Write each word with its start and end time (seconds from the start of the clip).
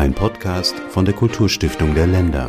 Ein 0.00 0.14
Podcast 0.14 0.74
von 0.88 1.04
der 1.04 1.12
Kulturstiftung 1.12 1.94
der 1.94 2.06
Länder. 2.06 2.48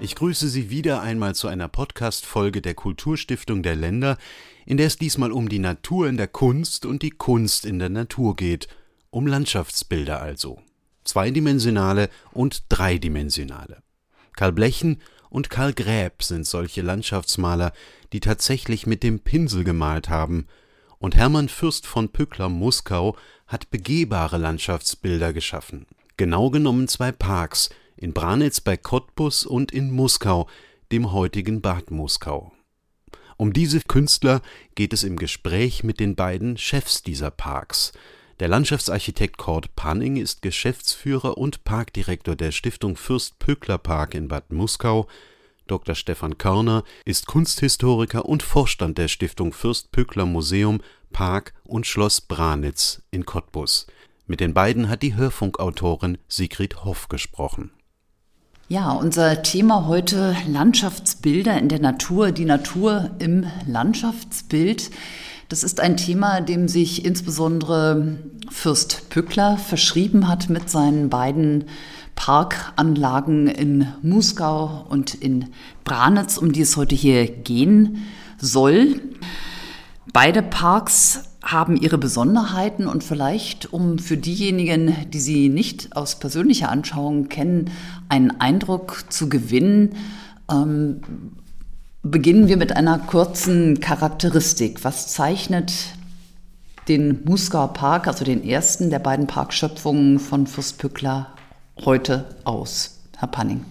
Ich 0.00 0.14
grüße 0.14 0.48
Sie 0.48 0.70
wieder 0.70 1.02
einmal 1.02 1.34
zu 1.34 1.48
einer 1.48 1.68
Podcast-Folge 1.68 2.62
der 2.62 2.72
Kulturstiftung 2.72 3.62
der 3.62 3.76
Länder, 3.76 4.16
in 4.64 4.78
der 4.78 4.86
es 4.86 4.96
diesmal 4.96 5.32
um 5.32 5.50
die 5.50 5.58
Natur 5.58 6.08
in 6.08 6.16
der 6.16 6.28
Kunst 6.28 6.86
und 6.86 7.02
die 7.02 7.10
Kunst 7.10 7.66
in 7.66 7.78
der 7.78 7.90
Natur 7.90 8.34
geht, 8.34 8.68
um 9.10 9.26
Landschaftsbilder 9.26 10.22
also. 10.22 10.62
Zweidimensionale 11.04 12.08
und 12.30 12.62
dreidimensionale. 12.70 13.82
Karl 14.34 14.52
Blechen 14.52 15.02
und 15.28 15.50
Karl 15.50 15.74
Gräb 15.74 16.22
sind 16.22 16.46
solche 16.46 16.80
Landschaftsmaler, 16.80 17.74
die 18.14 18.20
tatsächlich 18.20 18.86
mit 18.86 19.02
dem 19.02 19.20
Pinsel 19.20 19.62
gemalt 19.62 20.08
haben– 20.08 20.46
und 21.02 21.16
Hermann 21.16 21.48
Fürst 21.48 21.84
von 21.84 22.10
Pückler-Muskau 22.10 23.16
hat 23.48 23.70
begehbare 23.70 24.38
Landschaftsbilder 24.38 25.32
geschaffen. 25.32 25.86
Genau 26.16 26.48
genommen 26.48 26.86
zwei 26.86 27.10
Parks, 27.10 27.70
in 27.96 28.12
Branitz 28.12 28.60
bei 28.60 28.76
Cottbus 28.76 29.44
und 29.44 29.72
in 29.72 29.90
Muskau, 29.90 30.48
dem 30.92 31.12
heutigen 31.12 31.60
Bad 31.60 31.90
Muskau. 31.90 32.52
Um 33.36 33.52
diese 33.52 33.80
Künstler 33.80 34.42
geht 34.76 34.92
es 34.92 35.02
im 35.02 35.16
Gespräch 35.16 35.82
mit 35.82 35.98
den 35.98 36.14
beiden 36.14 36.56
Chefs 36.56 37.02
dieser 37.02 37.32
Parks. 37.32 37.92
Der 38.38 38.46
Landschaftsarchitekt 38.46 39.38
Kurt 39.38 39.74
Panning 39.74 40.16
ist 40.16 40.40
Geschäftsführer 40.40 41.36
und 41.36 41.64
Parkdirektor 41.64 42.36
der 42.36 42.52
Stiftung 42.52 42.96
Fürst 42.96 43.40
Pückler 43.40 43.78
Park 43.78 44.14
in 44.14 44.28
Bad 44.28 44.52
Muskau 44.52 45.08
Dr. 45.72 45.94
Stefan 45.94 46.36
Körner 46.36 46.84
ist 47.06 47.26
Kunsthistoriker 47.26 48.26
und 48.26 48.42
Vorstand 48.42 48.98
der 48.98 49.08
Stiftung 49.08 49.54
Fürst 49.54 49.90
Pückler 49.90 50.26
Museum, 50.26 50.82
Park 51.14 51.54
und 51.64 51.86
Schloss 51.86 52.20
Branitz 52.20 53.00
in 53.10 53.24
Cottbus. 53.24 53.86
Mit 54.26 54.40
den 54.40 54.52
beiden 54.52 54.90
hat 54.90 55.00
die 55.02 55.14
Hörfunkautorin 55.14 56.18
Sigrid 56.28 56.84
Hoff 56.84 57.08
gesprochen. 57.08 57.70
Ja, 58.68 58.90
unser 58.92 59.42
Thema 59.42 59.86
heute 59.86 60.36
Landschaftsbilder 60.46 61.56
in 61.56 61.70
der 61.70 61.80
Natur, 61.80 62.32
die 62.32 62.44
Natur 62.44 63.10
im 63.18 63.46
Landschaftsbild. 63.66 64.90
Das 65.48 65.62
ist 65.62 65.80
ein 65.80 65.96
Thema, 65.96 66.42
dem 66.42 66.68
sich 66.68 67.02
insbesondere 67.06 68.18
Fürst 68.50 69.08
Pückler 69.08 69.56
verschrieben 69.56 70.28
hat 70.28 70.50
mit 70.50 70.68
seinen 70.68 71.08
beiden 71.08 71.64
Parkanlagen 72.14 73.46
in 73.48 73.88
Musgau 74.02 74.86
und 74.88 75.14
in 75.14 75.46
Branitz, 75.84 76.38
um 76.38 76.52
die 76.52 76.60
es 76.60 76.76
heute 76.76 76.94
hier 76.94 77.26
gehen 77.26 78.04
soll. 78.38 79.00
Beide 80.12 80.42
Parks 80.42 81.24
haben 81.42 81.76
ihre 81.76 81.98
Besonderheiten 81.98 82.86
und 82.86 83.02
vielleicht, 83.02 83.72
um 83.72 83.98
für 83.98 84.16
diejenigen, 84.16 84.94
die 85.10 85.20
sie 85.20 85.48
nicht 85.48 85.96
aus 85.96 86.18
persönlicher 86.18 86.70
Anschauung 86.70 87.28
kennen, 87.28 87.70
einen 88.08 88.40
Eindruck 88.40 89.04
zu 89.08 89.28
gewinnen, 89.28 89.96
ähm, 90.50 91.00
beginnen 92.02 92.48
wir 92.48 92.56
mit 92.56 92.76
einer 92.76 92.98
kurzen 92.98 93.80
Charakteristik. 93.80 94.84
Was 94.84 95.08
zeichnet 95.08 95.72
den 96.88 97.24
Musgauer 97.24 97.72
Park, 97.72 98.06
also 98.06 98.24
den 98.24 98.44
ersten 98.44 98.90
der 98.90 98.98
beiden 98.98 99.26
Parkschöpfungen 99.26 100.18
von 100.18 100.46
Fürst 100.46 100.78
Pückler, 100.78 101.28
heute 101.84 102.24
aus, 102.44 102.98
Herr 103.16 103.28
Panning? 103.28 103.64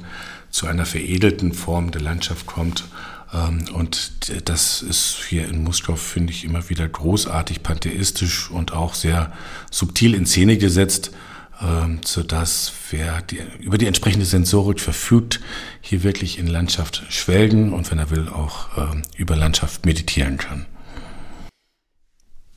zu 0.51 0.67
einer 0.67 0.85
veredelten 0.85 1.51
Form 1.51 1.91
der 1.91 1.99
Landschaft 1.99 2.45
kommt 2.45 2.85
und 3.31 4.49
das 4.49 4.81
ist 4.81 5.19
hier 5.27 5.47
in 5.47 5.63
Moskau, 5.63 5.95
finde 5.95 6.33
ich, 6.33 6.43
immer 6.43 6.69
wieder 6.69 6.87
großartig 6.87 7.61
pantheistisch 7.61 8.49
und 8.49 8.73
auch 8.73 8.95
sehr 8.95 9.31
subtil 9.69 10.15
in 10.15 10.25
Szene 10.25 10.57
gesetzt, 10.57 11.11
ähm, 11.61 11.99
sodass 12.03 12.71
wer 12.89 13.21
die, 13.21 13.39
über 13.59 13.77
die 13.77 13.85
entsprechende 13.85 14.25
Sensorik 14.25 14.79
verfügt, 14.79 15.41
hier 15.81 16.03
wirklich 16.03 16.39
in 16.39 16.47
Landschaft 16.47 17.03
schwelgen 17.09 17.73
und 17.73 17.91
wenn 17.91 17.99
er 17.99 18.09
will 18.09 18.29
auch 18.29 18.69
ähm, 18.77 19.03
über 19.15 19.35
Landschaft 19.35 19.85
meditieren 19.85 20.37
kann. 20.37 20.65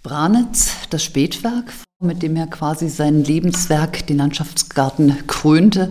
Branitz, 0.02 0.72
das 0.90 1.04
Spätwerk, 1.04 1.72
mit 2.00 2.22
dem 2.22 2.34
er 2.34 2.46
quasi 2.48 2.88
sein 2.88 3.22
Lebenswerk, 3.22 4.06
den 4.06 4.16
Landschaftsgarten, 4.16 5.26
krönte. 5.26 5.90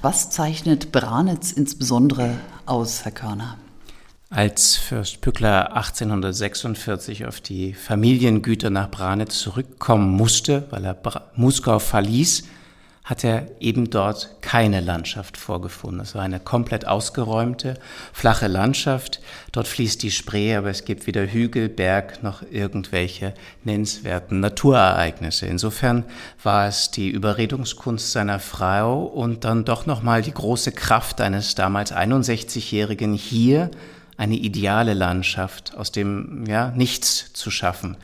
Was 0.00 0.30
zeichnet 0.30 0.90
Branitz 0.90 1.52
insbesondere 1.52 2.38
aus, 2.66 3.04
Herr 3.04 3.12
Körner? 3.12 3.58
Als 4.34 4.78
Fürst 4.78 5.20
Pückler 5.20 5.76
1846 5.76 7.26
auf 7.26 7.42
die 7.42 7.74
Familiengüter 7.74 8.70
nach 8.70 8.90
Branitz 8.90 9.38
zurückkommen 9.38 10.08
musste, 10.08 10.66
weil 10.70 10.86
er 10.86 10.96
Muskau 11.36 11.78
verließ, 11.78 12.44
hat 13.04 13.24
er 13.24 13.46
eben 13.60 13.90
dort 13.90 14.36
keine 14.40 14.80
Landschaft 14.80 15.36
vorgefunden. 15.36 16.00
Es 16.00 16.14
war 16.14 16.22
eine 16.22 16.40
komplett 16.40 16.86
ausgeräumte, 16.86 17.74
flache 18.14 18.46
Landschaft. 18.46 19.20
Dort 19.50 19.68
fließt 19.68 20.02
die 20.02 20.10
Spree, 20.10 20.54
aber 20.54 20.70
es 20.70 20.86
gibt 20.86 21.06
weder 21.06 21.26
Hügel, 21.26 21.68
Berg 21.68 22.22
noch 22.22 22.42
irgendwelche 22.50 23.34
nennenswerten 23.64 24.40
Naturereignisse. 24.40 25.44
Insofern 25.44 26.04
war 26.42 26.68
es 26.68 26.90
die 26.90 27.10
Überredungskunst 27.10 28.12
seiner 28.12 28.38
Frau 28.38 29.02
und 29.02 29.44
dann 29.44 29.66
doch 29.66 29.84
nochmal 29.84 30.22
die 30.22 30.32
große 30.32 30.72
Kraft 30.72 31.20
eines 31.20 31.54
damals 31.54 31.92
61-Jährigen 31.92 33.12
hier 33.12 33.70
eine 34.16 34.36
ideale 34.36 34.94
Landschaft, 34.94 35.76
aus 35.76 35.92
dem 35.92 36.44
ja, 36.46 36.70
Nichts 36.70 37.32
zu 37.32 37.50
schaffen. 37.50 37.96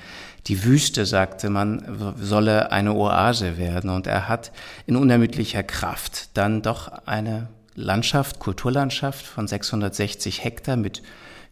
Die 0.46 0.64
Wüste, 0.64 1.04
sagte 1.04 1.50
man, 1.50 2.14
solle 2.20 2.72
eine 2.72 2.94
Oase 2.94 3.58
werden. 3.58 3.90
Und 3.90 4.06
er 4.06 4.28
hat 4.28 4.50
in 4.86 4.96
unermüdlicher 4.96 5.62
Kraft 5.62 6.30
dann 6.34 6.62
doch 6.62 6.88
eine 7.06 7.48
Landschaft, 7.74 8.38
Kulturlandschaft 8.38 9.26
von 9.26 9.46
660 9.46 10.42
Hektar 10.42 10.76
mit 10.76 11.02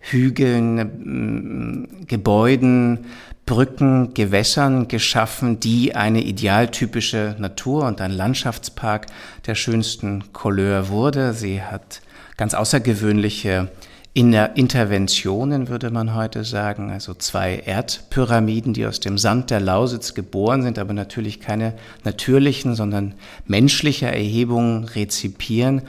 Hügeln, 0.00 2.06
Gebäuden, 2.06 3.06
Brücken, 3.44 4.14
Gewässern 4.14 4.88
geschaffen, 4.88 5.60
die 5.60 5.94
eine 5.94 6.22
idealtypische 6.22 7.36
Natur 7.38 7.86
und 7.86 8.00
ein 8.00 8.10
Landschaftspark 8.10 9.06
der 9.46 9.54
schönsten 9.54 10.32
Couleur 10.32 10.88
wurde. 10.88 11.32
Sie 11.32 11.62
hat 11.62 12.00
ganz 12.36 12.54
außergewöhnliche 12.54 13.68
in 14.16 14.32
der 14.32 14.56
Interventionen 14.56 15.68
würde 15.68 15.90
man 15.90 16.14
heute 16.14 16.42
sagen, 16.42 16.90
also 16.90 17.12
zwei 17.12 17.56
Erdpyramiden, 17.56 18.72
die 18.72 18.86
aus 18.86 18.98
dem 18.98 19.18
Sand 19.18 19.50
der 19.50 19.60
Lausitz 19.60 20.14
geboren 20.14 20.62
sind, 20.62 20.78
aber 20.78 20.94
natürlich 20.94 21.38
keine 21.38 21.74
natürlichen, 22.02 22.74
sondern 22.74 23.12
menschliche 23.44 24.06
Erhebungen 24.06 24.84
rezipieren. 24.84 25.82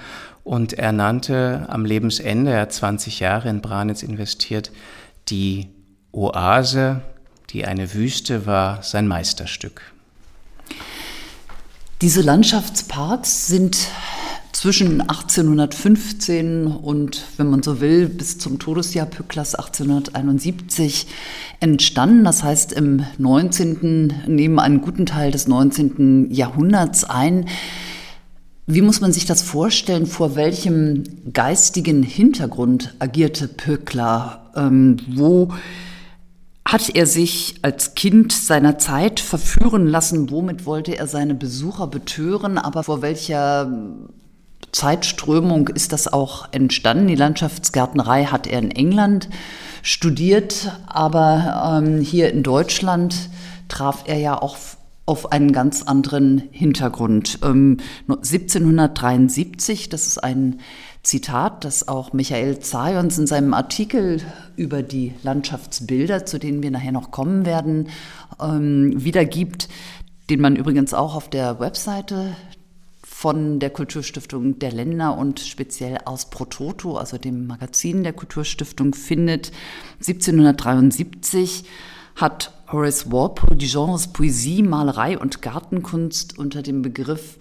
Und 0.44 0.74
er 0.74 0.92
nannte 0.92 1.68
am 1.70 1.86
Lebensende, 1.86 2.52
er 2.52 2.64
hat 2.64 2.74
20 2.74 3.22
Jahre 3.22 3.48
in 3.48 3.62
Branitz 3.62 4.04
investiert, 4.04 4.72
die 5.30 5.70
Oase, 6.12 7.00
die 7.52 7.64
eine 7.64 7.94
Wüste 7.94 8.46
war, 8.46 8.84
sein 8.84 9.08
Meisterstück. 9.08 9.94
Diese 12.02 12.20
Landschaftsparks 12.20 13.48
sind 13.48 13.78
zwischen 14.57 15.01
1815 15.01 16.65
und, 16.65 17.25
wenn 17.38 17.48
man 17.48 17.62
so 17.62 17.80
will, 17.80 18.09
bis 18.09 18.39
zum 18.39 18.57
Todesjahr 18.57 19.06
Pücklers 19.06 19.54
1871 19.54 21.06
entstanden. 21.59 22.24
Das 22.24 22.42
heißt, 22.42 22.74
im 22.74 23.06
19. 23.19 24.24
nehmen 24.25 24.57
einen 24.57 24.81
guten 24.81 25.06
Teil 25.06 25.30
des 25.30 25.48
19. 25.48 26.31
Jahrhunderts 26.31 27.04
ein. 27.04 27.45
Wie 28.65 28.81
muss 28.81 29.00
man 29.00 29.13
sich 29.13 29.27
das 29.27 29.44
vorstellen? 29.44 30.07
Vor 30.07 30.36
welchem 30.36 31.04
geistigen 31.31 32.01
Hintergrund 32.01 32.95
agierte 32.98 33.48
Pöckler? 33.48 34.50
Ähm, 34.56 34.98
wo 35.07 35.54
hat 36.65 36.95
er 36.95 37.06
sich 37.06 37.57
als 37.62 37.94
Kind 37.94 38.33
seiner 38.33 38.80
Zeit 38.80 39.19
verführen 39.19 39.86
lassen? 39.86 40.31
Womit 40.31 40.65
wollte 40.65 40.98
er 40.98 41.06
seine 41.06 41.36
Besucher 41.36 41.86
betören? 41.86 42.57
Aber 42.57 42.81
vor 42.81 43.04
welcher 43.04 43.71
Zeitströmung 44.71 45.69
ist 45.69 45.92
das 45.94 46.12
auch 46.12 46.50
entstanden. 46.51 47.07
Die 47.07 47.15
Landschaftsgärtnerei 47.15 48.25
hat 48.25 48.48
er 48.48 48.59
in 48.59 48.71
England 48.71 49.30
studiert, 49.81 50.71
aber 50.88 51.81
ähm, 51.83 52.01
hier 52.01 52.31
in 52.31 52.44
Deutschland 52.44 53.30
traf 53.69 54.04
er 54.07 54.18
ja 54.18 54.42
auch 54.42 54.57
auf 55.06 55.31
einen 55.31 55.54
ganz 55.54 55.83
anderen 55.83 56.44
Hintergrund. 56.51 57.39
Ähm, 57.42 57.77
1773, 58.07 59.88
das 59.89 60.06
ist 60.06 60.24
ein 60.24 60.59
Zitat, 61.01 61.63
das 61.63 61.88
auch 61.88 62.12
Michael 62.12 62.59
Zayons 62.59 63.18
in 63.18 63.27
seinem 63.27 63.54
Artikel 63.54 64.19
über 64.57 64.83
die 64.83 65.13
Landschaftsbilder, 65.24 66.25
zu 66.25 66.38
denen 66.38 66.62
wir 66.62 66.71
nachher 66.71 66.92
noch 66.92 67.12
kommen 67.12 67.45
werden, 67.45 67.88
ähm, 68.42 68.92
wiedergibt, 68.95 69.69
den 70.30 70.42
man 70.42 70.57
übrigens 70.57 70.94
auch 70.94 71.15
auf 71.15 71.30
der 71.30 71.62
Webseite 71.62 72.36
von 73.19 73.60
der 73.60 73.72
Kulturstiftung 73.72 74.60
der 74.60 74.72
Länder 74.72 75.18
und 75.18 75.40
speziell 75.40 75.98
aus 76.06 76.30
Prototo, 76.30 76.98
also 76.98 77.18
dem 77.18 77.48
Magazin 77.48 78.04
der 78.04 78.14
Kulturstiftung, 78.14 78.94
findet. 78.94 79.52
1773 80.02 81.64
hat 82.16 82.54
Horace 82.72 83.12
Walpole 83.12 83.56
die 83.56 83.66
Genres 83.66 84.10
Poesie, 84.10 84.62
Malerei 84.62 85.18
und 85.18 85.42
Gartenkunst 85.42 86.38
unter 86.38 86.62
dem 86.62 86.84
Begriff 86.84 87.40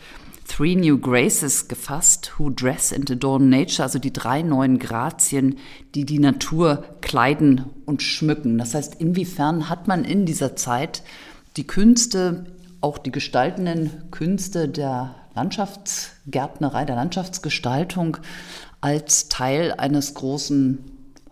Three 0.49 0.77
New 0.77 0.97
Graces 0.97 1.69
gefasst, 1.69 2.33
who 2.39 2.49
dress 2.49 2.91
and 2.91 3.11
adorn 3.11 3.51
nature, 3.51 3.83
also 3.83 3.99
die 3.99 4.15
drei 4.15 4.41
neuen 4.41 4.79
Grazien, 4.79 5.59
die 5.95 6.07
die 6.07 6.21
Natur 6.21 6.85
kleiden 7.03 7.67
und 7.85 8.01
schmücken. 8.01 8.57
Das 8.57 8.73
heißt, 8.73 8.95
inwiefern 8.99 9.69
hat 9.69 9.89
man 9.89 10.07
in 10.07 10.25
dieser 10.25 10.57
Zeit 10.57 11.03
die 11.59 11.67
Künste, 11.67 12.47
auch 12.81 12.97
die 12.97 13.13
gestaltenden 13.13 14.11
Künste 14.11 14.71
der 14.71 15.17
Landschaftsgärtnerei, 15.37 16.87
der 16.87 16.97
Landschaftsgestaltung 16.97 18.17
als 18.81 19.29
Teil 19.29 19.73
eines 19.73 20.15
großen 20.15 20.79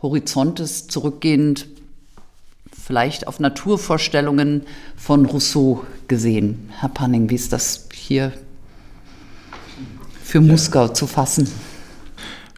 Horizontes 0.03 0.89
zurückgehend, 0.89 1.67
vielleicht 2.71 3.27
auf 3.27 3.41
Naturvorstellungen 3.41 4.65
von 4.97 5.25
Rousseau 5.25 5.85
gesehen. 6.06 6.71
Herr 6.79 6.91
Panning, 6.91 7.31
wie 7.31 7.35
ist 7.35 7.53
das 7.53 7.89
hier 7.95 8.33
für 10.23 10.43
Muskau 10.43 10.89
zu 10.89 11.06
fassen? 11.06 11.51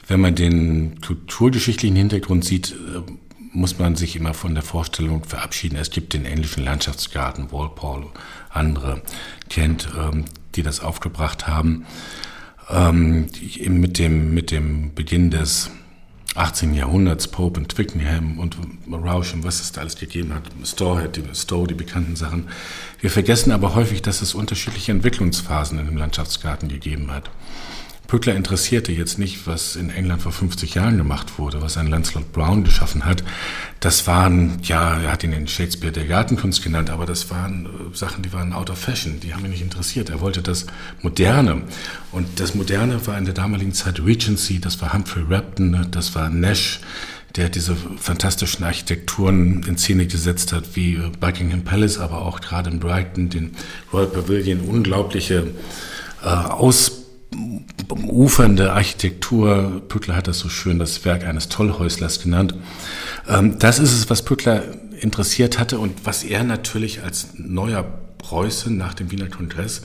Wenn 0.08 0.20
man 0.20 0.34
den 0.34 1.00
kulturgeschichtlichen 1.00 1.96
Hintergrund 1.96 2.44
sieht, 2.44 2.72
äh, 2.72 3.02
muss 3.52 3.78
man 3.78 3.96
sich 3.96 4.16
immer 4.16 4.34
von 4.34 4.54
der 4.54 4.62
Vorstellung 4.62 5.24
verabschieden, 5.24 5.76
es 5.76 5.90
gibt 5.90 6.12
den 6.12 6.24
englischen 6.24 6.64
Landschaftsgarten, 6.64 7.52
Walpole, 7.52 8.06
andere 8.50 9.02
kennt, 9.48 9.88
ähm, 9.96 10.24
die 10.56 10.62
das 10.62 10.80
aufgebracht 10.80 11.46
haben. 11.46 11.86
Ähm, 12.68 13.26
mit, 13.68 13.98
dem, 13.98 14.34
mit 14.34 14.50
dem 14.50 14.94
Beginn 14.94 15.30
des 15.30 15.70
18. 16.36 16.74
Jahrhunderts, 16.74 17.28
Pope 17.28 17.60
und 17.60 17.68
Twickenham 17.70 18.38
und 18.38 18.56
Rausch 18.92 19.32
und 19.32 19.44
was 19.44 19.60
es 19.60 19.72
da 19.72 19.80
alles 19.80 19.96
gegeben 19.96 20.34
hat, 20.34 20.42
Stowe, 20.64 21.08
die, 21.08 21.22
Stowe, 21.34 21.66
die 21.66 21.74
bekannten 21.74 22.16
Sachen. 22.16 22.48
Wir 23.00 23.10
vergessen 23.10 23.52
aber 23.52 23.74
häufig, 23.74 24.02
dass 24.02 24.20
es 24.20 24.34
unterschiedliche 24.34 24.92
Entwicklungsphasen 24.92 25.78
in 25.78 25.86
dem 25.86 25.96
Landschaftsgarten 25.96 26.68
gegeben 26.68 27.10
hat. 27.10 27.30
Pückler 28.06 28.34
interessierte 28.34 28.92
jetzt 28.92 29.18
nicht, 29.18 29.46
was 29.46 29.74
in 29.76 29.90
England 29.90 30.22
vor 30.22 30.32
50 30.32 30.74
Jahren 30.74 30.96
gemacht 30.96 31.38
wurde, 31.38 31.60
was 31.60 31.76
ein 31.76 31.88
Lancelot 31.88 32.32
Brown 32.32 32.62
geschaffen 32.64 33.04
hat. 33.04 33.24
Das 33.80 34.06
waren, 34.06 34.58
ja, 34.62 35.00
er 35.00 35.12
hat 35.12 35.24
ihn 35.24 35.32
in 35.32 35.48
Shakespeare 35.48 35.92
der 35.92 36.06
Gartenkunst 36.06 36.62
genannt, 36.62 36.90
aber 36.90 37.04
das 37.06 37.30
waren 37.30 37.66
äh, 37.66 37.96
Sachen, 37.96 38.22
die 38.22 38.32
waren 38.32 38.52
out 38.52 38.70
of 38.70 38.78
fashion, 38.78 39.20
die 39.20 39.34
haben 39.34 39.44
ihn 39.44 39.50
nicht 39.50 39.62
interessiert. 39.62 40.08
Er 40.08 40.20
wollte 40.20 40.42
das 40.42 40.66
Moderne. 41.02 41.62
Und 42.12 42.40
das 42.40 42.54
Moderne 42.54 43.06
war 43.06 43.18
in 43.18 43.24
der 43.24 43.34
damaligen 43.34 43.72
Zeit 43.72 44.00
Regency, 44.00 44.60
das 44.60 44.80
war 44.80 44.92
Humphrey 44.92 45.24
Repton, 45.24 45.88
das 45.90 46.14
war 46.14 46.30
Nash, 46.30 46.80
der 47.34 47.48
diese 47.48 47.76
fantastischen 47.98 48.64
Architekturen 48.64 49.62
in 49.64 49.76
Szene 49.76 50.06
gesetzt 50.06 50.52
hat, 50.52 50.74
wie 50.74 50.96
Buckingham 51.20 51.64
Palace, 51.64 51.98
aber 51.98 52.22
auch 52.22 52.40
gerade 52.40 52.70
in 52.70 52.80
Brighton, 52.80 53.28
den 53.28 53.56
Royal 53.92 54.06
Pavilion, 54.06 54.60
unglaubliche 54.60 55.48
äh, 56.22 56.26
Aus 56.28 57.02
ufernde 57.90 58.72
Architektur. 58.72 59.82
Pückler 59.88 60.16
hat 60.16 60.28
das 60.28 60.38
so 60.38 60.48
schön 60.48 60.78
das 60.78 61.04
Werk 61.04 61.24
eines 61.24 61.48
Tollhäuslers 61.48 62.22
genannt. 62.22 62.54
Ähm, 63.28 63.58
das 63.58 63.78
ist 63.78 63.92
es, 63.92 64.10
was 64.10 64.24
Pückler 64.24 64.62
interessiert 65.00 65.58
hatte 65.58 65.78
und 65.78 66.04
was 66.04 66.24
er 66.24 66.44
natürlich 66.44 67.02
als 67.02 67.28
neuer 67.36 67.84
Preuße 68.18 68.72
nach 68.72 68.94
dem 68.94 69.10
Wiener 69.10 69.28
Kongress 69.28 69.82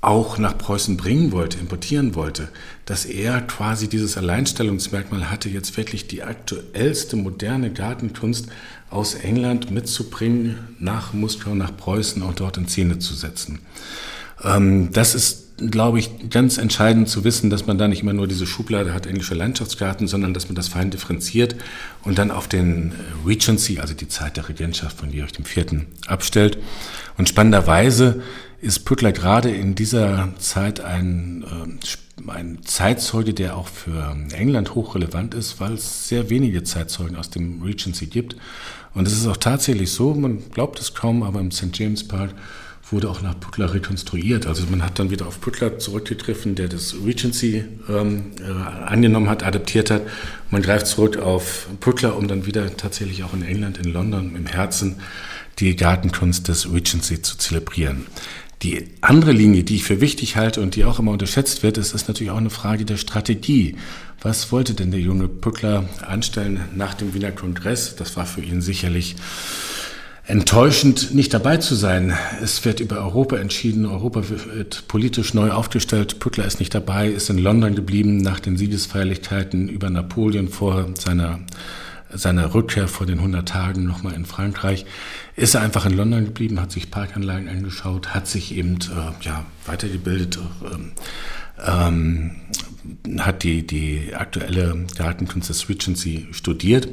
auch 0.00 0.38
nach 0.38 0.56
Preußen 0.56 0.96
bringen 0.96 1.32
wollte, 1.32 1.58
importieren 1.58 2.14
wollte, 2.14 2.48
dass 2.84 3.04
er 3.04 3.40
quasi 3.40 3.88
dieses 3.88 4.16
Alleinstellungsmerkmal 4.16 5.28
hatte, 5.28 5.48
jetzt 5.48 5.76
wirklich 5.76 6.06
die 6.06 6.22
aktuellste 6.22 7.16
moderne 7.16 7.72
Gartenkunst 7.72 8.46
aus 8.90 9.14
England 9.14 9.72
mitzubringen, 9.72 10.76
nach 10.78 11.12
Moskau, 11.12 11.54
nach 11.54 11.76
Preußen 11.76 12.22
auch 12.22 12.34
dort 12.34 12.56
in 12.58 12.68
Szene 12.68 13.00
zu 13.00 13.14
setzen. 13.14 13.58
Ähm, 14.44 14.90
das 14.92 15.16
ist 15.16 15.47
glaube 15.58 15.98
ich, 15.98 16.30
ganz 16.30 16.58
entscheidend 16.58 17.08
zu 17.08 17.24
wissen, 17.24 17.50
dass 17.50 17.66
man 17.66 17.78
da 17.78 17.88
nicht 17.88 18.02
immer 18.02 18.12
nur 18.12 18.28
diese 18.28 18.46
Schublade 18.46 18.94
hat, 18.94 19.06
englische 19.06 19.34
Landschaftsgarten, 19.34 20.06
sondern 20.06 20.32
dass 20.32 20.48
man 20.48 20.54
das 20.54 20.68
fein 20.68 20.90
differenziert 20.90 21.56
und 22.04 22.18
dann 22.18 22.30
auf 22.30 22.48
den 22.48 22.92
äh, 22.92 23.26
Regency, 23.26 23.80
also 23.80 23.94
die 23.94 24.08
Zeit 24.08 24.36
der 24.36 24.48
Regentschaft 24.48 24.98
von 24.98 25.10
Georg 25.10 25.30
IV. 25.38 25.82
abstellt. 26.06 26.58
Und 27.16 27.28
spannenderweise 27.28 28.22
ist 28.60 28.84
Püttler 28.84 29.12
gerade 29.12 29.50
in 29.50 29.74
dieser 29.74 30.32
Zeit 30.38 30.80
ein, 30.80 31.44
äh, 31.44 32.30
ein 32.30 32.58
Zeitzeuge, 32.64 33.34
der 33.34 33.56
auch 33.56 33.68
für 33.68 34.16
England 34.32 34.74
hochrelevant 34.74 35.34
ist, 35.34 35.60
weil 35.60 35.74
es 35.74 36.08
sehr 36.08 36.30
wenige 36.30 36.62
Zeitzeugen 36.62 37.16
aus 37.16 37.30
dem 37.30 37.62
Regency 37.62 38.06
gibt. 38.06 38.36
Und 38.94 39.06
es 39.06 39.12
ist 39.12 39.26
auch 39.26 39.36
tatsächlich 39.36 39.92
so, 39.92 40.14
man 40.14 40.50
glaubt 40.50 40.80
es 40.80 40.94
kaum, 40.94 41.22
aber 41.22 41.40
im 41.40 41.50
St. 41.50 41.76
James 41.76 42.06
Park 42.06 42.34
wurde 42.90 43.10
auch 43.10 43.22
nach 43.22 43.38
Pückler 43.38 43.74
rekonstruiert. 43.74 44.46
Also 44.46 44.64
man 44.70 44.82
hat 44.82 44.98
dann 44.98 45.10
wieder 45.10 45.26
auf 45.26 45.40
Pückler 45.40 45.78
zurückgegriffen, 45.78 46.54
der 46.54 46.68
das 46.68 46.94
Regency 47.04 47.64
ähm, 47.88 48.32
äh, 48.40 48.50
angenommen 48.50 49.28
hat, 49.28 49.42
adaptiert 49.42 49.90
hat. 49.90 50.02
Man 50.50 50.62
greift 50.62 50.86
zurück 50.86 51.18
auf 51.18 51.68
Pückler, 51.80 52.16
um 52.16 52.28
dann 52.28 52.46
wieder 52.46 52.76
tatsächlich 52.76 53.24
auch 53.24 53.34
in 53.34 53.42
England, 53.42 53.78
in 53.78 53.92
London, 53.92 54.34
im 54.34 54.46
Herzen 54.46 54.96
die 55.58 55.76
Gartenkunst 55.76 56.48
des 56.48 56.72
Regency 56.72 57.20
zu 57.20 57.36
zelebrieren. 57.36 58.06
Die 58.62 58.88
andere 59.02 59.32
Linie, 59.32 59.62
die 59.62 59.76
ich 59.76 59.84
für 59.84 60.00
wichtig 60.00 60.36
halte 60.36 60.60
und 60.60 60.74
die 60.74 60.84
auch 60.84 60.98
immer 60.98 61.12
unterschätzt 61.12 61.62
wird, 61.62 61.78
ist, 61.78 61.94
ist 61.94 62.08
natürlich 62.08 62.32
auch 62.32 62.38
eine 62.38 62.50
Frage 62.50 62.84
der 62.84 62.96
Strategie. 62.96 63.76
Was 64.20 64.50
wollte 64.50 64.74
denn 64.74 64.90
der 64.90 65.00
junge 65.00 65.28
Pückler 65.28 65.88
anstellen 66.04 66.60
nach 66.74 66.94
dem 66.94 67.14
Wiener 67.14 67.30
Kongress? 67.30 67.94
Das 67.94 68.16
war 68.16 68.26
für 68.26 68.40
ihn 68.40 68.60
sicherlich 68.60 69.14
enttäuschend, 70.28 71.14
nicht 71.14 71.32
dabei 71.32 71.56
zu 71.56 71.74
sein. 71.74 72.16
Es 72.42 72.64
wird 72.64 72.80
über 72.80 72.98
Europa 72.98 73.36
entschieden, 73.38 73.86
Europa 73.86 74.22
wird 74.28 74.86
politisch 74.86 75.32
neu 75.32 75.50
aufgestellt. 75.50 76.18
Putler 76.18 76.44
ist 76.44 76.60
nicht 76.60 76.74
dabei, 76.74 77.08
ist 77.08 77.30
in 77.30 77.38
London 77.38 77.74
geblieben 77.74 78.18
nach 78.18 78.38
den 78.38 78.58
Siegesfeierlichkeiten 78.58 79.70
über 79.70 79.88
Napoleon 79.88 80.48
vor 80.48 80.86
seiner, 80.98 81.40
seiner 82.12 82.52
Rückkehr 82.52 82.88
vor 82.88 83.06
den 83.06 83.18
100 83.18 83.48
Tagen 83.48 83.84
nochmal 83.84 84.12
in 84.12 84.26
Frankreich. 84.26 84.84
Ist 85.34 85.54
er 85.54 85.62
einfach 85.62 85.86
in 85.86 85.96
London 85.96 86.26
geblieben, 86.26 86.60
hat 86.60 86.72
sich 86.72 86.90
Parkanlagen 86.90 87.48
angeschaut, 87.48 88.08
hat 88.08 88.28
sich 88.28 88.54
eben 88.54 88.74
äh, 88.74 89.24
ja, 89.24 89.46
weitergebildet, 89.64 90.38
ähm, 90.70 90.92
ähm, 91.66 92.30
hat 93.18 93.44
die, 93.44 93.66
die 93.66 94.12
aktuelle 94.14 94.84
Gartenkunst 94.94 95.48
des 95.48 95.70
Regency 95.70 96.28
studiert 96.32 96.88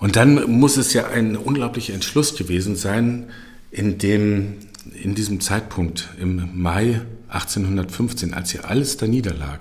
und 0.00 0.16
dann 0.16 0.50
muss 0.50 0.76
es 0.76 0.92
ja 0.92 1.08
ein 1.08 1.36
unglaublicher 1.36 1.94
Entschluss 1.94 2.36
gewesen 2.36 2.76
sein, 2.76 3.30
in 3.70 3.98
dem, 3.98 4.54
in 5.02 5.14
diesem 5.14 5.40
Zeitpunkt 5.40 6.08
im 6.20 6.50
Mai 6.54 7.02
1815, 7.28 8.32
als 8.32 8.50
hier 8.50 8.68
alles 8.68 8.96
da 8.96 9.06
niederlag. 9.06 9.60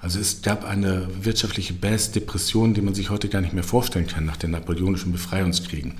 Also 0.00 0.20
es 0.20 0.42
gab 0.42 0.64
eine 0.64 1.08
wirtschaftliche 1.22 1.72
Bass-Depression, 1.72 2.74
die 2.74 2.82
man 2.82 2.94
sich 2.94 3.10
heute 3.10 3.28
gar 3.28 3.40
nicht 3.40 3.54
mehr 3.54 3.64
vorstellen 3.64 4.06
kann 4.06 4.26
nach 4.26 4.36
den 4.36 4.52
napoleonischen 4.52 5.10
Befreiungskriegen. 5.12 5.94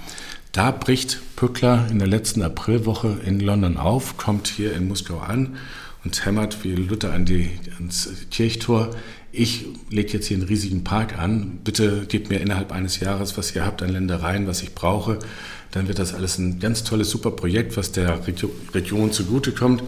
Da 0.52 0.70
bricht 0.70 1.20
Pückler 1.37 1.87
in 1.90 1.99
der 1.99 2.08
letzten 2.08 2.42
Aprilwoche 2.42 3.18
in 3.25 3.40
London 3.40 3.76
auf, 3.76 4.16
kommt 4.16 4.49
hier 4.49 4.75
in 4.75 4.88
Moskau 4.88 5.18
an 5.18 5.56
und 6.09 6.25
hämmert 6.25 6.65
wie 6.65 6.75
Luther 6.75 7.12
an 7.12 7.27
die, 7.27 7.50
ans 7.77 8.09
Kirchtor. 8.31 8.97
Ich 9.31 9.67
lege 9.91 10.15
jetzt 10.15 10.27
hier 10.27 10.38
einen 10.38 10.47
riesigen 10.47 10.83
Park 10.83 11.19
an. 11.19 11.59
Bitte 11.65 12.07
gebt 12.09 12.31
mir 12.31 12.41
innerhalb 12.41 12.73
eines 12.73 12.99
Jahres, 12.99 13.37
was 13.37 13.55
ihr 13.55 13.67
habt 13.67 13.83
an 13.83 13.91
Ländereien, 13.91 14.47
was 14.47 14.62
ich 14.62 14.75
brauche. 14.75 15.19
Dann 15.71 15.87
wird 15.87 15.99
das 15.99 16.15
alles 16.15 16.38
ein 16.38 16.61
ganz 16.61 16.83
tolles, 16.83 17.11
super 17.11 17.31
Projekt, 17.33 17.77
was 17.77 17.93
der 17.93 18.27
Region 18.73 19.12
zugutekommt. 19.12 19.83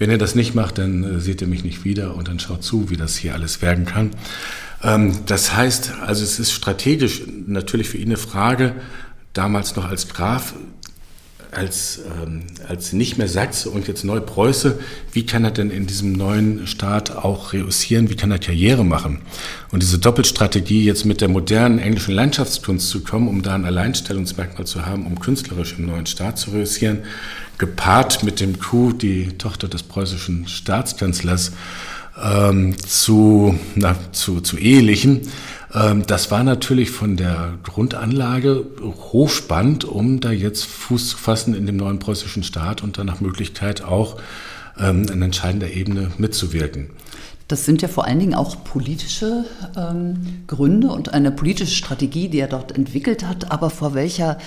Wenn 0.00 0.10
ihr 0.10 0.18
das 0.18 0.34
nicht 0.34 0.56
macht, 0.56 0.78
dann 0.78 1.04
äh, 1.04 1.20
seht 1.20 1.40
ihr 1.40 1.46
mich 1.46 1.62
nicht 1.62 1.84
wieder 1.84 2.16
und 2.16 2.26
dann 2.26 2.40
schaut 2.40 2.64
zu, 2.64 2.90
wie 2.90 2.96
das 2.96 3.16
hier 3.16 3.34
alles 3.34 3.62
werden 3.62 3.84
kann. 3.84 4.10
Ähm, 4.82 5.20
das 5.26 5.54
heißt, 5.54 5.92
also 6.04 6.24
es 6.24 6.40
ist 6.40 6.50
strategisch 6.50 7.22
natürlich 7.46 7.90
für 7.90 7.98
ihn 7.98 8.08
eine 8.08 8.16
Frage, 8.16 8.74
damals 9.34 9.76
noch 9.76 9.84
als 9.84 10.08
Graf, 10.08 10.54
als, 11.52 12.00
ähm, 12.22 12.42
als 12.68 12.92
nicht 12.92 13.18
mehr 13.18 13.28
Sachse 13.28 13.70
und 13.70 13.88
jetzt 13.88 14.04
Neupreuße, 14.04 14.78
wie 15.12 15.26
kann 15.26 15.44
er 15.44 15.50
denn 15.50 15.70
in 15.70 15.86
diesem 15.86 16.12
neuen 16.12 16.66
Staat 16.66 17.10
auch 17.10 17.52
reüssieren, 17.52 18.10
wie 18.10 18.16
kann 18.16 18.30
er 18.30 18.38
Karriere 18.38 18.84
machen? 18.84 19.20
Und 19.72 19.82
diese 19.82 19.98
Doppelstrategie, 19.98 20.84
jetzt 20.84 21.04
mit 21.04 21.20
der 21.20 21.28
modernen 21.28 21.78
englischen 21.78 22.14
Landschaftskunst 22.14 22.88
zu 22.88 23.02
kommen, 23.02 23.28
um 23.28 23.42
da 23.42 23.54
ein 23.54 23.64
Alleinstellungsmerkmal 23.64 24.66
zu 24.66 24.86
haben, 24.86 25.06
um 25.06 25.18
künstlerisch 25.18 25.74
im 25.78 25.86
neuen 25.86 26.06
Staat 26.06 26.38
zu 26.38 26.50
reüssieren, 26.50 27.00
gepaart 27.58 28.22
mit 28.22 28.40
dem 28.40 28.58
Coup, 28.58 28.98
die 28.98 29.28
Tochter 29.38 29.68
des 29.68 29.82
preußischen 29.82 30.48
Staatskanzlers, 30.48 31.52
ähm, 32.22 32.76
zu, 32.78 33.58
na, 33.74 33.96
zu, 34.12 34.40
zu 34.40 34.56
ehelichen, 34.56 35.22
das 35.72 36.30
war 36.32 36.42
natürlich 36.42 36.90
von 36.90 37.16
der 37.16 37.58
Grundanlage 37.62 38.66
hochspannend, 38.82 39.84
um 39.84 40.18
da 40.18 40.32
jetzt 40.32 40.64
Fuß 40.64 41.10
zu 41.10 41.16
fassen 41.16 41.54
in 41.54 41.66
dem 41.66 41.76
neuen 41.76 42.00
preußischen 42.00 42.42
Staat 42.42 42.82
und 42.82 42.98
dann 42.98 43.06
nach 43.06 43.20
Möglichkeit 43.20 43.82
auch 43.84 44.16
ähm, 44.78 45.06
an 45.10 45.22
entscheidender 45.22 45.70
Ebene 45.70 46.10
mitzuwirken. 46.18 46.90
Das 47.50 47.64
sind 47.64 47.82
ja 47.82 47.88
vor 47.88 48.04
allen 48.04 48.20
Dingen 48.20 48.34
auch 48.34 48.62
politische 48.62 49.44
ähm, 49.76 50.44
Gründe 50.46 50.88
und 50.88 51.12
eine 51.12 51.32
politische 51.32 51.74
Strategie, 51.74 52.28
die 52.28 52.38
er 52.38 52.46
dort 52.46 52.70
entwickelt 52.76 53.26
hat. 53.26 53.50
Aber 53.50 53.70
vor 53.70 53.92
welcher 53.94 54.38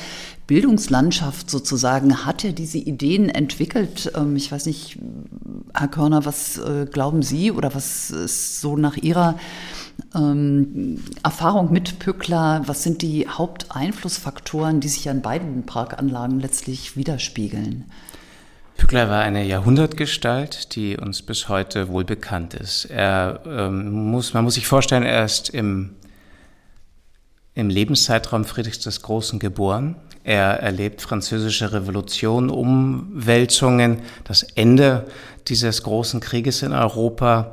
Bildungslandschaft 0.47 1.49
sozusagen 1.49 2.25
hat 2.25 2.45
er 2.45 2.53
diese 2.53 2.77
Ideen 2.77 3.27
entwickelt? 3.27 4.13
Ähm, 4.15 4.37
ich 4.37 4.49
weiß 4.49 4.67
nicht, 4.67 4.99
Herr 5.73 5.89
Körner, 5.89 6.23
was 6.23 6.57
äh, 6.59 6.85
glauben 6.89 7.23
Sie 7.23 7.51
oder 7.51 7.75
was 7.75 8.09
ist 8.09 8.61
so 8.61 8.77
nach 8.77 8.95
Ihrer 8.95 9.37
ähm, 10.15 11.03
Erfahrung 11.23 11.71
mit 11.71 11.99
Pückler, 11.99 12.61
was 12.65 12.83
sind 12.83 13.01
die 13.01 13.27
Haupteinflussfaktoren, 13.27 14.79
die 14.79 14.87
sich 14.87 15.09
an 15.09 15.21
beiden 15.21 15.65
Parkanlagen 15.65 16.39
letztlich 16.39 16.95
widerspiegeln? 16.95 17.85
Pückler 18.77 19.09
war 19.09 19.21
eine 19.21 19.45
Jahrhundertgestalt, 19.45 20.75
die 20.75 20.97
uns 20.97 21.21
bis 21.21 21.47
heute 21.47 21.89
wohl 21.89 22.03
bekannt 22.03 22.53
ist. 22.53 22.85
Er 22.85 23.41
ähm, 23.45 23.91
muss, 24.11 24.33
man 24.33 24.43
muss 24.43 24.55
sich 24.55 24.67
vorstellen, 24.67 25.03
er 25.03 25.25
ist 25.25 25.49
im, 25.49 25.91
im 27.53 27.69
Lebenszeitraum 27.69 28.45
Friedrichs 28.45 28.79
des 28.79 29.01
Großen 29.01 29.39
geboren. 29.39 29.95
Er 30.23 30.59
erlebt 30.59 31.01
französische 31.01 31.73
Revolution, 31.73 32.49
Umwälzungen, 32.49 34.01
das 34.23 34.43
Ende 34.43 35.05
dieses 35.47 35.83
großen 35.83 36.19
Krieges 36.19 36.61
in 36.61 36.71
Europa 36.71 37.51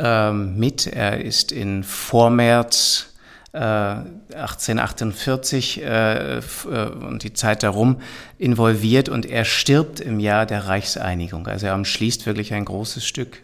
ähm, 0.00 0.58
mit. 0.58 0.86
Er 0.86 1.20
ist 1.20 1.52
in 1.52 1.84
Vormärz 1.84 3.10
äh, 3.52 3.58
1848 3.58 5.82
äh, 5.82 6.38
äh, 6.38 6.42
und 7.06 7.22
die 7.22 7.32
Zeit 7.32 7.62
darum 7.62 8.00
involviert 8.38 9.08
und 9.08 9.26
er 9.26 9.44
stirbt 9.44 10.00
im 10.00 10.20
Jahr 10.20 10.46
der 10.46 10.66
Reichseinigung. 10.66 11.46
Also 11.46 11.66
er 11.66 11.74
umschließt 11.74 12.26
wirklich 12.26 12.54
ein 12.54 12.64
großes 12.64 13.04
Stück 13.04 13.42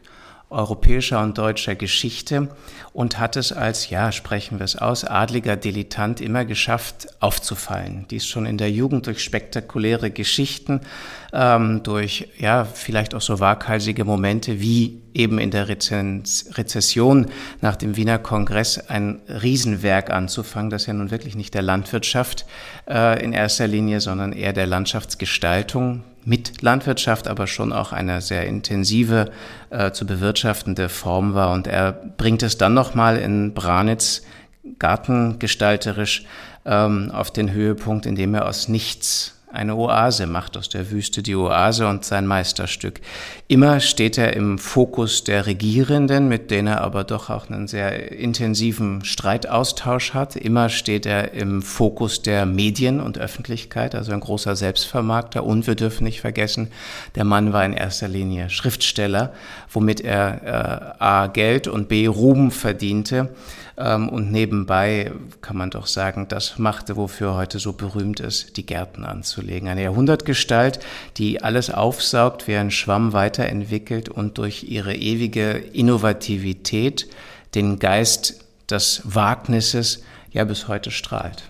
europäischer 0.48 1.20
und 1.22 1.38
deutscher 1.38 1.74
Geschichte 1.74 2.48
und 2.92 3.18
hat 3.18 3.36
es 3.36 3.52
als, 3.52 3.90
ja, 3.90 4.12
sprechen 4.12 4.60
wir 4.60 4.64
es 4.64 4.76
aus, 4.76 5.04
adliger 5.04 5.56
Dilettant 5.56 6.20
immer 6.20 6.44
geschafft, 6.44 7.08
aufzufallen. 7.18 8.06
Dies 8.10 8.26
schon 8.26 8.46
in 8.46 8.56
der 8.56 8.70
Jugend 8.70 9.08
durch 9.08 9.24
spektakuläre 9.24 10.12
Geschichten, 10.12 10.82
ähm, 11.32 11.82
durch, 11.82 12.28
ja, 12.38 12.64
vielleicht 12.64 13.16
auch 13.16 13.20
so 13.20 13.40
waghalsige 13.40 14.04
Momente 14.04 14.60
wie 14.60 15.02
eben 15.16 15.38
in 15.38 15.50
der 15.50 15.68
Rezens 15.68 16.50
Rezession 16.54 17.26
nach 17.60 17.76
dem 17.76 17.96
Wiener 17.96 18.18
Kongress 18.18 18.78
ein 18.88 19.20
Riesenwerk 19.28 20.10
anzufangen, 20.10 20.70
das 20.70 20.86
ja 20.86 20.92
nun 20.92 21.10
wirklich 21.10 21.34
nicht 21.34 21.54
der 21.54 21.62
Landwirtschaft 21.62 22.46
äh, 22.88 23.22
in 23.22 23.32
erster 23.32 23.66
Linie, 23.66 24.00
sondern 24.00 24.32
eher 24.32 24.52
der 24.52 24.66
Landschaftsgestaltung 24.66 26.04
mit 26.24 26.60
Landwirtschaft, 26.60 27.28
aber 27.28 27.46
schon 27.46 27.72
auch 27.72 27.92
eine 27.92 28.20
sehr 28.20 28.46
intensive 28.46 29.30
äh, 29.70 29.92
zu 29.92 30.06
bewirtschaftende 30.06 30.88
Form 30.88 31.34
war. 31.34 31.52
Und 31.52 31.66
er 31.66 31.92
bringt 31.92 32.42
es 32.42 32.58
dann 32.58 32.74
nochmal 32.74 33.16
in 33.16 33.54
Branitz 33.54 34.22
gartengestalterisch 34.78 36.24
ähm, 36.64 37.10
auf 37.12 37.30
den 37.30 37.52
Höhepunkt, 37.52 38.06
indem 38.06 38.34
er 38.34 38.46
aus 38.46 38.68
nichts 38.68 39.35
eine 39.52 39.76
Oase 39.76 40.26
macht 40.26 40.56
aus 40.56 40.68
der 40.68 40.90
Wüste 40.90 41.22
die 41.22 41.36
Oase 41.36 41.86
und 41.86 42.04
sein 42.04 42.26
Meisterstück. 42.26 43.00
Immer 43.46 43.78
steht 43.78 44.18
er 44.18 44.34
im 44.34 44.58
Fokus 44.58 45.22
der 45.22 45.46
Regierenden, 45.46 46.28
mit 46.28 46.50
denen 46.50 46.68
er 46.68 46.80
aber 46.80 47.04
doch 47.04 47.30
auch 47.30 47.48
einen 47.48 47.68
sehr 47.68 48.10
intensiven 48.10 49.04
Streitaustausch 49.04 50.14
hat. 50.14 50.34
Immer 50.34 50.68
steht 50.68 51.06
er 51.06 51.32
im 51.32 51.62
Fokus 51.62 52.22
der 52.22 52.44
Medien 52.44 53.00
und 53.00 53.18
Öffentlichkeit, 53.18 53.94
also 53.94 54.12
ein 54.12 54.20
großer 54.20 54.56
Selbstvermarkter. 54.56 55.44
Und 55.44 55.68
wir 55.68 55.76
dürfen 55.76 56.04
nicht 56.04 56.20
vergessen, 56.20 56.72
der 57.14 57.24
Mann 57.24 57.52
war 57.52 57.64
in 57.64 57.72
erster 57.72 58.08
Linie 58.08 58.50
Schriftsteller, 58.50 59.32
womit 59.76 60.00
er 60.00 60.96
äh, 60.98 61.02
A 61.04 61.26
Geld 61.26 61.68
und 61.68 61.86
B 61.86 62.06
Ruhm 62.06 62.50
verdiente. 62.50 63.28
Ähm, 63.76 64.08
und 64.08 64.32
nebenbei 64.32 65.12
kann 65.42 65.58
man 65.58 65.68
doch 65.68 65.86
sagen, 65.86 66.28
das 66.28 66.58
machte, 66.58 66.96
wofür 66.96 67.34
heute 67.34 67.58
so 67.58 67.74
berühmt 67.74 68.18
ist, 68.20 68.56
die 68.56 68.64
Gärten 68.64 69.04
anzulegen. 69.04 69.68
Eine 69.68 69.82
Jahrhundertgestalt, 69.82 70.80
die 71.18 71.42
alles 71.42 71.68
aufsaugt, 71.68 72.48
wie 72.48 72.56
ein 72.56 72.70
Schwamm 72.70 73.12
weiterentwickelt 73.12 74.08
und 74.08 74.38
durch 74.38 74.64
ihre 74.64 74.94
ewige 74.94 75.50
Innovativität 75.50 77.06
den 77.54 77.78
Geist 77.78 78.46
des 78.70 79.02
Wagnisses 79.04 80.02
ja 80.32 80.44
bis 80.44 80.68
heute 80.68 80.90
strahlt. 80.90 81.42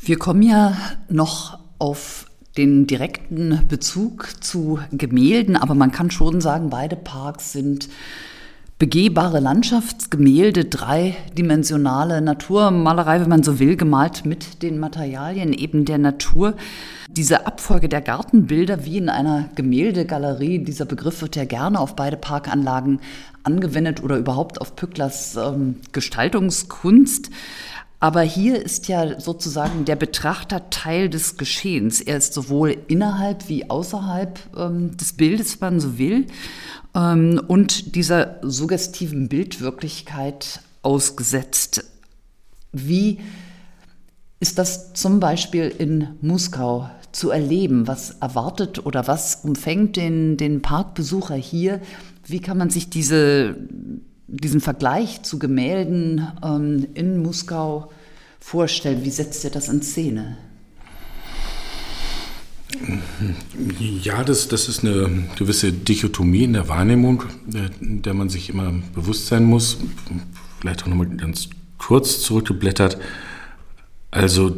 Wir 0.00 0.16
kommen 0.16 0.42
ja 0.42 0.76
noch 1.08 1.58
auf 1.80 2.26
den 2.56 2.86
direkten 2.86 3.60
Bezug 3.68 4.28
zu 4.40 4.78
Gemälden, 4.92 5.56
aber 5.56 5.74
man 5.74 5.90
kann 5.90 6.10
schon 6.10 6.40
sagen, 6.40 6.70
beide 6.70 6.96
Parks 6.96 7.52
sind 7.52 7.88
begehbare 8.78 9.40
Landschaftsgemälde, 9.40 10.64
dreidimensionale 10.64 12.20
Naturmalerei, 12.20 13.20
wenn 13.20 13.28
man 13.28 13.42
so 13.42 13.58
will, 13.58 13.76
gemalt 13.76 14.26
mit 14.26 14.62
den 14.62 14.78
Materialien 14.78 15.52
eben 15.52 15.84
der 15.84 15.98
Natur. 15.98 16.54
Diese 17.08 17.46
Abfolge 17.46 17.88
der 17.88 18.00
Gartenbilder 18.00 18.84
wie 18.84 18.98
in 18.98 19.08
einer 19.08 19.48
Gemäldegalerie, 19.54 20.58
dieser 20.64 20.84
Begriff 20.84 21.22
wird 21.22 21.36
ja 21.36 21.44
gerne 21.44 21.78
auf 21.78 21.94
beide 21.94 22.16
Parkanlagen 22.16 23.00
angewendet 23.44 24.02
oder 24.02 24.16
überhaupt 24.16 24.60
auf 24.60 24.74
Pücklers 24.74 25.36
ähm, 25.36 25.76
Gestaltungskunst. 25.92 27.30
Aber 28.04 28.20
hier 28.20 28.62
ist 28.62 28.88
ja 28.88 29.18
sozusagen 29.18 29.86
der 29.86 29.96
Betrachter 29.96 30.68
Teil 30.68 31.08
des 31.08 31.38
Geschehens. 31.38 32.02
Er 32.02 32.18
ist 32.18 32.34
sowohl 32.34 32.76
innerhalb 32.86 33.48
wie 33.48 33.70
außerhalb 33.70 34.38
ähm, 34.58 34.94
des 34.98 35.14
Bildes, 35.14 35.58
wenn 35.62 35.72
man 35.72 35.80
so 35.80 35.96
will 35.96 36.26
ähm, 36.94 37.40
und 37.48 37.96
dieser 37.96 38.40
suggestiven 38.42 39.30
Bildwirklichkeit 39.30 40.60
ausgesetzt. 40.82 41.82
Wie 42.72 43.20
ist 44.38 44.58
das 44.58 44.92
zum 44.92 45.18
Beispiel 45.18 45.72
in 45.78 46.08
Muskau 46.20 46.90
zu 47.10 47.30
erleben? 47.30 47.88
Was 47.88 48.10
erwartet 48.20 48.84
oder 48.84 49.08
was 49.08 49.36
umfängt 49.44 49.96
den, 49.96 50.36
den 50.36 50.60
Parkbesucher 50.60 51.36
hier? 51.36 51.80
Wie 52.26 52.40
kann 52.40 52.58
man 52.58 52.68
sich 52.68 52.90
diese, 52.90 53.56
diesen 54.26 54.60
Vergleich 54.60 55.22
zu 55.22 55.38
Gemälden 55.38 56.28
ähm, 56.44 56.86
in 56.92 57.22
Muskau 57.22 57.90
vorstellen? 58.44 59.02
Wie 59.04 59.10
setzt 59.10 59.42
ihr 59.44 59.50
das 59.50 59.68
in 59.68 59.80
Szene? 59.80 60.36
Ja, 64.02 64.22
das, 64.22 64.48
das 64.48 64.68
ist 64.68 64.84
eine 64.84 65.24
gewisse 65.36 65.72
Dichotomie 65.72 66.44
in 66.44 66.52
der 66.52 66.68
Wahrnehmung, 66.68 67.22
der 67.46 68.14
man 68.14 68.28
sich 68.28 68.50
immer 68.50 68.72
bewusst 68.94 69.28
sein 69.28 69.44
muss. 69.44 69.78
Vielleicht 70.60 70.82
auch 70.82 70.88
nochmal 70.88 71.08
ganz 71.08 71.48
kurz 71.78 72.20
zurückgeblättert. 72.20 72.98
Also 74.10 74.54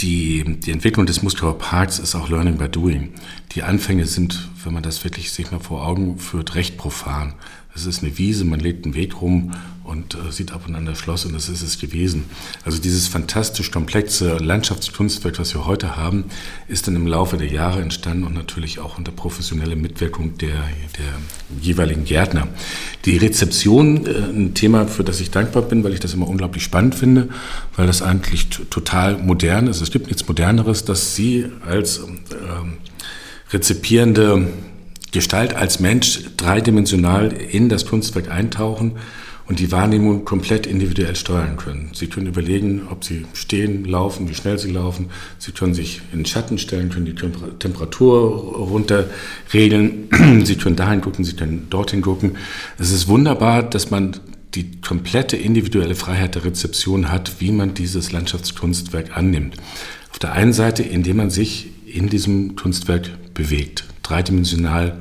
die, 0.00 0.58
die 0.60 0.72
Entwicklung 0.72 1.06
des 1.06 1.22
Muskauer 1.22 1.58
Parks 1.58 2.00
ist 2.00 2.16
auch 2.16 2.28
Learning 2.28 2.58
by 2.58 2.68
Doing. 2.68 3.12
Die 3.52 3.62
Anfänge 3.62 4.06
sind, 4.06 4.48
wenn 4.64 4.74
man 4.74 4.82
das 4.82 5.04
wirklich 5.04 5.30
sich 5.30 5.50
mal 5.52 5.60
vor 5.60 5.86
Augen 5.86 6.18
führt, 6.18 6.56
recht 6.56 6.76
profan. 6.76 7.34
Es 7.74 7.86
ist 7.86 8.02
eine 8.02 8.18
Wiese, 8.18 8.44
man 8.44 8.60
legt 8.60 8.84
einen 8.84 8.94
Weg 8.94 9.20
rum 9.20 9.52
und 9.88 10.14
äh, 10.14 10.30
sieht 10.30 10.52
ab 10.52 10.62
und 10.68 10.74
an 10.74 10.84
das 10.84 10.98
Schloss 10.98 11.24
und 11.24 11.34
das 11.34 11.48
ist 11.48 11.62
es 11.62 11.78
gewesen. 11.78 12.24
Also 12.64 12.78
dieses 12.78 13.08
fantastisch 13.08 13.70
komplexe 13.70 14.36
Landschaftskunstwerk, 14.36 15.38
was 15.38 15.54
wir 15.54 15.66
heute 15.66 15.96
haben, 15.96 16.24
ist 16.68 16.86
dann 16.86 16.94
im 16.94 17.06
Laufe 17.06 17.38
der 17.38 17.48
Jahre 17.48 17.80
entstanden 17.80 18.24
und 18.24 18.34
natürlich 18.34 18.78
auch 18.78 18.98
unter 18.98 19.12
professioneller 19.12 19.76
Mitwirkung 19.76 20.36
der, 20.38 20.50
der 20.98 21.60
jeweiligen 21.60 22.04
Gärtner. 22.04 22.48
Die 23.06 23.16
Rezeption, 23.16 24.06
äh, 24.06 24.10
ein 24.10 24.54
Thema, 24.54 24.86
für 24.86 25.04
das 25.04 25.20
ich 25.20 25.30
dankbar 25.30 25.62
bin, 25.62 25.82
weil 25.84 25.94
ich 25.94 26.00
das 26.00 26.12
immer 26.12 26.28
unglaublich 26.28 26.62
spannend 26.62 26.94
finde, 26.94 27.28
weil 27.74 27.86
das 27.86 28.02
eigentlich 28.02 28.48
total 28.48 29.16
modern 29.16 29.66
ist. 29.68 29.80
Es 29.80 29.90
gibt 29.90 30.08
nichts 30.08 30.28
Moderneres, 30.28 30.84
dass 30.84 31.14
Sie 31.14 31.46
als 31.66 31.98
ähm, 31.98 32.74
rezipierende 33.52 34.48
Gestalt 35.10 35.54
als 35.54 35.80
Mensch 35.80 36.20
dreidimensional 36.36 37.32
in 37.32 37.70
das 37.70 37.86
Kunstwerk 37.86 38.30
eintauchen 38.30 38.92
und 39.48 39.58
die 39.58 39.72
Wahrnehmung 39.72 40.26
komplett 40.26 40.66
individuell 40.66 41.16
steuern 41.16 41.56
können. 41.56 41.90
Sie 41.94 42.06
können 42.06 42.26
überlegen, 42.26 42.82
ob 42.90 43.02
Sie 43.02 43.24
stehen, 43.32 43.86
laufen, 43.86 44.28
wie 44.28 44.34
schnell 44.34 44.58
Sie 44.58 44.70
laufen. 44.70 45.06
Sie 45.38 45.52
können 45.52 45.72
sich 45.72 46.02
in 46.12 46.20
den 46.20 46.26
Schatten 46.26 46.58
stellen, 46.58 46.90
können 46.90 47.06
die 47.06 47.14
Temperatur 47.14 48.30
runterregeln. 48.56 50.44
Sie 50.44 50.56
können 50.56 50.76
dahin 50.76 51.00
gucken, 51.00 51.24
Sie 51.24 51.34
können 51.34 51.66
dorthin 51.70 52.02
gucken. 52.02 52.36
Es 52.78 52.92
ist 52.92 53.08
wunderbar, 53.08 53.62
dass 53.62 53.90
man 53.90 54.16
die 54.54 54.80
komplette 54.80 55.36
individuelle 55.36 55.94
Freiheit 55.94 56.34
der 56.34 56.44
Rezeption 56.44 57.10
hat, 57.10 57.40
wie 57.40 57.52
man 57.52 57.74
dieses 57.74 58.12
Landschaftskunstwerk 58.12 59.16
annimmt. 59.16 59.56
Auf 60.10 60.18
der 60.18 60.32
einen 60.32 60.52
Seite, 60.52 60.82
indem 60.82 61.16
man 61.18 61.30
sich 61.30 61.68
in 61.86 62.08
diesem 62.08 62.54
Kunstwerk 62.54 63.08
bewegt, 63.32 63.84
dreidimensional 64.02 64.98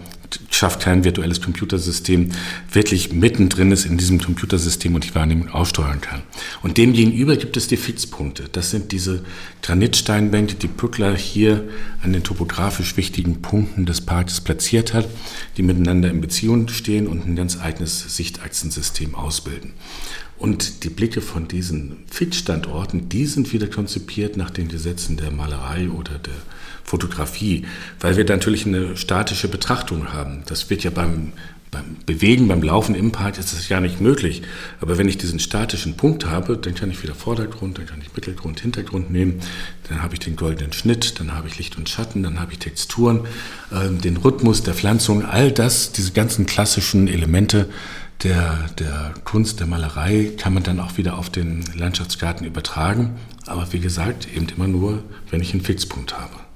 schafft 0.50 0.82
kein 0.82 1.04
virtuelles 1.04 1.42
Computersystem, 1.42 2.32
wirklich 2.72 3.14
mittendrin 3.14 3.72
ist 3.72 3.86
in 3.86 3.98
diesem 3.98 4.20
Computersystem 4.20 4.96
und 4.96 5.06
die 5.06 5.16
Wahrnehmung 5.16 5.50
aussteuern 5.50 6.02
kann. 6.02 6.24
Und 6.62 6.78
dem 6.78 6.94
gegenüber 6.94 7.38
gibt 7.38 7.58
es 7.58 7.68
die 7.68 7.78
Fixpunkte. 7.78 8.46
Das 8.52 8.72
sind 8.72 8.92
diese 8.92 9.24
Granitsteinbänke, 9.62 10.56
die 10.56 10.68
Pückler 10.68 11.16
hier 11.16 11.68
an 12.02 12.14
den 12.14 12.24
topografisch 12.24 12.98
wichtigen 12.98 13.42
Punkten 13.42 13.86
des 13.86 14.02
Parks 14.02 14.42
platziert 14.42 14.94
hat, 14.94 15.08
die 15.58 15.64
miteinander 15.64 16.10
in 16.10 16.22
Beziehung 16.22 16.68
stehen 16.70 17.08
und 17.08 17.28
ein 17.28 17.36
ganz 17.36 17.60
eigenes 17.60 18.16
Sichtachsensystem 18.16 19.16
ausbilden. 19.16 19.74
Und 20.38 20.84
die 20.84 20.90
Blicke 20.90 21.22
von 21.22 21.48
diesen 21.48 22.04
Fixstandorten, 22.12 23.10
die 23.10 23.26
sind 23.26 23.54
wieder 23.54 23.68
konzipiert 23.68 24.38
nach 24.38 24.52
den 24.52 24.68
Gesetzen 24.68 25.18
der 25.18 25.32
Malerei 25.32 25.90
oder 25.90 26.20
der 26.20 26.36
Fotografie, 26.88 27.66
weil 28.00 28.16
wir 28.16 28.24
natürlich 28.24 28.66
eine 28.66 28.96
statische 28.96 29.50
Betrachtung 29.50 30.14
haben. 30.14 30.44
Das 30.48 30.70
wird 30.70 30.86
ja 30.86 30.90
beim, 30.90 31.34
beim 31.70 31.98
Bewegen, 32.06 32.48
beim 32.48 32.64
Laufen 32.64 32.96
im 32.96 33.12
Park 33.12 33.38
ist 33.38 33.52
das 33.52 33.68
ja 33.68 33.82
nicht 33.82 34.00
möglich. 34.00 34.42
Aber 34.80 34.98
wenn 34.98 35.10
ich 35.10 35.18
diesen 35.18 35.40
statischen 35.40 35.98
Punkt 35.98 36.26
habe, 36.26 36.56
dann 36.56 36.76
kann 36.76 36.90
ich 36.90 37.04
wieder 37.04 37.14
Vordergrund, 37.14 37.78
dann 37.78 37.88
kann 37.88 38.00
ich 38.02 38.16
Mittelgrund, 38.16 38.62
Hintergrund 38.62 39.12
nehmen, 39.12 39.42
dann 39.90 40.02
habe 40.02 40.14
ich 40.14 40.22
den 40.22 40.38
goldenen 40.38 40.72
Schnitt, 40.72 41.20
dann 41.20 41.34
habe 41.34 41.50
ich 41.50 41.58
Licht 41.58 41.78
und 41.78 41.90
Schatten, 41.90 42.24
dann 42.24 42.40
habe 42.40 42.54
ich 42.54 42.60
Texturen, 42.60 43.28
äh, 43.72 43.90
den 43.90 44.16
Rhythmus 44.16 44.64
der 44.64 44.74
Pflanzung, 44.74 45.26
all 45.26 45.52
das, 45.52 45.92
diese 45.92 46.14
ganzen 46.14 46.46
klassischen 46.46 47.10
Elemente 47.10 47.68
der, 48.24 48.70
der 48.80 49.14
Kunst, 49.26 49.60
der 49.60 49.68
Malerei 49.68 50.32
kann 50.38 50.54
man 50.54 50.64
dann 50.64 50.80
auch 50.80 50.98
wieder 50.98 51.18
auf 51.18 51.30
den 51.30 51.66
Landschaftsgarten 51.76 52.48
übertragen. 52.48 53.18
Aber 53.46 53.72
wie 53.74 53.80
gesagt, 53.80 54.28
eben 54.34 54.48
immer 54.56 54.68
nur, 54.68 55.04
wenn 55.30 55.42
ich 55.42 55.54
einen 55.54 55.62
Fixpunkt 55.62 56.18
habe. 56.18 56.47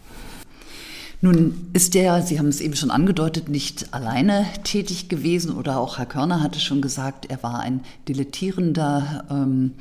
Nun 1.24 1.70
ist 1.74 1.94
der, 1.94 2.24
Sie 2.24 2.40
haben 2.40 2.48
es 2.48 2.62
eben 2.62 2.76
schon 2.76 2.90
angedeutet, 2.90 3.48
nicht 3.48 3.94
alleine 3.94 4.48
tätig 4.64 5.08
gewesen 5.08 5.56
oder 5.56 5.80
auch 5.80 6.00
Herr 6.00 6.08
Körner 6.08 6.42
hatte 6.42 6.60
schon 6.60 6.82
gesagt, 6.82 7.28
er 7.30 7.44
war 7.44 7.60
ein 7.60 7.82
dilettierender 8.08 9.26
ähm, 9.30 9.74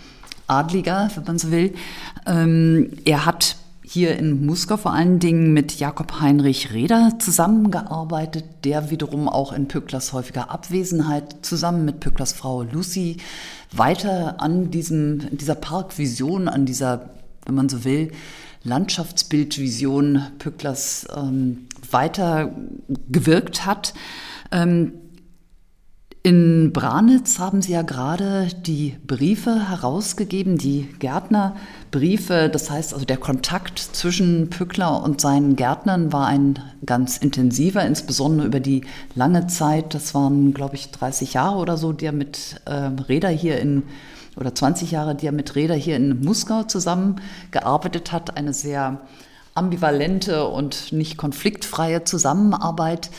Adliger, 0.47 1.11
wenn 1.14 1.25
man 1.25 1.38
so 1.38 1.50
will. 1.50 1.73
Ähm, 2.26 2.90
er 3.06 3.25
hat 3.25 3.56
hier 3.82 4.18
in 4.18 4.44
Muskau 4.44 4.76
vor 4.76 4.92
allen 4.92 5.18
Dingen 5.18 5.54
mit 5.54 5.80
Jakob 5.80 6.20
Heinrich 6.20 6.73
Reder 6.73 7.14
zusammengearbeitet, 7.18 8.44
der 8.64 8.90
wiederum 8.90 9.26
auch 9.26 9.52
in 9.52 9.66
Pücklers 9.66 10.12
häufiger 10.12 10.50
Abwesenheit 10.50 11.36
zusammen 11.41 11.86
mit 11.86 12.00
Pücklers 12.00 12.34
Frau 12.34 12.62
Lucy 12.62 13.17
weiter 13.73 14.41
an 14.43 14.71
diesem, 14.71 15.36
dieser 15.36 15.54
Parkvision, 15.54 16.49
an 16.49 16.67
dieser, 16.67 17.10
wenn 17.47 17.54
man 17.54 17.69
so 17.71 17.82
will, 17.84 18.12
Landschaftsbildvision 18.62 20.23
Pücklers 20.38 21.06
ähm, 21.16 21.66
weiter 21.90 22.54
gewirkt 23.08 23.64
hat. 23.66 23.94
Ähm, 24.52 24.92
in 26.23 26.75
Branitz 26.75 27.38
haben 27.38 27.62
Sie 27.62 27.73
ja 27.73 27.80
gerade 27.80 28.49
die 28.66 28.94
Briefe 29.06 29.70
herausgegeben, 29.70 30.58
die 30.58 30.86
Gärtnerbriefe. 30.99 32.50
Das 32.52 32.70
heißt 32.70 32.92
also, 32.92 33.06
der 33.06 33.16
Kontakt 33.16 33.78
zwischen 33.78 34.50
Pückler 34.50 35.02
und 35.02 35.23
seinen 35.23 35.56
Gärtnern 35.56 36.12
war 36.12 36.26
ein 36.26 36.58
ganz 36.84 37.16
intensiver, 37.16 37.86
insbesondere 37.86 38.46
über 38.46 38.60
die 38.60 38.82
lange 39.14 39.46
Zeit. 39.46 39.94
Das 39.94 40.14
waren, 40.14 40.52
glaube 40.52 40.75
ich, 40.75 40.90
30 40.90 41.32
Jahre 41.32 41.56
oder 41.56 41.78
so, 41.78 41.94
die 41.94 42.04
er 42.04 42.12
mit 42.12 42.60
äh, 42.66 42.90
Räder 43.08 43.30
hier 43.30 43.58
in 43.58 43.84
oder 44.36 44.54
20 44.54 44.90
Jahre, 44.90 45.14
die 45.14 45.26
er 45.26 45.32
mit 45.32 45.54
Reda 45.56 45.75
hier 45.75 45.97
in 45.97 46.21
Muskau 46.21 46.62
zusammengearbeitet 46.64 48.12
hat. 48.12 48.36
Eine 48.36 48.52
sehr 48.52 49.00
ambivalente 49.54 50.47
und 50.47 50.93
nicht 50.93 51.16
konfliktfreie 51.16 52.04
Zusammenarbeit. 52.04 53.10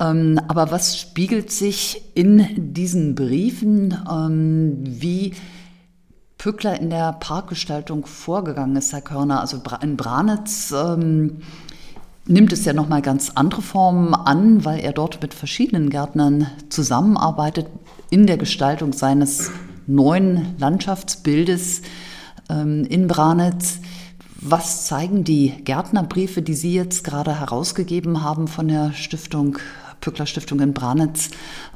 Ähm, 0.00 0.40
aber 0.48 0.70
was 0.70 0.98
spiegelt 0.98 1.50
sich 1.50 2.02
in 2.14 2.72
diesen 2.74 3.14
Briefen, 3.14 3.96
ähm, 4.10 4.78
wie 4.82 5.34
Pückler 6.36 6.78
in 6.80 6.90
der 6.90 7.14
Parkgestaltung 7.14 8.06
vorgegangen 8.06 8.76
ist, 8.76 8.92
Herr 8.92 9.00
Körner? 9.00 9.40
Also 9.40 9.60
in 9.82 9.96
Branitz 9.96 10.72
ähm, 10.72 11.38
nimmt 12.26 12.52
es 12.52 12.64
ja 12.64 12.72
nochmal 12.72 13.02
ganz 13.02 13.32
andere 13.34 13.62
Formen 13.62 14.14
an, 14.14 14.64
weil 14.64 14.80
er 14.80 14.92
dort 14.92 15.20
mit 15.20 15.34
verschiedenen 15.34 15.90
Gärtnern 15.90 16.46
zusammenarbeitet 16.68 17.66
in 18.10 18.26
der 18.26 18.36
Gestaltung 18.36 18.92
seines 18.92 19.50
neuen 19.88 20.54
Landschaftsbildes 20.58 21.82
ähm, 22.48 22.84
in 22.84 23.08
Branitz. 23.08 23.80
Was 24.40 24.86
zeigen 24.86 25.24
die 25.24 25.52
Gärtnerbriefe, 25.64 26.42
die 26.42 26.54
Sie 26.54 26.72
jetzt 26.72 27.02
gerade 27.02 27.40
herausgegeben 27.40 28.22
haben 28.22 28.46
von 28.46 28.68
der 28.68 28.92
Stiftung, 28.92 29.58
Pückler 30.00 30.26
Stiftung 30.26 30.60
in 30.60 30.74
Branitz? 30.74 31.30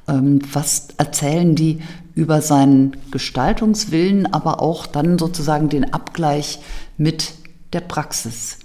Ähm, 0.06 0.40
was 0.52 0.88
erzählen 0.96 1.56
die 1.56 1.82
über 2.14 2.40
seinen 2.40 2.96
Gestaltungswillen, 3.10 4.32
aber 4.32 4.60
auch 4.60 4.86
dann 4.86 5.18
sozusagen 5.18 5.68
den 5.70 5.92
Abgleich 5.92 6.60
mit 6.98 7.34
der 7.72 7.80
Praxis? 7.80 8.58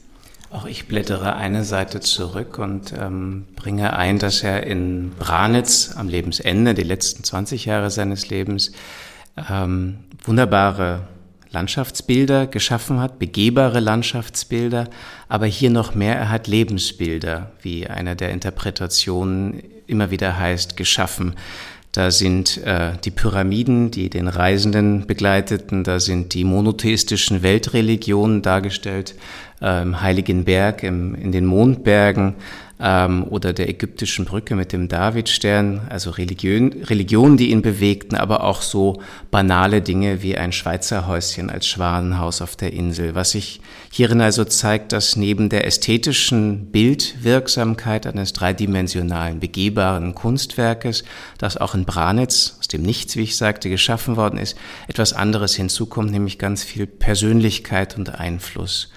Auch 0.50 0.66
ich 0.66 0.88
blättere 0.88 1.36
eine 1.36 1.64
Seite 1.64 2.00
zurück 2.00 2.58
und 2.58 2.94
ähm, 2.98 3.46
bringe 3.56 3.94
ein, 3.94 4.18
dass 4.18 4.44
er 4.44 4.66
in 4.66 5.12
Branitz 5.18 5.94
am 5.96 6.08
Lebensende, 6.08 6.74
die 6.74 6.84
letzten 6.84 7.24
20 7.24 7.66
Jahre 7.66 7.92
seines 7.92 8.30
Lebens, 8.30 8.72
ähm, 9.50 10.00
wunderbare 10.23 11.02
Landschaftsbilder 11.52 12.47
geschaffen 12.47 13.00
hat, 13.00 13.19
begehbare 13.19 13.80
Landschaftsbilder, 13.80 14.89
aber 15.30 15.45
hier 15.45 15.69
noch 15.69 15.95
mehr, 15.95 16.15
er 16.15 16.30
hat 16.30 16.47
Lebensbilder, 16.47 17.52
wie 17.62 17.88
einer 17.88 18.15
der 18.15 18.32
Interpretationen 18.32 19.63
immer 19.88 20.12
wieder 20.12 20.38
heißt, 20.38 20.76
geschaffen. 20.78 21.36
Da 21.93 22.12
sind 22.12 22.58
äh, 22.58 22.91
die 23.04 23.12
Pyramiden, 23.12 23.89
die 23.89 24.10
den 24.10 24.28
Reisenden 24.28 25.08
begleiteten, 25.08 25.84
da 25.84 26.00
sind 26.00 26.34
die 26.34 26.43
monotheistischen 26.43 27.41
Weltreligionen 27.41 28.41
dargestellt, 28.41 29.15
äh, 29.62 29.82
im 29.82 30.02
Heiligen 30.02 30.43
Berg, 30.43 30.84
im, 30.84 31.15
in 31.15 31.32
den 31.32 31.45
Mondbergen, 31.45 32.36
ähm, 32.80 33.26
oder 33.30 33.54
der 33.54 33.70
ägyptischen 33.70 34.26
Brücke 34.26 34.56
mit 34.56 34.72
dem 34.72 34.88
Davidstern, 34.88 35.88
also 35.90 36.12
Religion, 36.12 36.74
Religionen, 36.84 37.38
die 37.38 37.52
ihn 37.52 37.62
bewegten, 37.62 38.16
aber 38.16 38.44
auch 38.44 38.62
so 38.62 39.02
banale 39.32 39.82
Dinge 39.82 40.22
wie 40.22 40.38
ein 40.38 40.52
Schweizer 40.52 41.08
Häuschen 41.08 41.50
als 41.50 41.68
Schwanenhaus 41.68 42.42
auf 42.42 42.56
der 42.56 42.74
Insel. 42.74 43.16
Was 43.16 43.32
sich 43.32 43.62
hierin 43.92 44.22
also 44.22 44.46
zeigt, 44.46 44.92
dass 44.92 45.16
neben 45.16 45.50
der 45.50 45.66
ästhetischen 45.66 46.68
Bildwirksamkeit 46.72 48.06
eines 48.06 48.34
dreidimensionalen, 48.34 49.40
begehbaren 49.40 50.13
Kunstwerkes, 50.13 51.04
das 51.38 51.58
auch 51.58 51.74
in 51.74 51.86
Branitz, 51.86 52.58
aus 52.60 52.68
dem 52.68 52.84
Nichts, 52.84 53.16
wie 53.16 53.24
ich 53.24 53.38
sagte, 53.38 53.70
geschaffen 53.70 54.18
worden 54.18 54.38
ist, 54.38 54.58
etwas 54.88 55.13
anderes 55.13 55.56
hinzukommt, 55.56 56.12
nämlich 56.12 56.38
ganz 56.38 56.63
viel 56.63 56.86
Persönlichkeit 56.86 57.98
und 57.98 58.20
Einfluss. 58.20 58.90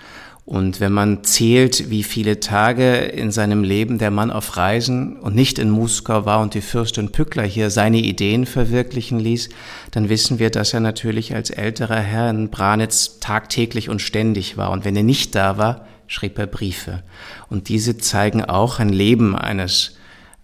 Und 0.51 0.81
wenn 0.81 0.91
man 0.91 1.23
zählt, 1.23 1.91
wie 1.91 2.03
viele 2.03 2.41
Tage 2.41 2.97
in 2.97 3.31
seinem 3.31 3.63
Leben 3.63 3.99
der 3.99 4.11
Mann 4.11 4.33
auf 4.33 4.57
Reisen 4.57 5.17
und 5.17 5.37
nicht 5.37 5.61
in 5.61 5.71
Muskau 5.71 6.25
war 6.25 6.41
und 6.41 6.55
die 6.55 6.61
Fürstin 6.61 7.13
Pückler 7.13 7.45
hier 7.45 7.71
seine 7.71 7.99
Ideen 7.99 8.47
verwirklichen 8.47 9.21
ließ, 9.21 9.49
dann 9.93 10.09
wissen 10.09 10.41
wir, 10.41 10.51
dass 10.51 10.75
er 10.75 10.81
natürlich 10.81 11.37
als 11.37 11.51
älterer 11.51 12.01
Herr 12.01 12.31
in 12.31 12.51
Branitz 12.51 13.21
tagtäglich 13.21 13.89
und 13.89 14.03
ständig 14.03 14.57
war. 14.57 14.73
Und 14.73 14.85
wenn 14.85 14.97
er 14.97 15.05
nicht 15.05 15.37
da 15.37 15.57
war, 15.57 15.87
schrieb 16.09 16.37
er 16.37 16.49
Briefe. 16.49 17.05
Und 17.49 17.69
diese 17.69 17.97
zeigen 17.99 18.45
auch 18.45 18.81
ein 18.81 18.89
Leben 18.89 19.37
eines 19.37 19.99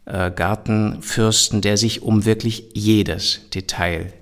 äh, 0.04 0.30
Gartenfürsten, 0.30 1.62
der 1.62 1.76
sich 1.76 2.02
um 2.02 2.24
wirklich 2.24 2.68
jedes 2.74 3.40
Detail 3.52 4.12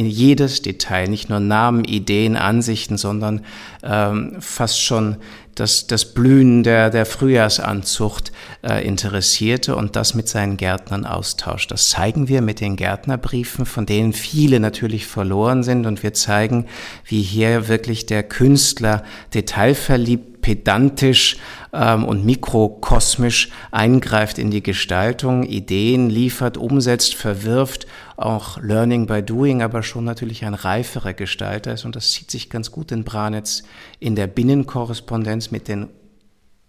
in 0.00 0.06
jedes 0.06 0.62
Detail, 0.62 1.08
nicht 1.08 1.28
nur 1.28 1.40
Namen, 1.40 1.84
Ideen, 1.84 2.34
Ansichten, 2.34 2.96
sondern 2.96 3.42
ähm, 3.82 4.36
fast 4.40 4.80
schon 4.80 5.16
das, 5.54 5.86
das 5.86 6.14
Blühen 6.14 6.62
der, 6.62 6.88
der 6.88 7.04
Frühjahrsanzucht 7.04 8.32
äh, 8.62 8.82
interessierte 8.82 9.76
und 9.76 9.96
das 9.96 10.14
mit 10.14 10.26
seinen 10.26 10.56
Gärtnern 10.56 11.04
austauscht. 11.04 11.70
Das 11.70 11.90
zeigen 11.90 12.28
wir 12.28 12.40
mit 12.40 12.60
den 12.60 12.76
Gärtnerbriefen, 12.76 13.66
von 13.66 13.84
denen 13.84 14.14
viele 14.14 14.58
natürlich 14.58 15.06
verloren 15.06 15.62
sind 15.62 15.84
und 15.84 16.02
wir 16.02 16.14
zeigen, 16.14 16.64
wie 17.04 17.20
hier 17.20 17.68
wirklich 17.68 18.06
der 18.06 18.22
Künstler 18.22 19.04
detailverliebt 19.34 20.29
pedantisch 20.42 21.36
ähm, 21.72 22.04
und 22.04 22.24
mikrokosmisch 22.24 23.50
eingreift 23.70 24.38
in 24.38 24.50
die 24.50 24.62
Gestaltung, 24.62 25.44
Ideen 25.44 26.10
liefert, 26.10 26.56
umsetzt, 26.56 27.14
verwirft, 27.14 27.86
auch 28.16 28.58
Learning 28.58 29.06
by 29.06 29.22
Doing, 29.22 29.62
aber 29.62 29.82
schon 29.82 30.04
natürlich 30.04 30.44
ein 30.44 30.54
reiferer 30.54 31.14
Gestalter 31.14 31.72
ist. 31.72 31.84
Und 31.84 31.96
das 31.96 32.10
zieht 32.12 32.30
sich 32.30 32.50
ganz 32.50 32.70
gut 32.70 32.92
in 32.92 33.04
Branitz 33.04 33.62
in 33.98 34.16
der 34.16 34.26
Binnenkorrespondenz 34.26 35.50
mit 35.50 35.68
den 35.68 35.88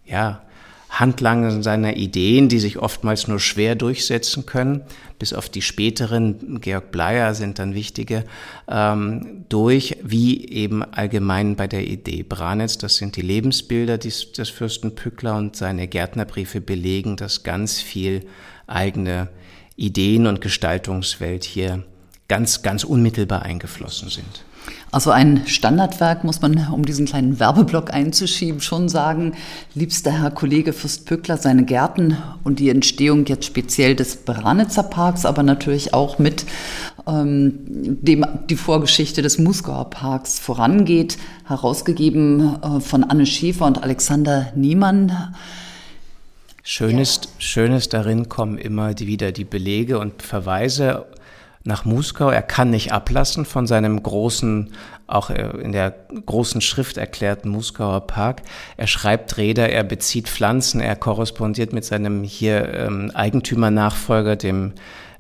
ja, 0.06 0.42
Handlangen 0.92 1.64
seiner 1.64 1.96
Ideen, 1.96 2.50
die 2.50 2.60
sich 2.60 2.78
oftmals 2.78 3.30
nur 3.30 3.40
schwer 3.40 3.76
durchsetzen 3.76 4.46
können, 4.46 4.82
bis 5.20 5.32
auf 5.32 5.48
die 5.48 5.62
späteren, 5.62 6.60
Georg 6.60 6.92
Bleier 6.92 7.34
sind 7.34 7.60
dann 7.60 7.74
wichtige, 7.74 8.26
ähm, 8.68 9.46
durch, 9.48 9.96
wie 10.04 10.50
eben 10.50 10.84
allgemein 10.84 11.56
bei 11.56 11.68
der 11.68 11.88
Idee 11.88 12.24
Branitz. 12.24 12.78
Das 12.78 12.98
sind 12.98 13.16
die 13.16 13.22
Lebensbilder 13.22 13.98
des, 13.98 14.34
des 14.34 14.50
Fürsten 14.50 14.94
Pückler 14.94 15.38
und 15.38 15.56
seine 15.56 15.88
Gärtnerbriefe 15.88 16.60
belegen, 16.60 17.16
dass 17.16 17.44
ganz 17.44 17.80
viel 17.80 18.26
eigene 18.68 19.30
Ideen 19.78 20.28
und 20.28 20.42
Gestaltungswelt 20.42 21.46
hier 21.46 21.86
ganz, 22.28 22.64
ganz 22.64 22.84
unmittelbar 22.84 23.44
eingeflossen 23.44 24.10
sind. 24.10 24.44
Also 24.92 25.12
ein 25.12 25.44
Standardwerk 25.48 26.26
muss 26.26 26.42
man, 26.42 26.68
um 26.72 26.84
diesen 26.84 27.06
kleinen 27.06 27.40
Werbeblock 27.40 27.94
einzuschieben, 27.94 28.60
schon 28.60 28.90
sagen, 28.90 29.36
liebster 29.74 30.12
Herr 30.12 30.32
Kollege 30.32 30.74
Fürst 30.74 31.06
Pückler, 31.06 31.38
seine 31.38 31.64
Gärten 31.64 32.18
und 32.44 32.60
die 32.60 32.70
Entstehung 32.70 33.26
jetzt 33.26 33.46
speziell 33.46 33.96
des 33.96 34.18
Branitzer 34.18 34.84
Parks, 34.84 35.26
aber 35.26 35.44
natürlich 35.44 35.94
auch 35.94 36.20
mit 36.20 36.46
ähm, 37.08 37.54
dem 37.66 38.26
die 38.50 38.58
Vorgeschichte 38.58 39.22
des 39.22 39.40
Musgauer 39.40 39.90
Parks 39.90 40.40
vorangeht, 40.40 41.18
herausgegeben 41.48 42.62
äh, 42.62 42.80
von 42.82 43.06
Anne 43.06 43.26
Schäfer 43.26 43.66
und 43.68 43.82
Alexander 43.82 44.52
Niemann. 44.56 45.34
Schönes, 46.64 47.22
Schönes 47.40 47.90
darin 47.90 48.30
kommen 48.30 48.58
immer 48.58 48.94
die, 48.94 49.08
wieder 49.08 49.32
die 49.32 49.46
Belege 49.46 50.00
und 50.00 50.22
Verweise 50.22 51.06
nach 51.64 51.86
Muskau. 51.86 52.30
Er 52.30 52.42
kann 52.42 52.70
nicht 52.70 52.92
ablassen 52.92 53.46
von 53.46 53.68
seinem 53.68 54.02
großen, 54.02 54.72
auch 55.08 55.30
äh, 55.30 55.50
in 55.62 55.72
der 55.72 55.94
großen 56.26 56.62
Schrift 56.62 56.98
erklärten 56.98 57.50
Muskauer 57.50 58.02
Park. 58.08 58.42
Er 58.78 58.88
schreibt 58.88 59.38
Räder, 59.38 59.70
er 59.70 59.84
bezieht 59.84 60.30
Pflanzen, 60.30 60.82
er 60.82 60.96
korrespondiert 60.96 61.74
mit 61.74 61.86
seinem 61.86 62.24
hier 62.24 62.74
ähm, 62.74 63.12
Eigentümernachfolger, 63.14 64.36
dem 64.36 64.74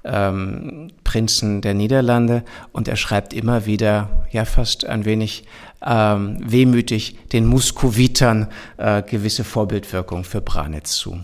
ähm, 0.03 0.89
Prinzen 1.03 1.61
der 1.61 1.73
Niederlande 1.73 2.43
und 2.71 2.87
er 2.87 2.95
schreibt 2.95 3.33
immer 3.33 3.65
wieder, 3.65 4.25
ja 4.31 4.45
fast 4.45 4.85
ein 4.85 5.05
wenig 5.05 5.43
ähm, 5.85 6.37
wehmütig, 6.41 7.17
den 7.33 7.45
Muskowitern 7.45 8.47
äh, 8.77 9.03
gewisse 9.03 9.43
Vorbildwirkung 9.43 10.23
für 10.23 10.41
Branitz 10.41 10.95
zu. 10.95 11.19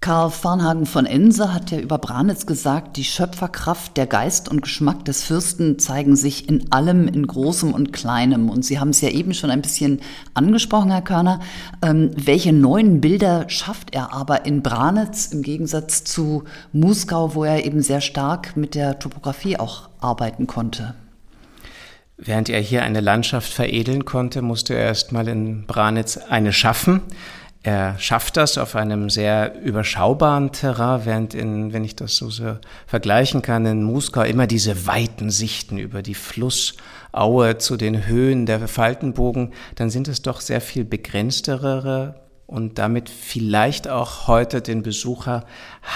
Karl 0.00 0.30
Farnhagen 0.30 0.86
von 0.86 1.06
Ense 1.06 1.52
hat 1.52 1.72
ja 1.72 1.78
über 1.78 1.98
Branitz 1.98 2.46
gesagt, 2.46 2.96
die 2.96 3.04
Schöpferkraft, 3.04 3.96
der 3.96 4.06
Geist 4.06 4.48
und 4.48 4.62
Geschmack 4.62 5.04
des 5.04 5.24
Fürsten 5.24 5.80
zeigen 5.80 6.14
sich 6.14 6.48
in 6.48 6.70
allem, 6.70 7.08
in 7.08 7.26
Großem 7.26 7.74
und 7.74 7.92
Kleinem. 7.92 8.48
Und 8.48 8.64
Sie 8.64 8.78
haben 8.78 8.90
es 8.90 9.00
ja 9.00 9.08
eben 9.08 9.34
schon 9.34 9.50
ein 9.50 9.60
bisschen 9.60 10.00
angesprochen, 10.34 10.92
Herr 10.92 11.02
Körner. 11.02 11.40
Ähm, 11.82 12.12
welche 12.14 12.52
neuen 12.52 13.00
Bilder 13.00 13.50
schafft 13.50 13.92
er 13.92 14.12
aber 14.12 14.46
in 14.46 14.62
Branitz 14.62 15.26
im 15.26 15.42
Gegensatz 15.42 16.04
zu 16.04 16.44
Muskau, 16.72 17.34
wo 17.34 17.42
er 17.42 17.64
eben 17.66 17.82
sehr 17.82 18.00
stark 18.00 18.56
mit 18.56 18.76
der 18.76 19.00
Topografie 19.00 19.58
auch 19.58 19.88
arbeiten 19.98 20.46
konnte? 20.46 20.94
Während 22.16 22.48
er 22.48 22.60
hier 22.60 22.84
eine 22.84 23.00
Landschaft 23.00 23.52
veredeln 23.52 24.04
konnte, 24.04 24.42
musste 24.42 24.74
er 24.74 24.86
erst 24.86 25.10
mal 25.10 25.26
in 25.26 25.66
Branitz 25.66 26.16
eine 26.16 26.52
schaffen. 26.52 27.02
Er 27.62 27.98
schafft 27.98 28.36
das 28.36 28.56
auf 28.56 28.76
einem 28.76 29.10
sehr 29.10 29.60
überschaubaren 29.60 30.52
Terrain, 30.52 31.04
während 31.04 31.34
in, 31.34 31.72
wenn 31.72 31.84
ich 31.84 31.96
das 31.96 32.16
so, 32.16 32.30
so 32.30 32.56
vergleichen 32.86 33.42
kann, 33.42 33.66
in 33.66 33.82
Muskau 33.82 34.22
immer 34.22 34.46
diese 34.46 34.86
weiten 34.86 35.30
Sichten 35.30 35.76
über 35.76 36.02
die 36.02 36.14
Flussaue 36.14 37.58
zu 37.58 37.76
den 37.76 38.06
Höhen 38.06 38.46
der 38.46 38.68
Faltenbogen, 38.68 39.52
dann 39.74 39.90
sind 39.90 40.06
es 40.06 40.22
doch 40.22 40.40
sehr 40.40 40.60
viel 40.60 40.84
begrenztere 40.84 42.27
und 42.48 42.78
damit 42.78 43.10
vielleicht 43.10 43.88
auch 43.88 44.26
heute 44.26 44.62
den 44.62 44.82
Besucher 44.82 45.44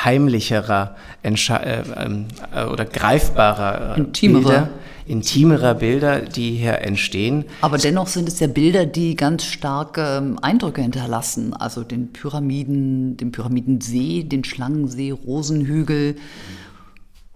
heimlicherer 0.05 0.97
Entsche 1.23 1.55
äh, 1.55 1.83
ähm, 1.97 2.27
äh, 2.55 2.65
oder 2.67 2.85
greifbarer 2.85 3.97
intimere. 3.97 4.43
Bilder, 4.43 4.69
intimerer 5.07 5.75
Bilder, 5.75 6.21
die 6.21 6.51
hier 6.51 6.79
entstehen. 6.83 7.47
Aber 7.63 7.79
dennoch 7.79 8.07
sind 8.07 8.29
es 8.29 8.39
ja 8.39 8.49
Bilder, 8.49 8.85
die 8.85 9.17
ganz 9.17 9.45
starke 9.45 10.19
ähm, 10.19 10.39
Eindrücke 10.43 10.83
hinterlassen. 10.83 11.55
Also 11.55 11.85
den 11.85 12.13
Pyramiden, 12.13 13.17
den 13.17 13.33
Pyramidensee, 13.33 14.23
den 14.23 14.45
Schlangensee, 14.45 15.11
Rosenhügel, 15.11 16.17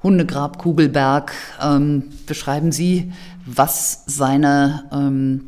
Hundegrab, 0.02 0.58
Kugelberg. 0.58 1.32
Ähm, 1.60 2.04
beschreiben 2.26 2.70
Sie, 2.70 3.12
was 3.46 4.04
seine 4.06 4.84
ähm, 4.92 5.46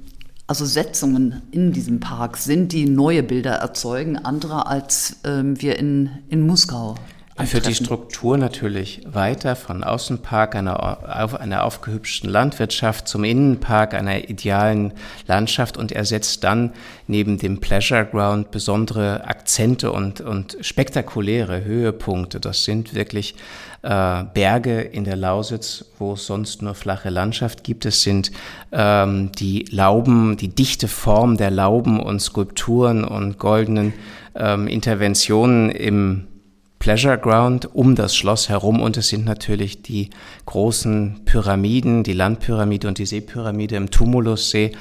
also 0.49 0.65
Setzungen 0.65 1.43
in 1.53 1.73
diesem 1.73 2.01
Park 2.01 2.39
sind, 2.39 2.73
die 2.73 2.89
neue 2.89 3.23
Bilder 3.23 3.53
erzeugen, 3.53 4.17
andere 4.17 4.67
als 4.67 5.19
ähm, 5.25 5.61
wir 5.61 5.79
in, 5.79 6.11
in 6.31 6.45
Muskau. 6.47 6.97
Für 7.45 7.61
die 7.61 7.75
Struktur 7.75 8.37
natürlich 8.37 9.03
weiter 9.07 9.55
von 9.55 9.85
Außenpark 9.85 10.57
einer, 10.57 11.23
auf 11.23 11.35
einer 11.39 11.63
aufgehübschten 11.63 12.29
Landwirtschaft 12.29 13.07
zum 13.07 13.23
Innenpark 13.23 13.95
einer 13.95 14.29
idealen 14.29 14.93
Landschaft 15.29 15.77
und 15.77 15.93
er 15.93 16.05
setzt 16.05 16.43
dann 16.43 16.73
neben 17.07 17.39
dem 17.39 17.61
Pleasure 17.61 18.07
Ground 18.07 18.51
besondere 18.51 19.25
Akzente 19.29 19.93
und, 19.93 20.21
und 20.21 20.57
spektakuläre 20.63 21.65
Höhepunkte. 21.65 22.41
Das 22.41 22.65
sind 22.65 22.95
wirklich 22.95 23.37
äh, 23.83 24.25
Berge 24.35 24.81
in 24.81 25.05
der 25.05 25.17
Lausitz, 25.17 25.85
wo 25.99 26.14
es 26.14 26.27
sonst 26.27 26.62
nur 26.62 26.75
flache 26.75 27.11
Landschaft 27.11 27.64
gibt. 27.64 27.87
Es 27.87 28.03
sind 28.03 28.33
ähm, 28.73 29.31
die 29.33 29.67
Lauben, 29.71 30.37
die 30.37 30.49
dichte 30.49 30.88
Form 30.88 31.37
der 31.37 31.51
Lauben 31.51 32.01
und 32.01 32.21
Skulpturen 32.21 33.05
und 33.05 33.38
goldenen 33.38 33.93
ähm, 34.35 34.67
Interventionen 34.67 35.71
im 35.71 36.27
Pleasure 36.79 37.19
Ground 37.19 37.75
um 37.75 37.97
das 37.97 38.17
Schloss 38.17 38.49
herum 38.49 38.81
und 38.81 38.97
es 38.97 39.09
sind 39.09 39.25
natürlich 39.25 39.83
die 39.83 40.11
großen 40.47 41.23
Pyramiden, 41.25 42.05
die 42.05 42.12
Landpyramide 42.12 42.87
und 42.87 42.99
die 42.99 43.07
Seepyramide 43.07 43.77
im 43.77 43.91
Tumulussee, 43.91 44.73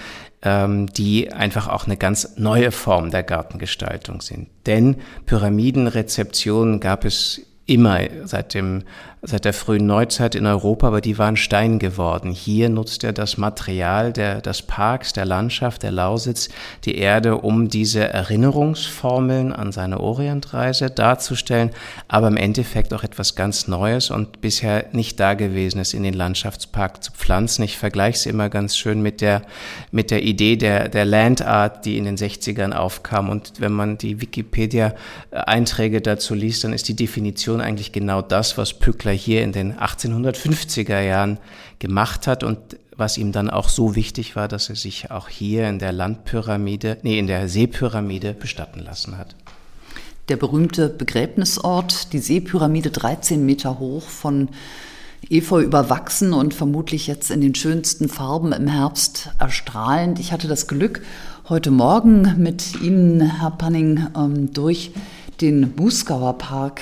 ähm, 0.44 0.88
die 0.88 1.32
einfach 1.34 1.68
auch 1.68 1.86
eine 1.86 1.98
ganz 1.98 2.38
neue 2.38 2.72
Form 2.72 3.10
der 3.10 3.24
Gartengestaltung 3.24 4.22
sind. 4.22 4.48
Denn 4.68 4.98
Pyramidenrezeptionen 5.26 6.80
gab 6.80 7.04
es 7.04 7.42
immer 7.68 8.00
seit, 8.24 8.54
dem, 8.54 8.84
seit 9.22 9.44
der 9.44 9.54
frühen 9.54 9.86
Neuzeit 9.86 10.36
in 10.36 10.46
Europa, 10.46 10.88
aber 10.88 11.02
die 11.02 11.18
waren 11.18 11.36
Stein 11.36 11.80
geworden. 11.80 12.32
Hier 12.32 12.70
nutzt 12.70 13.04
er 13.04 13.12
das 13.12 13.38
Material 13.38 14.14
der, 14.14 14.40
des 14.40 14.62
Parks, 14.62 15.12
der 15.12 15.26
Landschaft, 15.26 15.84
der 15.84 15.92
Lausitz, 15.92 16.48
die 16.86 16.96
Erde, 16.98 17.38
um 17.38 17.68
diese 17.68 18.08
Erinnerungsformeln 18.08 19.52
an 19.52 19.74
seine 19.74 20.00
Orientreise 20.00 20.90
darzustellen, 20.90 21.72
aber 22.08 22.30
im 22.30 22.38
Endeffekt 22.38 22.94
auch 22.94 23.04
etwas 23.04 23.36
ganz 23.36 23.68
Neues 23.68 24.12
und 24.12 24.40
bisher 24.40 24.86
nicht 24.94 25.20
Dagewesenes 25.20 25.94
in 25.94 26.04
den 26.04 26.14
Landschaftspark 26.14 27.04
zu 27.04 27.12
pflanzen. 27.12 27.64
Ich 27.64 27.78
vergleiche 27.78 28.18
es 28.18 28.26
immer 28.26 28.50
ganz 28.50 28.78
schön 28.78 29.02
mit 29.02 29.20
der, 29.20 29.42
mit 29.92 30.10
der 30.10 30.24
Idee 30.24 30.56
der, 30.56 30.88
der 30.88 31.04
Landart, 31.04 31.84
die 31.84 31.98
in 31.98 32.06
den 32.06 32.16
60ern 32.16 32.72
aufkam. 32.72 33.30
Und 33.30 33.60
wenn 33.60 33.74
man 33.74 33.98
die 33.98 34.22
Wikipedia-Einträge 34.22 36.00
dazu 36.00 36.34
liest, 36.34 36.64
dann 36.64 36.72
ist 36.72 36.88
die 36.88 36.96
Definition 36.96 37.57
Situation 37.58 37.62
eigentlich 37.62 37.92
genau 37.92 38.22
das, 38.22 38.58
was 38.58 38.74
Pückler 38.74 39.12
hier 39.12 39.44
in 39.44 39.52
den 39.52 39.74
1850er 39.74 41.02
Jahren 41.02 41.38
gemacht 41.80 42.28
hat 42.28 42.44
und 42.44 42.58
was 42.96 43.18
ihm 43.18 43.32
dann 43.32 43.50
auch 43.50 43.70
so 43.70 43.96
wichtig 43.96 44.36
war, 44.36 44.48
dass 44.48 44.70
er 44.70 44.76
sich 44.76 45.12
auch 45.12 45.30
hier 45.30 45.68
in 45.70 45.80
der 45.80 45.92
Landpyramide, 45.92 46.98
nee, 47.04 47.20
in 47.20 47.28
der 47.28 47.48
Seepyramide 47.48 48.34
bestatten 48.34 48.80
lassen 48.80 49.18
hat. 49.18 49.36
Der 50.30 50.38
berühmte 50.38 50.90
Begräbnisort, 50.90 52.12
die 52.12 52.20
Seepyramide 52.20 52.90
13 52.90 53.46
Meter 53.46 53.80
hoch, 53.80 54.04
von 54.04 54.50
Efeu 55.30 55.62
überwachsen 55.62 56.34
und 56.34 56.54
vermutlich 56.54 57.08
jetzt 57.08 57.32
in 57.32 57.42
den 57.42 57.56
schönsten 57.56 58.10
Farben 58.10 58.52
im 58.52 58.68
Herbst 58.68 59.30
erstrahlend. 59.40 60.20
Ich 60.20 60.32
hatte 60.32 60.48
das 60.48 60.68
Glück, 60.68 61.02
heute 61.50 61.72
Morgen 61.72 62.36
mit 62.38 62.82
Ihnen, 62.82 63.22
Herr 63.22 63.52
Panning, 63.52 64.08
ähm, 64.16 64.54
durch 64.54 64.92
den 65.40 65.72
Bußgauer 65.74 66.38
Park 66.38 66.82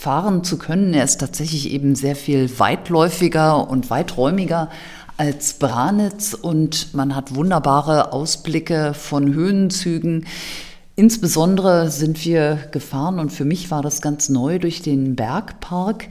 fahren 0.00 0.44
zu 0.44 0.56
können. 0.56 0.94
Er 0.94 1.04
ist 1.04 1.20
tatsächlich 1.20 1.70
eben 1.70 1.94
sehr 1.94 2.16
viel 2.16 2.58
weitläufiger 2.58 3.68
und 3.68 3.90
weiträumiger 3.90 4.70
als 5.18 5.52
Branitz 5.52 6.32
und 6.32 6.94
man 6.94 7.14
hat 7.14 7.34
wunderbare 7.34 8.14
Ausblicke 8.14 8.94
von 8.94 9.34
Höhenzügen. 9.34 10.24
Insbesondere 10.96 11.90
sind 11.90 12.24
wir 12.24 12.58
gefahren 12.72 13.18
und 13.18 13.30
für 13.30 13.44
mich 13.44 13.70
war 13.70 13.82
das 13.82 14.00
ganz 14.00 14.30
neu 14.30 14.58
durch 14.58 14.80
den 14.80 15.16
Bergpark, 15.16 16.08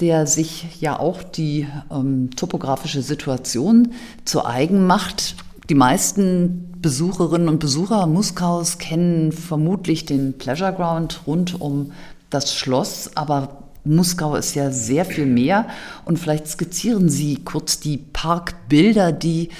der 0.00 0.26
sich 0.26 0.80
ja 0.80 0.98
auch 0.98 1.22
die 1.22 1.68
ähm, 1.90 2.30
topografische 2.36 3.02
Situation 3.02 3.92
zu 4.24 4.46
eigen 4.46 4.86
macht. 4.86 5.36
Die 5.68 5.74
meisten 5.74 6.72
Besucherinnen 6.80 7.50
und 7.50 7.58
Besucher 7.58 8.06
Muskaus 8.06 8.78
kennen 8.78 9.30
vermutlich 9.30 10.06
den 10.06 10.38
Pleasure 10.38 10.72
Ground 10.72 11.20
rund 11.26 11.60
um 11.60 11.92
das 12.30 12.54
Schloss, 12.54 13.10
aber 13.14 13.66
Muskau 13.84 14.34
ist 14.36 14.54
ja 14.54 14.70
sehr 14.70 15.04
viel 15.04 15.26
mehr. 15.26 15.66
Und 16.04 16.18
vielleicht 16.18 16.48
skizzieren 16.48 17.08
Sie 17.08 17.36
kurz 17.44 17.80
die 17.80 17.98
Parkbilder, 17.98 19.12
die 19.12 19.50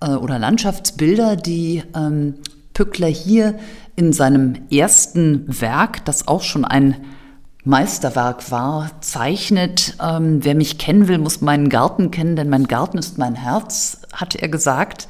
äh, 0.00 0.10
oder 0.10 0.38
Landschaftsbilder, 0.38 1.36
die 1.36 1.82
ähm, 1.94 2.34
Pückler 2.72 3.08
hier 3.08 3.58
in 3.96 4.12
seinem 4.12 4.54
ersten 4.70 5.60
Werk, 5.60 6.04
das 6.04 6.26
auch 6.26 6.42
schon 6.42 6.64
ein 6.64 6.96
Meisterwerk 7.64 8.50
war, 8.50 8.90
zeichnet. 9.00 9.96
Ähm, 10.02 10.44
wer 10.44 10.54
mich 10.54 10.78
kennen 10.78 11.08
will, 11.08 11.18
muss 11.18 11.40
meinen 11.40 11.68
Garten 11.68 12.10
kennen, 12.10 12.36
denn 12.36 12.50
mein 12.50 12.66
Garten 12.66 12.98
ist 12.98 13.16
mein 13.16 13.34
Herz, 13.34 14.00
hat 14.12 14.34
er 14.34 14.48
gesagt. 14.48 15.08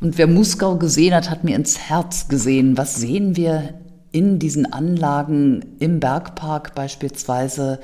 Und 0.00 0.18
wer 0.18 0.26
Muskau 0.26 0.76
gesehen 0.76 1.14
hat, 1.14 1.30
hat 1.30 1.44
mir 1.44 1.56
ins 1.56 1.78
Herz 1.78 2.28
gesehen. 2.28 2.76
Was 2.76 2.96
sehen 2.96 3.36
wir 3.36 3.74
in 4.12 4.38
diesen 4.38 4.72
Anlagen 4.72 5.64
im 5.78 6.00
Bergpark 6.00 6.74
beispielsweise, 6.74 7.80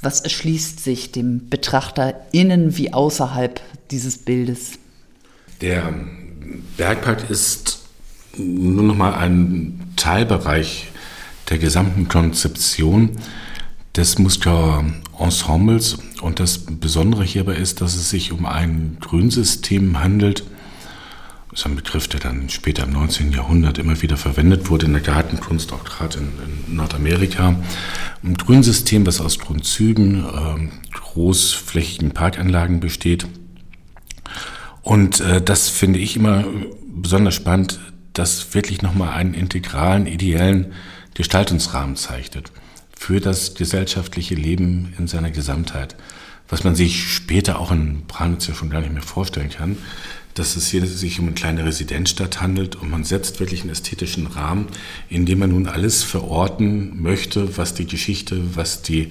was 0.00 0.20
erschließt 0.20 0.80
sich 0.80 1.12
dem 1.12 1.48
Betrachter 1.48 2.14
innen 2.32 2.76
wie 2.76 2.92
außerhalb 2.92 3.60
dieses 3.90 4.18
Bildes? 4.18 4.72
Der 5.60 5.94
Bergpark 6.76 7.30
ist 7.30 7.82
nur 8.36 8.82
noch 8.82 8.96
mal 8.96 9.14
ein 9.14 9.92
Teilbereich 9.96 10.88
der 11.50 11.58
gesamten 11.58 12.08
Konzeption 12.08 13.10
des 13.94 14.18
Muskauer 14.18 14.84
Ensembles. 15.18 15.98
Und 16.20 16.40
das 16.40 16.58
Besondere 16.58 17.24
hierbei 17.24 17.54
ist, 17.54 17.80
dass 17.80 17.94
es 17.94 18.10
sich 18.10 18.32
um 18.32 18.46
ein 18.46 18.96
Grünsystem 19.00 20.02
handelt, 20.02 20.44
ist 21.52 21.66
ein 21.66 21.76
Begriff, 21.76 22.08
der 22.08 22.20
dann 22.20 22.48
später 22.48 22.84
im 22.84 22.92
19. 22.92 23.32
Jahrhundert 23.32 23.78
immer 23.78 24.00
wieder 24.00 24.16
verwendet 24.16 24.70
wurde 24.70 24.86
in 24.86 24.94
der 24.94 25.02
Gartenkunst, 25.02 25.72
auch 25.72 25.84
gerade 25.84 26.18
in, 26.18 26.32
in 26.68 26.76
Nordamerika. 26.76 27.54
Ein 28.22 28.34
Grünsystem, 28.34 29.04
das 29.04 29.20
aus 29.20 29.38
Grundzügen, 29.38 30.24
äh, 30.24 30.68
großflächigen 30.92 32.12
Parkanlagen 32.12 32.80
besteht. 32.80 33.26
Und 34.80 35.20
äh, 35.20 35.42
das 35.42 35.68
finde 35.68 35.98
ich 35.98 36.16
immer 36.16 36.44
besonders 36.86 37.34
spannend, 37.34 37.80
dass 38.14 38.54
wirklich 38.54 38.80
nochmal 38.80 39.10
einen 39.10 39.34
integralen, 39.34 40.06
ideellen 40.06 40.72
Gestaltungsrahmen 41.14 41.96
zeichnet 41.96 42.50
für 42.98 43.20
das 43.20 43.54
gesellschaftliche 43.54 44.34
Leben 44.34 44.94
in 44.98 45.06
seiner 45.06 45.30
Gesamtheit, 45.30 45.96
was 46.48 46.64
man 46.64 46.74
sich 46.74 47.12
später 47.12 47.58
auch 47.58 47.72
in 47.72 48.06
Branitz 48.06 48.46
ja 48.46 48.54
schon 48.54 48.70
gar 48.70 48.80
nicht 48.80 48.92
mehr 48.92 49.02
vorstellen 49.02 49.50
kann 49.50 49.76
dass 50.34 50.56
es 50.56 50.68
hier 50.68 50.86
sich 50.86 51.18
um 51.18 51.26
eine 51.26 51.34
kleine 51.34 51.64
Residenzstadt 51.64 52.40
handelt 52.40 52.76
und 52.76 52.90
man 52.90 53.04
setzt 53.04 53.40
wirklich 53.40 53.62
einen 53.62 53.70
ästhetischen 53.70 54.26
Rahmen, 54.26 54.66
in 55.08 55.26
dem 55.26 55.40
man 55.40 55.50
nun 55.50 55.66
alles 55.66 56.02
verorten 56.02 57.02
möchte, 57.02 57.56
was 57.56 57.74
die 57.74 57.86
Geschichte, 57.86 58.56
was 58.56 58.82
die 58.82 59.10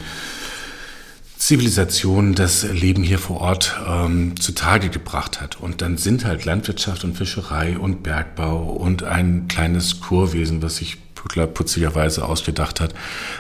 Zivilisation, 1.38 2.36
das 2.36 2.63
Leben 2.63 3.01
hier 3.01 3.17
vor 3.17 3.41
Ort 3.41 3.75
ähm, 3.88 4.39
zutage 4.39 4.89
gebracht 4.89 5.41
hat. 5.41 5.60
Und 5.60 5.81
dann 5.81 5.97
sind 5.97 6.23
halt 6.23 6.45
Landwirtschaft 6.45 7.03
und 7.03 7.17
Fischerei 7.17 7.79
und 7.79 8.03
Bergbau 8.03 8.71
und 8.71 9.03
ein 9.03 9.47
kleines 9.47 10.01
Kurwesen, 10.01 10.62
was 10.62 10.77
sich 10.77 10.97
Pückler 11.15 11.47
putzigerweise 11.47 12.25
ausgedacht 12.25 12.79
hat. 12.79 12.93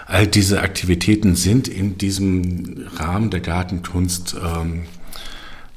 All 0.07 0.25
diese 0.25 0.61
Aktivitäten 0.61 1.35
sind 1.35 1.67
in 1.67 1.99
diesem 1.99 2.87
Rahmen 2.95 3.29
der 3.29 3.39
Gartenkunst 3.39 4.35
ähm, 4.43 4.85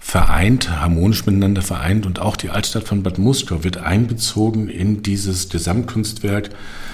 vereint, 0.06 0.70
harmonisch 0.70 1.24
miteinander 1.24 1.62
vereint 1.62 2.04
und 2.04 2.20
auch 2.20 2.36
die 2.36 2.50
Altstadt 2.50 2.86
von 2.86 3.02
Bad 3.02 3.18
Muskau 3.18 3.64
wird 3.64 3.78
einbezogen 3.78 4.68
in 4.68 5.02
dieses 5.02 5.48
Gesamtkunstwerk. 5.48 6.50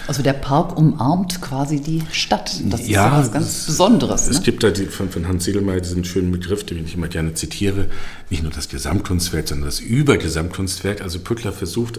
Also 0.07 0.23
der 0.23 0.33
Park 0.33 0.79
umarmt 0.79 1.43
quasi 1.43 1.81
die 1.81 2.03
Stadt. 2.13 2.53
Das 2.67 2.83
ist 2.83 2.89
ja, 2.89 3.19
was 3.19 3.33
ganz 3.33 3.67
Besonderes. 3.67 4.29
Es 4.29 4.39
ne? 4.39 4.43
gibt 4.45 4.63
da 4.63 4.71
die, 4.71 4.87
von, 4.87 5.11
von 5.11 5.27
Hans 5.27 5.45
Segelmeier 5.45 5.81
diesen 5.81 6.05
schönen 6.05 6.31
Begriff, 6.31 6.65
den 6.65 6.85
ich 6.85 6.95
immer 6.95 7.09
gerne 7.09 7.35
zitiere, 7.35 7.87
nicht 8.31 8.45
nur 8.45 8.53
das 8.53 8.69
Gesamtkunstwerk, 8.69 9.49
sondern 9.49 9.67
das 9.67 9.81
Übergesamtkunstwerk. 9.81 11.03
Also 11.03 11.19
Pückler 11.19 11.53
versucht 11.53 11.99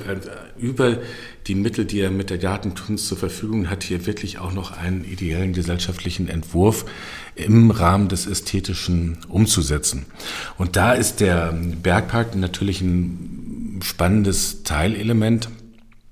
über 0.57 0.97
die 1.47 1.55
Mittel, 1.55 1.85
die 1.85 1.99
er 1.99 2.09
mit 2.09 2.29
der 2.29 2.37
Gartenkunst 2.37 3.07
zur 3.07 3.17
Verfügung 3.17 3.69
hat, 3.69 3.83
hier 3.83 4.05
wirklich 4.05 4.39
auch 4.39 4.53
noch 4.53 4.77
einen 4.77 5.03
ideellen 5.03 5.51
gesellschaftlichen 5.51 6.29
Entwurf 6.29 6.85
im 7.43 7.71
Rahmen 7.71 8.07
des 8.07 8.27
Ästhetischen 8.27 9.17
umzusetzen. 9.27 10.05
Und 10.57 10.75
da 10.75 10.93
ist 10.93 11.19
der 11.19 11.53
Bergpark 11.53 12.35
natürlich 12.35 12.81
ein 12.81 13.79
spannendes 13.83 14.63
Teilelement 14.63 15.49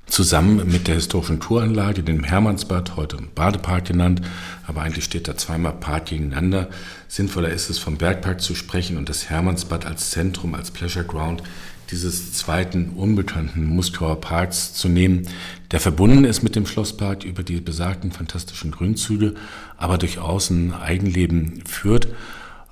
zusammen 0.08 0.72
mit 0.72 0.88
der 0.88 0.96
historischen 0.96 1.40
Touranlage, 1.40 2.04
dem 2.04 2.24
Hermannsbad, 2.24 2.96
heute 2.96 3.18
Badepark 3.36 3.86
genannt, 3.86 4.22
aber 4.68 4.82
eigentlich 4.82 5.06
steht 5.06 5.28
da 5.28 5.38
zweimal 5.38 5.74
Park 5.74 6.08
gegeneinander. 6.08 6.70
Sinnvoller 7.08 7.50
ist 7.50 7.70
es, 7.70 7.80
vom 7.80 7.98
Bergpark 7.98 8.42
zu 8.42 8.56
sprechen 8.56 8.98
und 8.98 9.10
das 9.10 9.30
Hermannsbad 9.30 9.86
als 9.86 10.10
Zentrum, 10.10 10.56
als 10.56 10.72
Pleasure 10.72 11.06
Ground 11.06 11.44
dieses 11.92 12.34
zweiten 12.34 12.90
unbekannten 12.90 13.66
Muskauer 13.66 14.22
Parks 14.22 14.74
zu 14.74 14.90
nehmen, 14.90 15.28
der 15.72 15.80
verbunden 15.80 16.26
ist 16.26 16.44
mit 16.44 16.56
dem 16.56 16.66
Schlosspark 16.66 17.24
über 17.24 17.44
die 17.44 17.62
besagten 17.62 18.12
fantastischen 18.12 18.72
Grünzüge, 18.72 19.36
aber 19.78 19.98
durchaus 19.98 20.50
ein 20.50 20.74
Eigenleben 20.74 21.64
führt 21.66 22.08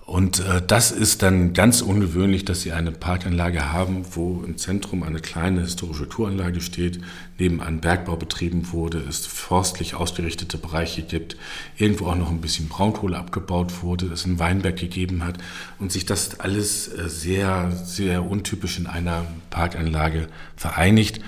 und 0.08 0.40
äh, 0.40 0.62
das 0.66 0.92
ist 0.92 1.22
dann 1.22 1.52
ganz 1.52 1.82
ungewöhnlich, 1.82 2.46
dass 2.46 2.62
sie 2.62 2.72
eine 2.72 2.94
Parkanlage 2.94 3.74
haben, 3.74 4.06
wo 4.12 4.42
im 4.42 4.58
Zentrum 4.58 5.04
eine 5.04 5.20
kleine 5.20 5.60
historische 5.60 6.08
Touranlage 6.08 6.62
steht, 6.62 7.02
nebenan 7.38 7.82
Bergbau 7.82 8.16
betrieben 8.16 8.72
wurde, 8.72 9.00
es 9.00 9.26
forstlich 9.26 9.96
ausgerichtete 9.96 10.58
Bereiche 10.58 11.02
gibt, 11.02 11.36
irgendwo 11.76 12.06
auch 12.06 12.16
noch 12.16 12.30
ein 12.32 12.40
bisschen 12.40 12.70
Braunkohle 12.70 13.18
abgebaut 13.18 13.84
wurde, 13.84 14.06
es 14.06 14.24
einen 14.24 14.40
Weinberg 14.40 14.78
gegeben 14.78 15.26
hat 15.26 15.40
und 15.78 15.92
sich 15.92 16.06
das 16.06 16.40
alles 16.40 16.88
äh, 16.88 17.10
sehr, 17.10 17.72
sehr 17.72 18.24
untypisch 18.24 18.80
in 18.80 18.88
einer 18.88 19.26
Parkanlage 19.50 20.30
vereinigt. 20.56 21.20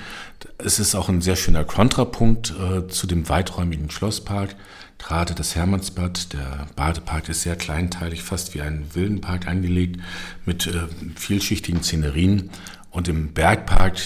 Es 0.57 0.79
ist 0.79 0.95
auch 0.95 1.09
ein 1.09 1.19
sehr 1.19 1.35
schöner 1.35 1.65
Kontrapunkt 1.65 2.53
äh, 2.57 2.87
zu 2.87 3.07
dem 3.07 3.27
weiträumigen 3.27 3.91
Schlosspark. 3.91 4.55
Gerade 4.99 5.33
das 5.33 5.55
Hermannsbad, 5.55 6.33
der 6.33 6.67
Badepark 6.75 7.29
ist 7.29 7.41
sehr 7.41 7.55
kleinteilig, 7.55 8.21
fast 8.21 8.53
wie 8.53 8.61
ein 8.61 8.85
Wildenpark 8.93 9.47
angelegt, 9.47 9.99
mit 10.45 10.67
äh, 10.67 10.87
vielschichtigen 11.15 11.81
Szenerien. 11.81 12.49
Und 12.91 13.07
im 13.07 13.33
Bergpark, 13.33 13.97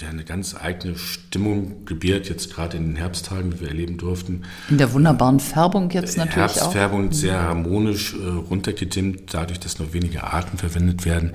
der 0.00 0.10
eine 0.10 0.24
ganz 0.24 0.54
eigene 0.54 0.96
Stimmung 0.96 1.84
gebiert, 1.84 2.28
jetzt 2.28 2.54
gerade 2.54 2.76
in 2.76 2.86
den 2.86 2.96
Herbsttagen, 2.96 3.52
wie 3.52 3.60
wir 3.60 3.68
erleben 3.68 3.98
durften. 3.98 4.44
In 4.70 4.78
der 4.78 4.92
wunderbaren 4.92 5.40
Färbung 5.40 5.90
jetzt 5.90 6.16
natürlich 6.16 6.36
Herbstfärbung 6.36 7.06
auch. 7.06 7.10
Mhm. 7.10 7.12
sehr 7.12 7.42
harmonisch 7.42 8.14
äh, 8.14 8.26
runtergedimmt, 8.26 9.34
dadurch, 9.34 9.60
dass 9.60 9.78
nur 9.78 9.92
wenige 9.92 10.24
Arten 10.24 10.56
verwendet 10.56 11.04
werden. 11.04 11.32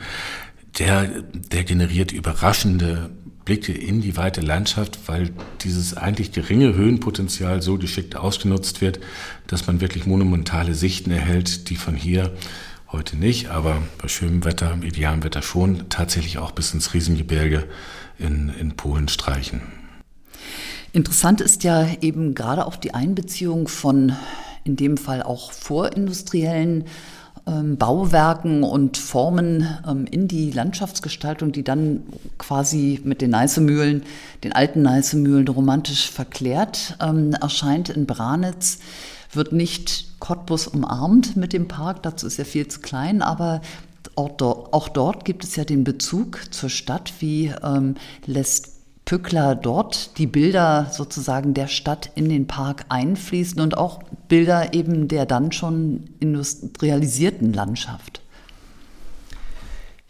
Der, 0.79 1.07
der 1.51 1.63
generiert 1.65 2.11
überraschende 2.11 3.11
Blicke 3.45 3.73
in 3.73 4.01
die 4.01 4.15
weite 4.15 4.41
Landschaft, 4.41 4.99
weil 5.07 5.31
dieses 5.61 5.95
eigentlich 5.95 6.31
geringe 6.31 6.73
Höhenpotenzial 6.73 7.61
so 7.61 7.77
geschickt 7.77 8.15
ausgenutzt 8.15 8.81
wird, 8.81 8.99
dass 9.47 9.67
man 9.67 9.81
wirklich 9.81 10.05
monumentale 10.05 10.75
Sichten 10.75 11.11
erhält, 11.11 11.69
die 11.69 11.75
von 11.75 11.95
hier 11.95 12.31
heute 12.91 13.17
nicht, 13.17 13.49
aber 13.49 13.81
bei 14.01 14.07
schönem 14.07 14.45
Wetter, 14.45 14.77
idealem 14.83 15.23
Wetter 15.23 15.41
schon, 15.41 15.89
tatsächlich 15.89 16.37
auch 16.37 16.51
bis 16.51 16.73
ins 16.73 16.93
Riesengebirge 16.93 17.67
in, 18.19 18.49
in 18.59 18.75
Polen 18.77 19.07
streichen. 19.07 19.61
Interessant 20.93 21.41
ist 21.41 21.63
ja 21.63 21.87
eben 22.01 22.35
gerade 22.35 22.65
auch 22.65 22.75
die 22.75 22.93
Einbeziehung 22.93 23.67
von 23.67 24.15
in 24.63 24.75
dem 24.75 24.97
Fall 24.97 25.23
auch 25.23 25.51
vorindustriellen 25.51 26.85
Bauwerken 27.45 28.63
und 28.63 28.97
Formen 28.97 29.67
ähm, 29.87 30.05
in 30.09 30.27
die 30.27 30.51
Landschaftsgestaltung, 30.51 31.51
die 31.51 31.63
dann 31.63 32.03
quasi 32.37 33.01
mit 33.03 33.21
den 33.21 33.31
Neißemühlen, 33.31 34.03
den 34.43 34.53
alten 34.53 34.81
Neißemühlen 34.81 35.47
romantisch 35.49 36.09
verklärt 36.09 36.97
ähm, 37.01 37.33
erscheint 37.33 37.89
in 37.89 38.05
Branitz, 38.05 38.79
wird 39.33 39.51
nicht 39.51 40.19
Cottbus 40.19 40.67
umarmt 40.67 41.35
mit 41.35 41.51
dem 41.53 41.67
Park, 41.67 42.03
dazu 42.03 42.27
ist 42.27 42.39
er 42.39 42.45
viel 42.45 42.67
zu 42.67 42.79
klein, 42.79 43.21
aber 43.21 43.61
auch 44.15 44.89
dort, 44.89 45.25
gibt 45.25 45.43
es 45.43 45.55
ja 45.55 45.65
den 45.65 45.83
Bezug 45.83 46.39
zur 46.51 46.69
Stadt, 46.69 47.13
wie 47.19 47.51
ähm, 47.63 47.95
lässt 48.25 48.72
Pückler 49.05 49.55
dort 49.55 50.17
die 50.17 50.27
Bilder 50.27 50.87
sozusagen 50.91 51.53
der 51.53 51.67
Stadt 51.67 52.11
in 52.15 52.29
den 52.29 52.47
Park 52.47 52.85
einfließen 52.89 53.61
und 53.61 53.77
auch 53.77 54.01
Bilder 54.27 54.73
eben 54.73 55.07
der 55.07 55.25
dann 55.25 55.51
schon 55.51 56.09
industrialisierten 56.19 57.53
Landschaft. 57.53 58.21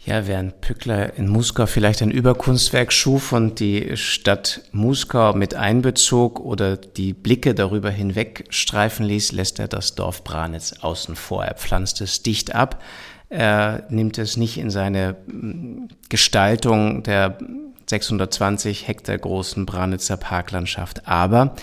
Ja, 0.04 0.26
während 0.26 0.60
Pückler 0.60 1.16
in 1.16 1.28
Muskau 1.28 1.64
vielleicht 1.64 2.02
ein 2.02 2.10
Überkunstwerk 2.10 2.92
schuf 2.92 3.32
und 3.32 3.58
die 3.58 3.96
Stadt 3.96 4.60
Muskau 4.70 5.32
mit 5.32 5.54
einbezog 5.54 6.40
oder 6.40 6.76
die 6.76 7.14
Blicke 7.14 7.54
darüber 7.54 7.90
hinweg 7.90 8.44
streifen 8.50 9.06
ließ, 9.06 9.32
lässt 9.32 9.58
er 9.58 9.68
das 9.68 9.94
Dorf 9.94 10.22
Branitz 10.22 10.74
außen 10.82 11.16
vor. 11.16 11.46
Er 11.46 11.54
pflanzt 11.54 12.02
es 12.02 12.22
dicht 12.22 12.54
ab. 12.54 12.82
Er 13.30 13.86
nimmt 13.88 14.18
es 14.18 14.36
nicht 14.36 14.58
in 14.58 14.68
seine 14.68 15.16
hm, 15.26 15.88
Gestaltung 16.10 17.02
der 17.02 17.38
620 17.86 18.88
Hektar 18.88 19.18
großen 19.18 19.66
Branitzer 19.66 20.16
Parklandschaft, 20.16 21.06
aber 21.06 21.54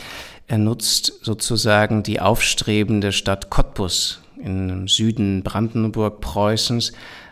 er 0.48 0.58
nutzt 0.58 1.14
sozusagen 1.22 2.04
die 2.04 2.20
aufstrebende 2.20 3.14
Stadt 3.14 3.50
Cottbus 3.50 4.22
im 4.44 4.88
Süden 4.88 5.44
Brandenburg-Preußens 5.44 6.92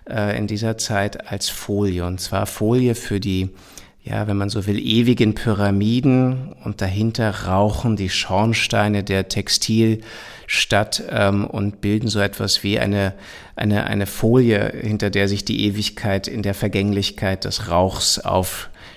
äh, 0.09 0.37
in 0.37 0.47
dieser 0.47 0.77
Zeit 0.77 1.29
als 1.29 1.49
Folie. 1.49 2.05
Und 2.05 2.21
zwar 2.21 2.45
Folie 2.45 2.95
für 2.95 3.19
die, 3.19 3.49
ja, 4.03 4.27
wenn 4.27 4.37
man 4.37 4.49
so 4.49 4.65
will, 4.67 4.79
ewigen 4.79 5.35
Pyramiden 5.35 6.55
und 6.63 6.81
dahinter 6.81 7.45
rauchen 7.45 7.95
die 7.95 8.09
Schornsteine 8.09 9.03
der 9.03 9.27
Textilstadt 9.27 11.03
ähm, 11.09 11.45
und 11.45 11.81
bilden 11.81 12.07
so 12.07 12.19
etwas 12.19 12.63
wie 12.63 12.79
eine, 12.79 13.13
eine, 13.55 13.85
eine 13.85 14.05
Folie, 14.05 14.71
hinter 14.81 15.09
der 15.09 15.27
sich 15.27 15.43
die 15.43 15.65
Ewigkeit 15.65 16.27
in 16.27 16.41
der 16.41 16.53
Vergänglichkeit 16.53 17.45
des 17.45 17.69
Rauchs 17.69 18.19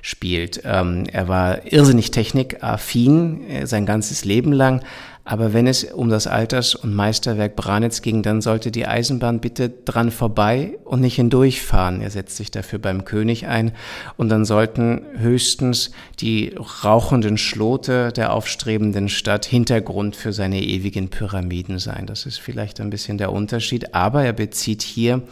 aufspielt. 0.02 0.62
Ähm, 0.64 1.04
er 1.10 1.28
war 1.28 1.72
irrsinnig 1.72 2.10
technikaffin 2.10 3.48
äh, 3.48 3.66
sein 3.66 3.86
ganzes 3.86 4.24
Leben 4.24 4.52
lang, 4.52 4.82
aber 5.24 5.52
wenn 5.52 5.68
es 5.68 5.84
um 5.84 6.08
das 6.08 6.26
Alters- 6.26 6.74
und 6.74 6.92
Meisterwerk 6.92 7.54
Branitz 7.54 8.02
ging, 8.02 8.24
dann 8.24 8.40
sollte 8.40 8.72
die 8.72 8.88
Eisenbahn 8.88 9.38
bitte 9.38 9.68
dran 9.68 10.10
vorbei 10.10 10.78
und 10.84 11.00
nicht 11.00 11.14
hindurchfahren. 11.14 12.00
Er 12.00 12.10
setzt 12.10 12.36
sich 12.36 12.50
dafür 12.50 12.80
beim 12.80 13.04
König 13.04 13.46
ein. 13.46 13.70
Und 14.16 14.30
dann 14.30 14.44
sollten 14.44 15.02
höchstens 15.16 15.92
die 16.18 16.56
rauchenden 16.82 17.38
Schlote 17.38 18.10
der 18.10 18.32
aufstrebenden 18.32 19.08
Stadt 19.08 19.44
Hintergrund 19.44 20.16
für 20.16 20.32
seine 20.32 20.60
ewigen 20.60 21.08
Pyramiden 21.08 21.78
sein. 21.78 22.06
Das 22.06 22.26
ist 22.26 22.38
vielleicht 22.38 22.80
ein 22.80 22.90
bisschen 22.90 23.16
der 23.16 23.30
Unterschied. 23.30 23.94
Aber 23.94 24.24
er 24.24 24.32
bezieht 24.32 24.82
hier 24.82 25.22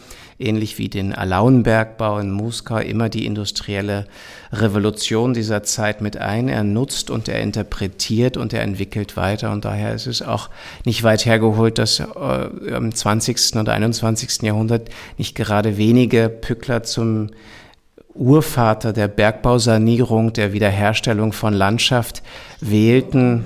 ähnlich 0.41 0.79
wie 0.79 0.89
den 0.89 1.15
Alaunbergbau 1.15 2.19
in 2.19 2.31
Muskau, 2.31 2.79
immer 2.79 3.09
die 3.09 3.27
industrielle 3.27 4.07
Revolution 4.53 5.35
dieser 5.35 5.63
Zeit 5.63 6.01
mit 6.01 6.17
ein. 6.17 6.49
Er 6.49 6.65
nutzt 6.65 7.11
und 7.11 7.29
er 7.29 7.41
interpretiert 7.41 8.37
und 8.37 8.53
er 8.53 8.63
entwickelt 8.63 9.17
weiter. 9.17 9.53
Und 9.53 9.65
daher 9.65 9.95
ist 9.95 10.07
es 10.07 10.23
auch 10.23 10.51
nicht 10.85 11.03
weit 11.03 11.27
hergeholt, 11.27 11.79
dass 11.79 12.01
im 12.01 12.95
20. 12.95 13.57
oder 13.57 13.73
21. 13.73 14.43
Jahrhundert 14.43 14.89
nicht 15.19 15.35
gerade 15.35 15.77
wenige 15.77 16.29
Pückler 16.29 16.83
zum 16.83 17.31
Urvater 18.15 18.93
der 18.93 19.09
Bergbausanierung, 19.09 20.33
der 20.33 20.53
Wiederherstellung 20.53 21.33
von 21.33 21.55
Landschaft 21.55 22.23
wählten, 22.61 23.45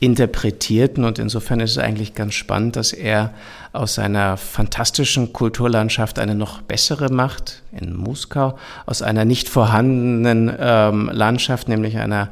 interpretierten. 0.00 1.04
Und 1.04 1.18
insofern 1.18 1.60
ist 1.60 1.72
es 1.72 1.78
eigentlich 1.78 2.14
ganz 2.14 2.34
spannend, 2.34 2.76
dass 2.76 2.92
er 2.92 3.32
aus 3.72 3.94
seiner 3.94 4.36
fantastischen 4.36 5.32
Kulturlandschaft 5.32 6.18
eine 6.18 6.34
noch 6.34 6.62
bessere 6.62 7.12
macht, 7.12 7.62
in 7.70 7.94
Muskau, 7.94 8.58
aus 8.86 9.02
einer 9.02 9.24
nicht 9.24 9.48
vorhandenen 9.48 10.52
ähm, 10.58 11.10
Landschaft, 11.12 11.68
nämlich 11.68 11.98
einer 11.98 12.30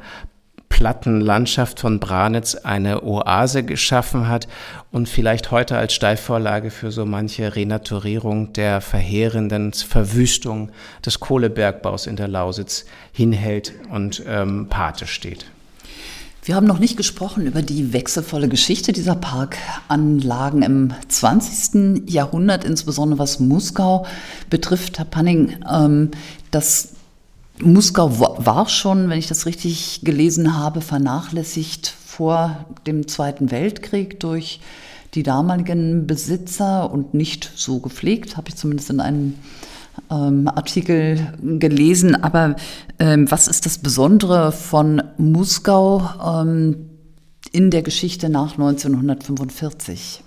platten 0.67 1.19
Landschaft 1.19 1.79
von 1.79 1.99
Branitz 1.99 2.55
eine 2.55 3.03
Oase 3.03 3.63
geschaffen 3.63 4.27
hat 4.27 4.47
und 4.91 5.09
vielleicht 5.09 5.51
heute 5.51 5.77
als 5.77 5.93
Steilvorlage 5.93 6.71
für 6.71 6.91
so 6.91 7.05
manche 7.05 7.55
Renaturierung 7.55 8.53
der 8.53 8.79
verheerenden 8.79 9.73
Verwüstung 9.73 10.71
des 11.05 11.19
Kohlebergbaus 11.19 12.07
in 12.07 12.15
der 12.15 12.27
Lausitz 12.27 12.85
hinhält 13.11 13.73
und 13.91 14.23
ähm, 14.27 14.67
Pate 14.69 15.05
steht. 15.05 15.45
Wir 16.49 16.55
haben 16.55 16.65
noch 16.65 16.79
nicht 16.79 16.97
gesprochen 16.97 17.45
über 17.45 17.61
die 17.61 17.93
wechselvolle 17.93 18.49
Geschichte 18.49 18.91
dieser 18.91 19.13
Parkanlagen 19.13 20.63
im 20.63 20.93
20. 21.07 22.09
Jahrhundert, 22.09 22.63
insbesondere 22.63 23.19
was 23.19 23.39
Muskau 23.39 24.07
betrifft. 24.49 24.97
Herr 24.97 25.05
Panning, 25.05 25.57
ähm, 25.71 26.09
das 26.49 26.93
Muskau 27.59 28.19
war 28.19 28.67
schon, 28.67 29.11
wenn 29.11 29.19
ich 29.19 29.27
das 29.27 29.45
richtig 29.45 30.01
gelesen 30.01 30.57
habe, 30.57 30.81
vernachlässigt 30.81 31.85
vor 31.85 32.65
dem 32.87 33.07
Zweiten 33.07 33.51
Weltkrieg 33.51 34.19
durch 34.19 34.59
die 35.13 35.21
damaligen 35.21 36.07
Besitzer 36.07 36.91
und 36.91 37.13
nicht 37.13 37.51
so 37.55 37.77
gepflegt, 37.77 38.37
habe 38.37 38.49
ich 38.49 38.55
zumindest 38.55 38.89
in 38.89 39.01
einem 39.01 39.35
ähm, 40.11 40.47
Artikel 40.47 41.33
gelesen. 41.41 42.15
Aber 42.15 42.55
ähm, 42.99 43.29
was 43.29 43.47
ist 43.47 43.65
das 43.65 43.77
Besondere 43.77 44.51
von 44.51 45.01
Muskau 45.17 46.09
ähm, 46.23 46.89
in 47.51 47.71
der 47.71 47.81
Geschichte 47.81 48.29
nach 48.29 48.53
1945? 48.53 50.23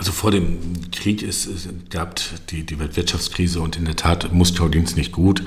Also 0.00 0.12
vor 0.12 0.30
dem 0.30 0.56
Krieg 0.92 1.20
ist, 1.20 1.44
es 1.44 1.68
gab 1.90 2.18
die, 2.48 2.64
die 2.64 2.78
Weltwirtschaftskrise 2.78 3.60
und 3.60 3.76
in 3.76 3.84
der 3.84 3.96
Tat 3.96 4.32
Muskau 4.32 4.70
ging 4.70 4.84
es 4.84 4.96
nicht 4.96 5.12
gut. 5.12 5.42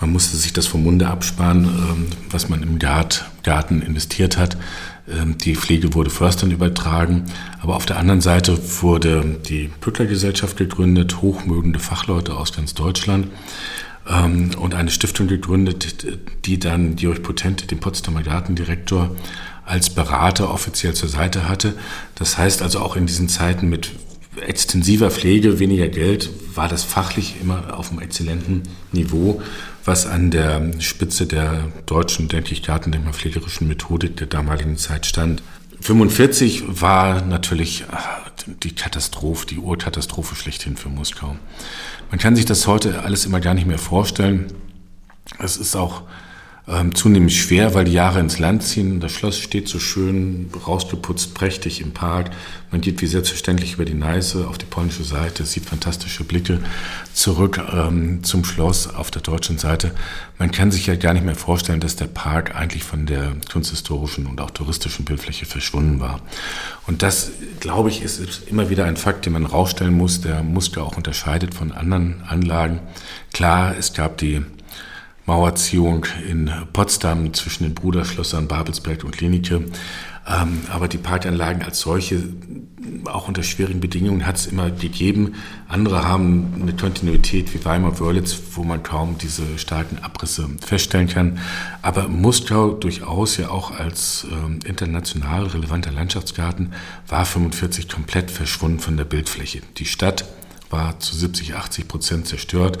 Man 0.00 0.12
musste 0.12 0.36
sich 0.36 0.52
das 0.52 0.68
vom 0.68 0.84
Munde 0.84 1.08
absparen, 1.08 1.64
ähm, 1.64 2.06
was 2.30 2.48
man 2.48 2.62
im 2.62 2.78
Garten 2.78 3.82
investiert 3.82 4.38
hat. 4.38 4.56
Ähm, 5.12 5.36
die 5.38 5.56
Pflege 5.56 5.92
wurde 5.92 6.10
Förstern 6.10 6.52
übertragen, 6.52 7.24
aber 7.60 7.74
auf 7.74 7.84
der 7.84 7.98
anderen 7.98 8.20
Seite 8.20 8.56
wurde 8.80 9.40
die 9.48 9.70
Pückler-Gesellschaft 9.80 10.56
gegründet, 10.56 11.20
hochmögende 11.20 11.80
Fachleute 11.80 12.36
aus 12.36 12.52
ganz 12.52 12.74
Deutschland 12.74 13.26
ähm, 14.08 14.52
und 14.56 14.76
eine 14.76 14.92
Stiftung 14.92 15.26
gegründet, 15.26 16.20
die 16.44 16.60
dann 16.60 16.94
Georg 16.94 17.24
Potente, 17.24 17.66
den 17.66 17.80
Potsdamer 17.80 18.22
Gartendirektor, 18.22 19.16
als 19.66 19.90
Berater 19.90 20.50
offiziell 20.52 20.94
zur 20.94 21.08
Seite 21.08 21.48
hatte. 21.48 21.74
Das 22.14 22.38
heißt 22.38 22.62
also 22.62 22.80
auch 22.80 22.96
in 22.96 23.06
diesen 23.06 23.28
Zeiten 23.28 23.68
mit 23.68 23.90
extensiver 24.40 25.10
Pflege, 25.10 25.58
weniger 25.58 25.88
Geld, 25.88 26.30
war 26.54 26.68
das 26.68 26.84
fachlich 26.84 27.36
immer 27.40 27.78
auf 27.78 27.90
einem 27.90 28.00
exzellenten 28.00 28.62
Niveau, 28.92 29.42
was 29.84 30.06
an 30.06 30.30
der 30.30 30.72
Spitze 30.80 31.26
der 31.26 31.68
deutschen, 31.86 32.28
denke 32.28 32.52
ich, 32.52 32.62
gartendenkmalpflegerischen 32.62 33.66
Methodik 33.66 34.16
der 34.16 34.26
damaligen 34.26 34.76
Zeit 34.76 35.06
stand. 35.06 35.42
45 35.80 36.64
war 36.80 37.22
natürlich 37.22 37.82
äh, 37.82 38.54
die 38.62 38.74
Katastrophe, 38.74 39.46
die 39.46 39.58
Urkatastrophe 39.58 40.34
schlechthin 40.34 40.76
für 40.76 40.88
Moskau. 40.88 41.36
Man 42.10 42.18
kann 42.18 42.36
sich 42.36 42.44
das 42.44 42.66
heute 42.66 43.02
alles 43.02 43.26
immer 43.26 43.40
gar 43.40 43.54
nicht 43.54 43.66
mehr 43.66 43.78
vorstellen. 43.78 44.46
Es 45.38 45.56
ist 45.56 45.76
auch 45.76 46.02
ähm, 46.68 46.94
zunehmend 46.96 47.32
schwer, 47.32 47.74
weil 47.74 47.84
die 47.84 47.92
Jahre 47.92 48.18
ins 48.18 48.40
Land 48.40 48.64
ziehen. 48.64 48.98
Das 48.98 49.12
Schloss 49.12 49.38
steht 49.38 49.68
so 49.68 49.78
schön 49.78 50.50
rausgeputzt, 50.66 51.32
prächtig 51.32 51.80
im 51.80 51.92
Park. 51.92 52.30
Man 52.72 52.80
geht 52.80 53.00
wie 53.00 53.06
selbstverständlich 53.06 53.74
über 53.74 53.84
die 53.84 53.94
Neiße 53.94 54.48
auf 54.48 54.58
die 54.58 54.66
polnische 54.66 55.04
Seite, 55.04 55.44
sieht 55.44 55.64
fantastische 55.64 56.24
Blicke 56.24 56.58
zurück 57.14 57.60
ähm, 57.72 58.24
zum 58.24 58.44
Schloss 58.44 58.92
auf 58.92 59.12
der 59.12 59.22
deutschen 59.22 59.58
Seite. 59.58 59.92
Man 60.38 60.50
kann 60.50 60.72
sich 60.72 60.88
ja 60.88 60.96
gar 60.96 61.12
nicht 61.12 61.24
mehr 61.24 61.36
vorstellen, 61.36 61.78
dass 61.78 61.94
der 61.94 62.06
Park 62.06 62.56
eigentlich 62.56 62.82
von 62.82 63.06
der 63.06 63.36
kunsthistorischen 63.50 64.26
und 64.26 64.40
auch 64.40 64.50
touristischen 64.50 65.04
Bildfläche 65.04 65.46
verschwunden 65.46 66.00
war. 66.00 66.20
Und 66.88 67.02
das, 67.02 67.30
glaube 67.60 67.90
ich, 67.90 68.02
ist 68.02 68.48
immer 68.48 68.70
wieder 68.70 68.86
ein 68.86 68.96
Fakt, 68.96 69.24
den 69.24 69.34
man 69.34 69.46
rausstellen 69.46 69.94
muss. 69.94 70.20
Der 70.20 70.42
Muskel 70.42 70.82
auch 70.82 70.96
unterscheidet 70.96 71.54
von 71.54 71.70
anderen 71.70 72.24
Anlagen. 72.26 72.80
Klar, 73.32 73.76
es 73.78 73.92
gab 73.92 74.18
die 74.18 74.42
Mauerziehung 75.26 76.06
in 76.28 76.50
Potsdam 76.72 77.34
zwischen 77.34 77.64
den 77.64 77.74
Bruderschlössern 77.74 78.48
Babelsberg 78.48 79.04
und 79.04 79.12
Klinike. 79.12 79.64
Ähm, 80.28 80.62
aber 80.72 80.88
die 80.88 80.98
Parkanlagen 80.98 81.62
als 81.62 81.80
solche, 81.80 82.20
auch 83.04 83.28
unter 83.28 83.44
schwierigen 83.44 83.78
Bedingungen, 83.78 84.26
hat 84.26 84.36
es 84.36 84.46
immer 84.46 84.70
gegeben. 84.70 85.34
Andere 85.68 86.04
haben 86.04 86.52
eine 86.60 86.74
Kontinuität 86.74 87.54
wie 87.54 87.64
Weimar-Wörlitz, 87.64 88.36
wo 88.54 88.64
man 88.64 88.82
kaum 88.82 89.18
diese 89.18 89.58
starken 89.58 89.98
Abrisse 90.02 90.48
feststellen 90.64 91.06
kann. 91.06 91.38
Aber 91.80 92.08
Muskau 92.08 92.72
durchaus 92.72 93.36
ja 93.36 93.50
auch 93.50 93.70
als 93.70 94.26
äh, 94.28 94.68
international 94.68 95.46
relevanter 95.46 95.92
Landschaftsgarten 95.92 96.72
war 97.06 97.24
45 97.24 97.88
komplett 97.88 98.32
verschwunden 98.32 98.80
von 98.80 98.96
der 98.96 99.04
Bildfläche. 99.04 99.60
Die 99.76 99.86
Stadt 99.86 100.24
war 100.70 100.98
zu 100.98 101.14
70, 101.14 101.54
80 101.54 101.86
Prozent 101.86 102.26
zerstört. 102.26 102.78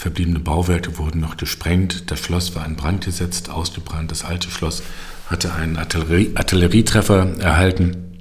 Verbliebene 0.00 0.38
Bauwerke 0.38 0.96
wurden 0.96 1.20
noch 1.20 1.36
gesprengt. 1.36 2.10
Das 2.10 2.20
Schloss 2.20 2.54
war 2.54 2.64
in 2.64 2.74
Brand 2.74 3.04
gesetzt, 3.04 3.50
ausgebrannt. 3.50 4.10
Das 4.10 4.24
alte 4.24 4.50
Schloss 4.50 4.82
hatte 5.26 5.52
einen 5.52 5.76
Artillerie 5.76 6.30
Artillerietreffer 6.36 7.38
erhalten. 7.38 8.18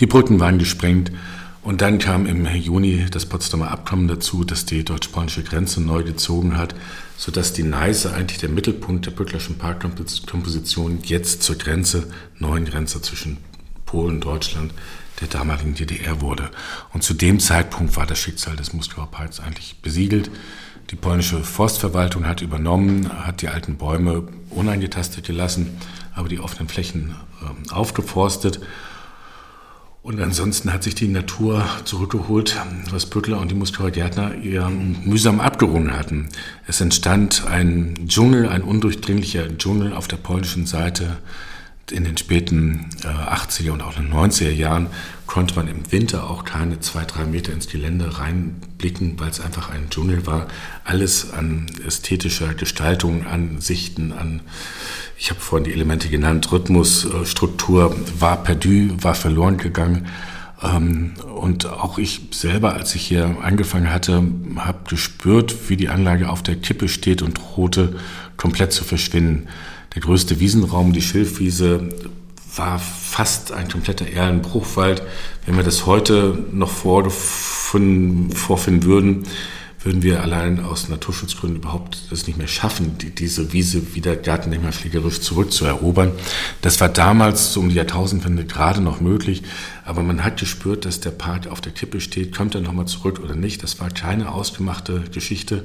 Die 0.00 0.06
Brücken 0.06 0.38
waren 0.38 0.58
gesprengt 0.58 1.10
Und 1.62 1.80
dann 1.80 1.98
kam 1.98 2.26
im 2.26 2.44
Juni 2.44 3.06
das 3.10 3.24
Potsdamer 3.24 3.70
Abkommen 3.70 4.06
dazu, 4.06 4.44
das 4.44 4.66
die 4.66 4.84
deutsch-polnische 4.84 5.42
Grenze 5.42 5.80
neu 5.80 6.02
gezogen 6.02 6.58
hat, 6.58 6.74
sodass 7.16 7.54
die 7.54 7.62
Neiße 7.62 8.12
eigentlich 8.12 8.40
der 8.40 8.50
Mittelpunkt 8.50 9.06
der 9.06 9.12
Bücklerschen 9.12 9.56
Parkkomposition 9.56 10.98
jetzt 11.04 11.42
zur 11.42 11.56
Grenze, 11.56 12.10
neuen 12.38 12.66
Grenze 12.66 13.00
zwischen 13.00 13.38
Polen, 13.86 14.20
Deutschland, 14.20 14.74
der 15.22 15.28
damaligen 15.28 15.74
DDR 15.74 16.20
wurde. 16.20 16.50
Und 16.92 17.02
zu 17.02 17.14
dem 17.14 17.40
Zeitpunkt 17.40 17.96
war 17.96 18.04
das 18.04 18.18
Schicksal 18.18 18.56
des 18.56 18.74
Muskauer 18.74 19.10
Parks 19.10 19.40
eigentlich 19.40 19.76
besiegelt. 19.80 20.30
Die 20.92 20.96
polnische 20.96 21.42
Forstverwaltung 21.42 22.26
hat 22.26 22.42
übernommen, 22.42 23.10
hat 23.26 23.42
die 23.42 23.48
alten 23.48 23.76
Bäume 23.76 24.28
uneingetastet 24.50 25.26
gelassen, 25.26 25.76
aber 26.14 26.28
die 26.28 26.38
offenen 26.38 26.68
Flächen 26.68 27.16
äh, 27.40 27.72
aufgeforstet 27.72 28.60
und 30.02 30.20
ansonsten 30.20 30.72
hat 30.72 30.82
sich 30.82 30.96
die 30.96 31.06
Natur 31.06 31.64
zurückgeholt, 31.84 32.60
was 32.90 33.06
Bückler 33.06 33.38
und 33.38 33.52
die 33.52 33.54
Muskauer 33.54 33.92
Gärtner 33.92 34.34
ihr 34.34 34.68
mühsam 34.68 35.38
abgerungen 35.38 35.96
hatten. 35.96 36.28
Es 36.66 36.80
entstand 36.80 37.46
ein 37.46 37.94
Dschungel, 38.08 38.48
ein 38.48 38.62
undurchdringlicher 38.62 39.56
Dschungel 39.56 39.92
auf 39.92 40.08
der 40.08 40.16
polnischen 40.16 40.66
Seite. 40.66 41.18
In 41.90 42.04
den 42.04 42.16
späten 42.16 42.90
80er 43.02 43.70
und 43.70 43.82
auch 43.82 43.98
in 43.98 44.04
den 44.04 44.14
90er 44.14 44.50
Jahren 44.50 44.86
konnte 45.26 45.56
man 45.56 45.68
im 45.68 45.90
Winter 45.90 46.30
auch 46.30 46.44
keine 46.44 46.80
zwei, 46.80 47.04
drei 47.04 47.24
Meter 47.24 47.52
ins 47.52 47.68
Gelände 47.68 48.18
reinblicken, 48.18 49.18
weil 49.18 49.30
es 49.30 49.40
einfach 49.40 49.70
ein 49.70 49.90
Dschungel 49.90 50.26
war. 50.26 50.46
Alles 50.84 51.32
an 51.32 51.66
ästhetischer 51.86 52.54
Gestaltung, 52.54 53.26
an 53.26 53.60
Sichten, 53.60 54.12
an 54.12 54.42
ich 55.22 55.30
habe 55.30 55.40
vorhin 55.40 55.64
die 55.64 55.72
Elemente 55.72 56.08
genannt, 56.08 56.50
Rhythmus, 56.50 57.04
äh, 57.04 57.24
Struktur 57.26 57.94
war 58.18 58.42
perdu, 58.42 58.96
war 59.00 59.14
verloren 59.14 59.56
gegangen. 59.56 60.08
Ähm, 60.62 61.14
und 61.36 61.66
auch 61.66 61.96
ich 61.96 62.22
selber, 62.32 62.74
als 62.74 62.94
ich 62.94 63.02
hier 63.02 63.36
angefangen 63.40 63.92
hatte, 63.92 64.22
habe 64.56 64.78
gespürt, 64.88 65.70
wie 65.70 65.76
die 65.76 65.88
Anlage 65.88 66.28
auf 66.28 66.42
der 66.42 66.56
Kippe 66.56 66.88
steht 66.88 67.22
und 67.22 67.38
drohte 67.38 67.96
komplett 68.36 68.72
zu 68.72 68.84
verschwinden. 68.84 69.48
Der 69.94 70.00
größte 70.00 70.40
Wiesenraum, 70.40 70.92
die 70.92 71.02
Schilfwiese, 71.02 71.88
war 72.56 72.78
fast 72.78 73.52
ein 73.52 73.68
kompletter 73.68 74.06
Erlenbruchwald. 74.06 75.02
Wenn 75.46 75.56
wir 75.56 75.64
das 75.64 75.86
heute 75.86 76.38
noch 76.52 76.70
vorfinden, 76.70 78.30
würden, 78.84 79.24
würden 79.82 80.02
wir 80.02 80.22
allein 80.22 80.64
aus 80.64 80.88
Naturschutzgründen 80.88 81.60
überhaupt 81.60 82.10
das 82.10 82.26
nicht 82.26 82.38
mehr 82.38 82.48
schaffen, 82.48 82.96
die, 82.98 83.10
diese 83.10 83.52
Wiese 83.52 83.94
wieder 83.94 84.16
gartendenkmalpflegerisch 84.16 85.20
zurückzuerobern. 85.20 86.12
Das 86.60 86.80
war 86.80 86.88
damals 86.88 87.52
so 87.52 87.60
um 87.60 87.68
die 87.68 87.74
Jahrtausendwende 87.74 88.44
gerade 88.44 88.80
noch 88.80 89.00
möglich, 89.00 89.42
aber 89.84 90.02
man 90.02 90.24
hat 90.24 90.38
gespürt, 90.38 90.84
dass 90.84 91.00
der 91.00 91.10
Park 91.10 91.48
auf 91.48 91.60
der 91.60 91.72
Kippe 91.72 92.00
steht, 92.00 92.34
kommt 92.36 92.54
er 92.54 92.60
nochmal 92.60 92.86
zurück 92.86 93.20
oder 93.22 93.34
nicht. 93.34 93.62
Das 93.62 93.80
war 93.80 93.90
keine 93.90 94.32
ausgemachte 94.32 95.04
Geschichte. 95.12 95.64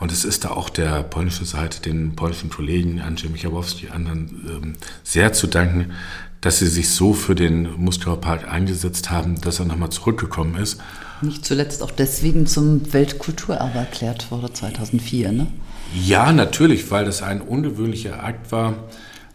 Und 0.00 0.12
es 0.12 0.24
ist 0.24 0.44
da 0.44 0.50
auch 0.50 0.68
der 0.68 1.02
polnische 1.02 1.44
Seite, 1.44 1.80
den 1.80 2.14
polnischen 2.14 2.50
Kollegen, 2.50 3.00
Andrzej 3.00 3.30
Michałowski, 3.30 3.88
anderen 3.88 4.46
ähm, 4.48 4.72
sehr 5.02 5.32
zu 5.32 5.48
danken, 5.48 5.92
dass 6.40 6.60
sie 6.60 6.68
sich 6.68 6.90
so 6.90 7.14
für 7.14 7.34
den 7.34 7.68
Muskauer 7.82 8.20
Park 8.20 8.50
eingesetzt 8.50 9.10
haben, 9.10 9.40
dass 9.40 9.58
er 9.58 9.66
nochmal 9.66 9.90
zurückgekommen 9.90 10.56
ist. 10.56 10.80
Nicht 11.20 11.44
zuletzt 11.44 11.82
auch 11.82 11.90
deswegen 11.90 12.46
zum 12.46 12.92
Weltkulturerbe 12.92 13.78
erklärt 13.78 14.30
wurde 14.30 14.52
2004, 14.52 15.32
ne? 15.32 15.46
Ja, 15.94 16.32
natürlich, 16.32 16.90
weil 16.90 17.04
das 17.04 17.22
ein 17.22 17.40
ungewöhnlicher 17.40 18.22
Akt 18.22 18.52
war. 18.52 18.74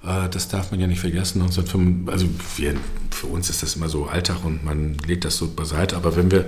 Äh, 0.05 0.29
das 0.29 0.47
darf 0.47 0.71
man 0.71 0.79
ja 0.79 0.87
nicht 0.87 1.01
vergessen. 1.01 1.41
1905, 1.41 2.09
also 2.09 2.27
wir, 2.57 2.75
für 3.11 3.27
uns 3.27 3.49
ist 3.49 3.63
das 3.63 3.75
immer 3.75 3.89
so 3.89 4.05
Alltag 4.05 4.45
und 4.45 4.63
man 4.63 4.97
legt 5.05 5.25
das 5.25 5.35
so 5.35 5.49
beiseite. 5.49 5.97
Aber 5.97 6.15
wenn 6.15 6.31
wir 6.31 6.45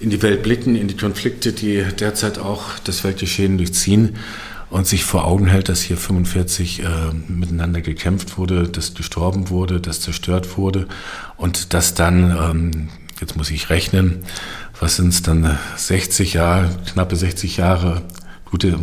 in 0.00 0.10
die 0.10 0.22
Welt 0.22 0.42
blicken, 0.42 0.76
in 0.76 0.88
die 0.88 0.96
Konflikte, 0.96 1.52
die 1.52 1.82
derzeit 1.98 2.38
auch 2.38 2.78
das 2.84 3.04
Weltgeschehen 3.04 3.56
durchziehen 3.58 4.16
und 4.68 4.86
sich 4.86 5.04
vor 5.04 5.24
Augen 5.24 5.46
hält, 5.46 5.68
dass 5.68 5.80
hier 5.80 5.96
45 5.96 6.82
äh, 6.82 6.86
miteinander 7.28 7.80
gekämpft 7.80 8.36
wurde, 8.36 8.68
dass 8.68 8.94
gestorben 8.94 9.48
wurde, 9.48 9.80
dass 9.80 10.00
zerstört 10.00 10.56
wurde 10.58 10.86
und 11.36 11.72
dass 11.72 11.94
dann 11.94 12.30
ähm, 12.30 12.88
jetzt 13.20 13.36
muss 13.36 13.50
ich 13.50 13.70
rechnen, 13.70 14.24
was 14.78 14.96
sind 14.96 15.08
es 15.08 15.22
dann 15.22 15.58
60 15.76 16.34
Jahre, 16.34 16.70
knappe 16.92 17.16
60 17.16 17.56
Jahre, 17.56 18.02
gute 18.44 18.78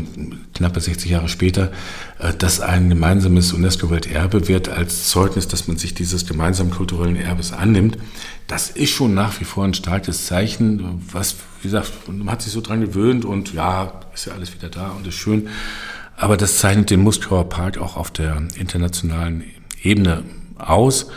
knappe 0.54 0.80
60 0.80 1.12
Jahre 1.12 1.30
später, 1.30 1.72
äh, 2.20 2.34
dass 2.34 2.60
ein 2.60 2.90
gemeinsames 2.90 3.54
UNESCO-Welterbe 3.54 4.48
wird 4.48 4.70
als 4.70 5.08
Zeugnis, 5.10 5.48
dass 5.48 5.68
man 5.68 5.78
sich 5.78 5.94
dieses 5.94 6.26
gemeinsamen 6.26 6.72
kulturellen 6.72 7.16
Erbes 7.16 7.54
annimmt. 7.54 7.98
Das 8.48 8.70
ist 8.70 8.92
schon 8.92 9.14
nach 9.14 9.40
wie 9.40 9.46
vor 9.46 9.64
ein 9.64 9.74
starkes 9.74 10.26
Zeichen, 10.26 11.02
was, 11.12 11.36
wie 11.62 11.68
gesagt, 11.70 11.92
man 12.08 12.30
hat 12.30 12.42
sich 12.42 12.52
so 12.52 12.62
dran 12.62 12.82
gewöhnt 12.82 13.26
und 13.26 13.54
ja, 13.54 14.02
ist 14.14 14.26
ja 14.26 14.34
alles 14.34 14.54
wieder 14.54 14.70
da 14.70 14.90
und 14.90 15.08
ist 15.08 15.16
schön. 15.16 15.48
Aber 16.18 16.38
das 16.38 16.58
zeichnet 16.58 16.90
den 16.90 17.02
Muskauer 17.02 17.50
Park 17.50 17.78
auch 17.78 17.98
auf 17.98 18.12
der 18.12 18.44
internationalen 18.56 19.44
Ebene 19.82 20.24
aus. 20.58 21.08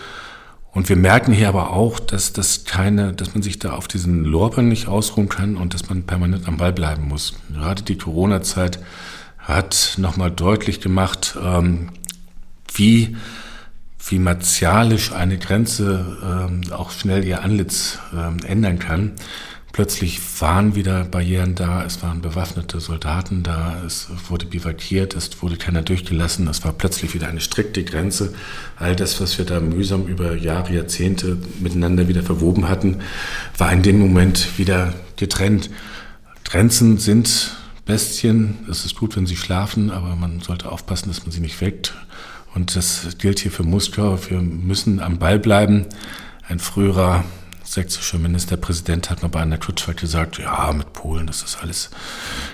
Und 0.72 0.88
wir 0.90 0.96
merken 0.96 1.32
hier 1.32 1.48
aber 1.48 1.70
auch, 1.70 1.98
dass 1.98 2.32
das 2.34 2.64
keine, 2.64 3.14
dass 3.14 3.32
man 3.32 3.42
sich 3.42 3.58
da 3.58 3.72
auf 3.72 3.88
diesen 3.88 4.24
Lorbeeren 4.24 4.68
nicht 4.68 4.88
ausruhen 4.88 5.28
kann 5.28 5.56
und 5.56 5.72
dass 5.72 5.88
man 5.88 6.02
permanent 6.02 6.46
am 6.46 6.58
Ball 6.58 6.72
bleiben 6.72 7.08
muss. 7.08 7.34
Gerade 7.52 7.82
die 7.82 7.96
Corona-Zeit 7.96 8.78
hat 9.38 9.94
nochmal 9.96 10.30
deutlich 10.30 10.80
gemacht, 10.80 11.38
ähm, 11.42 11.90
wie, 12.74 13.16
wie 14.08 14.18
martialisch 14.18 15.12
eine 15.12 15.38
Grenze 15.38 16.16
ähm, 16.22 16.72
auch 16.72 16.90
schnell 16.90 17.24
ihr 17.24 17.42
Antlitz 17.42 17.98
ähm, 18.16 18.38
ändern 18.46 18.78
kann. 18.78 19.12
Plötzlich 19.72 20.20
waren 20.40 20.74
wieder 20.74 21.04
Barrieren 21.04 21.54
da, 21.54 21.84
es 21.84 22.02
waren 22.02 22.22
bewaffnete 22.22 22.80
Soldaten 22.80 23.42
da, 23.42 23.76
es 23.84 24.08
wurde 24.30 24.46
bivakiert, 24.46 25.14
es 25.14 25.42
wurde 25.42 25.56
keiner 25.56 25.82
durchgelassen, 25.82 26.48
es 26.48 26.64
war 26.64 26.72
plötzlich 26.72 27.12
wieder 27.12 27.28
eine 27.28 27.42
strikte 27.42 27.84
Grenze. 27.84 28.32
All 28.78 28.96
das, 28.96 29.20
was 29.20 29.36
wir 29.36 29.44
da 29.44 29.60
mühsam 29.60 30.06
über 30.06 30.34
Jahre, 30.34 30.72
Jahrzehnte 30.72 31.36
miteinander 31.60 32.08
wieder 32.08 32.22
verwoben 32.22 32.70
hatten, 32.70 33.00
war 33.58 33.70
in 33.70 33.82
dem 33.82 33.98
Moment 33.98 34.58
wieder 34.58 34.94
getrennt. 35.16 35.68
Grenzen 36.44 36.96
sind 36.96 37.54
Bestien, 37.84 38.56
es 38.70 38.86
ist 38.86 38.96
gut, 38.96 39.14
wenn 39.14 39.26
sie 39.26 39.36
schlafen, 39.36 39.90
aber 39.90 40.16
man 40.16 40.40
sollte 40.40 40.72
aufpassen, 40.72 41.08
dass 41.08 41.24
man 41.24 41.32
sie 41.32 41.40
nicht 41.40 41.60
weckt. 41.60 41.94
Und 42.56 42.74
das 42.74 43.18
gilt 43.18 43.38
hier 43.38 43.52
für 43.52 43.64
Moskau. 43.64 44.18
Wir 44.30 44.40
müssen 44.40 44.98
am 44.98 45.18
Ball 45.18 45.38
bleiben. 45.38 45.84
Ein 46.48 46.58
früherer 46.58 47.22
sächsische 47.62 48.18
Ministerpräsident 48.18 49.10
hat 49.10 49.20
mal 49.20 49.28
bei 49.28 49.40
einer 49.40 49.58
Kutschfahrt 49.58 50.00
gesagt, 50.00 50.38
ja, 50.38 50.72
mit 50.72 50.94
Polen, 50.94 51.26
das 51.26 51.42
ist 51.42 51.58
alles 51.60 51.90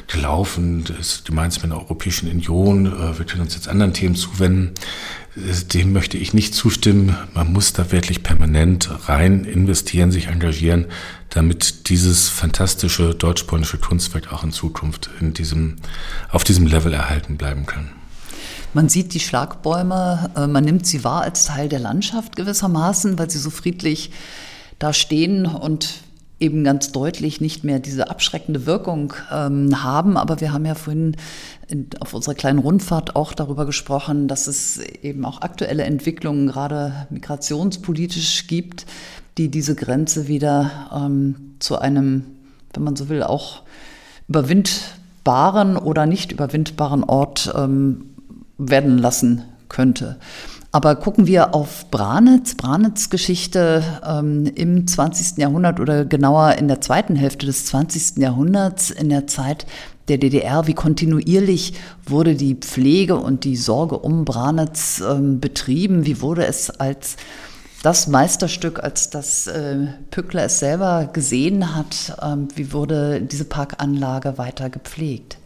gelaufen, 0.09 0.83
das 0.83 0.99
ist 0.99 1.25
gemeinsam 1.25 1.63
mit 1.63 1.71
der 1.71 1.79
Europäischen 1.79 2.29
Union, 2.29 2.87
äh, 2.87 3.17
wir 3.17 3.27
können 3.27 3.43
uns 3.43 3.55
jetzt 3.55 3.69
anderen 3.69 3.93
Themen 3.93 4.17
zuwenden. 4.17 4.73
Dem 5.37 5.93
möchte 5.93 6.19
ich 6.19 6.35
nicht 6.35 6.55
zustimmen. 6.55 7.17
Man 7.33 7.53
muss 7.53 7.73
da 7.73 7.93
wirklich 7.93 8.23
permanent 8.23 8.91
rein 9.09 9.45
investieren, 9.45 10.11
sich 10.11 10.27
engagieren, 10.27 10.87
damit 11.31 11.89
dieses 11.89 12.29
fantastische 12.29 13.15
deutsch-polnische 13.15 13.79
Kunstwerk 13.79 14.33
auch 14.33 14.43
in 14.43 14.53
Zukunft 14.53 15.09
in 15.21 15.33
diesem, 15.33 15.77
auf 16.31 16.43
diesem 16.45 16.67
Level 16.67 16.93
erhalten 16.93 17.37
bleiben 17.37 17.67
kann. 17.67 18.02
Man 18.75 18.89
sieht 18.89 19.12
die 19.12 19.20
Schlagbäume, 19.20 20.31
äh, 20.35 20.47
man 20.47 20.64
nimmt 20.64 20.87
sie 20.87 21.05
wahr 21.05 21.23
als 21.23 21.45
Teil 21.45 21.68
der 21.68 21.79
Landschaft 21.79 22.37
gewissermaßen, 22.37 23.18
weil 23.18 23.31
sie 23.31 23.39
so 23.39 23.51
friedlich 23.51 24.11
da 24.79 24.93
stehen 24.93 25.45
und 25.45 26.03
eben 26.41 26.64
ganz 26.64 26.91
deutlich 26.91 27.41
nicht 27.41 27.64
mehr 27.64 27.79
diese 27.79 28.11
abschreckende 28.11 28.66
Wirkung 28.66 29.12
ähm, 29.31 29.83
haben. 29.85 30.16
Aber 30.16 30.41
wir 30.41 30.53
haben 30.53 30.64
ja 30.64 30.75
vorhin 30.75 31.16
in, 31.68 31.89
auf 32.01 32.14
unserer 32.14 32.35
kleinen 32.35 32.59
Rundfahrt 32.59 33.14
auch 33.14 33.35
darüber 33.35 33.66
gesprochen, 33.66 34.27
dass 34.27 34.49
es 34.49 34.79
eben 34.79 35.25
auch 35.25 35.43
aktuelle 35.43 35.85
Entwicklungen, 35.85 36.49
gerade 36.49 37.07
migrationspolitisch 37.11 38.49
gibt, 38.49 38.87
die 39.39 39.51
diese 39.51 39.75
Grenze 39.75 40.29
wieder 40.29 40.89
ähm, 40.93 41.57
zu 41.61 41.79
einem, 41.79 42.25
wenn 42.73 42.83
man 42.83 42.97
so 42.97 43.09
will, 43.09 43.23
auch 43.23 43.62
überwindbaren 44.29 45.77
oder 45.77 46.07
nicht 46.07 46.33
überwindbaren 46.33 47.05
Ort 47.05 47.53
ähm, 47.55 48.12
werden 48.71 48.99
lassen 48.99 49.43
könnte. 49.69 50.19
Aber 50.75 50.97
gucken 50.97 51.27
wir 51.27 51.55
auf 51.55 51.91
Branitz, 51.91 52.55
Branitz 52.55 53.11
Geschichte 53.11 53.85
ähm, 54.07 54.51
im 54.55 54.87
20. 54.87 55.37
Jahrhundert 55.37 55.81
oder 55.81 56.07
genauer 56.07 56.55
in 56.55 56.67
der 56.67 56.81
zweiten 56.81 57.15
Hälfte 57.15 57.45
des 57.45 57.67
20. 57.67 58.17
Jahrhunderts, 58.17 58.91
in 58.91 59.11
der 59.11 59.27
Zeit 59.27 59.67
der 60.09 60.17
DDR, 60.17 60.67
wie 60.67 60.73
kontinuierlich 60.73 61.75
wurde 62.07 62.35
die 62.35 62.55
Pflege 62.55 63.17
und 63.17 63.45
die 63.45 63.57
Sorge 63.57 63.99
um 63.99 64.25
Branitz 64.25 65.03
ähm, 65.07 65.41
betrieben, 65.41 66.07
wie 66.07 66.23
wurde 66.23 66.47
es 66.47 66.71
als 66.71 67.17
das 67.83 68.07
Meisterstück, 68.07 68.83
als 68.83 69.11
das 69.11 69.49
äh, 69.49 69.89
Pückler 70.11 70.45
es 70.45 70.59
selber 70.61 71.11
gesehen 71.13 71.75
hat, 71.77 72.17
ähm, 72.23 72.49
wie 72.55 72.73
wurde 72.73 73.21
diese 73.21 73.45
Parkanlage 73.45 74.39
weiter 74.39 74.71
gepflegt? 74.71 75.37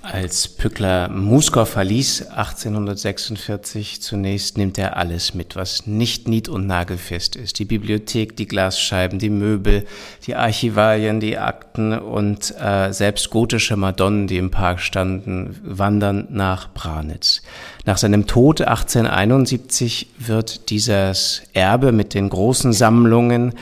Als 0.00 0.46
Pückler 0.46 1.08
Muskau 1.08 1.64
verließ 1.64 2.28
1846 2.28 4.00
zunächst 4.00 4.56
nimmt 4.56 4.78
er 4.78 4.96
alles 4.96 5.34
mit, 5.34 5.56
was 5.56 5.88
nicht 5.88 6.28
nied- 6.28 6.48
und 6.48 6.68
nagelfest 6.68 7.34
ist. 7.34 7.58
Die 7.58 7.64
Bibliothek, 7.64 8.36
die 8.36 8.46
Glasscheiben, 8.46 9.18
die 9.18 9.28
Möbel, 9.28 9.86
die 10.24 10.36
Archivalien, 10.36 11.18
die 11.18 11.36
Akten 11.36 11.98
und 11.98 12.54
äh, 12.60 12.92
selbst 12.92 13.30
gotische 13.30 13.76
Madonnen, 13.76 14.28
die 14.28 14.38
im 14.38 14.52
Park 14.52 14.80
standen, 14.80 15.58
wandern 15.62 16.28
nach 16.30 16.72
Branitz. 16.72 17.42
Nach 17.84 17.98
seinem 17.98 18.28
Tod 18.28 18.60
1871 18.60 20.10
wird 20.18 20.70
dieses 20.70 21.42
Erbe 21.54 21.90
mit 21.90 22.14
den 22.14 22.28
großen 22.28 22.72
Sammlungen 22.72 23.52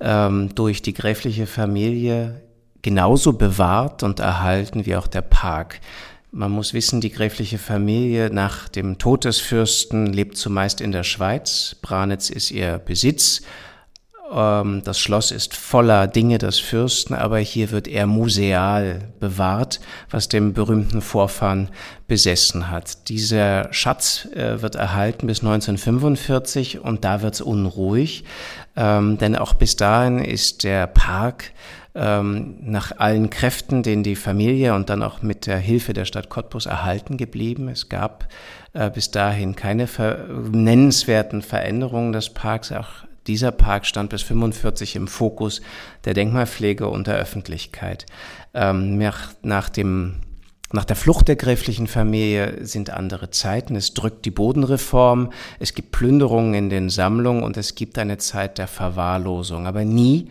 ähm, 0.00 0.50
durch 0.54 0.82
die 0.82 0.92
gräfliche 0.92 1.46
Familie 1.46 2.42
genauso 2.86 3.32
bewahrt 3.32 4.04
und 4.04 4.20
erhalten 4.20 4.86
wie 4.86 4.94
auch 4.94 5.08
der 5.08 5.20
Park. 5.20 5.80
Man 6.30 6.52
muss 6.52 6.72
wissen, 6.72 7.00
die 7.00 7.10
gräfliche 7.10 7.58
Familie 7.58 8.30
nach 8.30 8.68
dem 8.68 8.98
Tod 8.98 9.24
des 9.24 9.40
Fürsten 9.40 10.12
lebt 10.12 10.36
zumeist 10.36 10.80
in 10.80 10.92
der 10.92 11.02
Schweiz. 11.02 11.74
Branitz 11.82 12.30
ist 12.30 12.52
ihr 12.52 12.78
Besitz. 12.78 13.42
Ähm, 14.32 14.82
das 14.84 15.00
Schloss 15.00 15.32
ist 15.32 15.56
voller 15.56 16.06
Dinge 16.06 16.38
des 16.38 16.60
Fürsten, 16.60 17.14
aber 17.14 17.40
hier 17.40 17.72
wird 17.72 17.88
er 17.88 18.06
museal 18.06 19.12
bewahrt, 19.18 19.80
was 20.10 20.28
dem 20.28 20.52
berühmten 20.52 21.02
Vorfahren 21.02 21.70
besessen 22.06 22.70
hat. 22.70 23.08
Dieser 23.08 23.72
Schatz 23.72 24.28
äh, 24.32 24.62
wird 24.62 24.76
erhalten 24.76 25.26
bis 25.26 25.40
1945 25.40 26.84
und 26.84 27.04
da 27.04 27.20
wird 27.20 27.34
es 27.34 27.40
unruhig, 27.40 28.22
ähm, 28.76 29.18
denn 29.18 29.34
auch 29.34 29.54
bis 29.54 29.74
dahin 29.74 30.20
ist 30.20 30.62
der 30.62 30.86
Park 30.86 31.50
ähm, 31.96 32.56
nach 32.60 32.98
allen 32.98 33.30
Kräften, 33.30 33.82
denen 33.82 34.02
die 34.02 34.16
Familie 34.16 34.74
und 34.74 34.90
dann 34.90 35.02
auch 35.02 35.22
mit 35.22 35.46
der 35.46 35.58
Hilfe 35.58 35.94
der 35.94 36.04
Stadt 36.04 36.28
Cottbus 36.28 36.66
erhalten 36.66 37.16
geblieben. 37.16 37.68
Es 37.68 37.88
gab 37.88 38.28
äh, 38.74 38.90
bis 38.90 39.10
dahin 39.10 39.56
keine 39.56 39.86
ver 39.86 40.26
nennenswerten 40.52 41.42
Veränderungen 41.42 42.12
des 42.12 42.30
Parks. 42.30 42.70
Auch 42.70 43.06
dieser 43.26 43.50
Park 43.50 43.86
stand 43.86 44.10
bis 44.10 44.22
45 44.22 44.94
im 44.96 45.08
Fokus 45.08 45.62
der 46.04 46.14
Denkmalpflege 46.14 46.86
und 46.86 47.06
der 47.06 47.16
Öffentlichkeit. 47.16 48.06
Ähm, 48.52 48.98
nach, 48.98 49.30
nach 49.42 49.68
dem 49.68 50.16
nach 50.72 50.84
der 50.84 50.96
Flucht 50.96 51.28
der 51.28 51.36
gräflichen 51.36 51.86
Familie 51.86 52.66
sind 52.66 52.90
andere 52.90 53.30
Zeiten. 53.30 53.76
Es 53.76 53.94
drückt 53.94 54.24
die 54.24 54.32
Bodenreform, 54.32 55.30
es 55.60 55.74
gibt 55.74 55.92
Plünderungen 55.92 56.54
in 56.54 56.70
den 56.70 56.90
Sammlungen 56.90 57.44
und 57.44 57.56
es 57.56 57.76
gibt 57.76 57.98
eine 57.98 58.18
Zeit 58.18 58.58
der 58.58 58.66
Verwahrlosung. 58.66 59.66
Aber 59.68 59.84
nie 59.84 60.28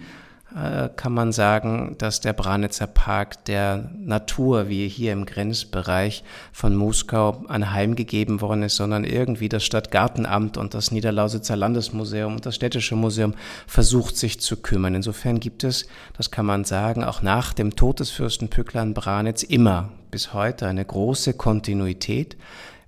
äh, 0.56 0.90
kann 0.96 1.12
man 1.14 1.34
sagen, 1.34 1.96
dass 1.98 2.22
der 2.22 2.32
Branitzer 2.32 2.88
Park 2.88 3.44
der 3.46 3.90
Natur, 3.98 4.70
wie 4.70 4.88
hier 4.88 5.12
im 5.12 5.26
Grenzbereich 5.26 6.24
von 6.54 6.76
Muskau, 6.76 7.44
anheimgegeben 7.48 8.40
worden 8.40 8.64
ist, 8.64 8.78
sondern 8.78 9.04
irgendwie 9.04 9.50
das 9.50 9.66
Stadtgartenamt 9.66 10.58
und 10.58 10.74
das 10.74 10.92
Niederlausitzer 10.92 11.58
Landesmuseum 11.58 12.36
und 12.36 12.46
das 12.46 12.56
Städtische 12.56 12.96
Museum 12.96 13.34
versucht 13.68 14.16
sich 14.16 14.40
zu 14.40 14.56
kümmern. 14.56 14.96
Insofern 14.96 15.42
gibt 15.42 15.66
es, 15.66 15.88
das 16.16 16.32
kann 16.32 16.46
man 16.46 16.64
sagen, 16.64 17.04
auch 17.04 17.22
nach 17.22 17.52
dem 17.52 17.76
Tod 17.76 18.00
des 18.00 18.12
Fürsten 18.12 18.48
Pückler 18.48 18.86
Branitz 18.86 19.44
immer 19.44 19.90
bis 20.10 20.34
heute 20.34 20.68
eine 20.68 20.86
große 20.86 21.34
Kontinuität 21.34 22.38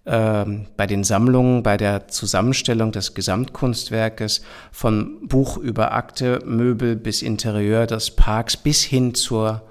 ähm, 0.08 0.66
bei 0.78 0.88
den 0.88 1.04
Sammlungen, 1.04 1.64
bei 1.64 1.78
der 1.78 2.08
Zusammenstellung 2.08 2.92
des 2.92 3.14
Gesamtkunstwerkes 3.14 4.42
von 4.72 5.28
Buch 5.28 5.58
über 5.58 5.92
Akte, 5.92 6.40
Möbel 6.46 6.96
bis 6.96 7.22
Interieur 7.22 7.86
des 7.86 8.12
Parks 8.12 8.56
bis 8.56 8.84
hin 8.84 9.14
zur 9.14 9.62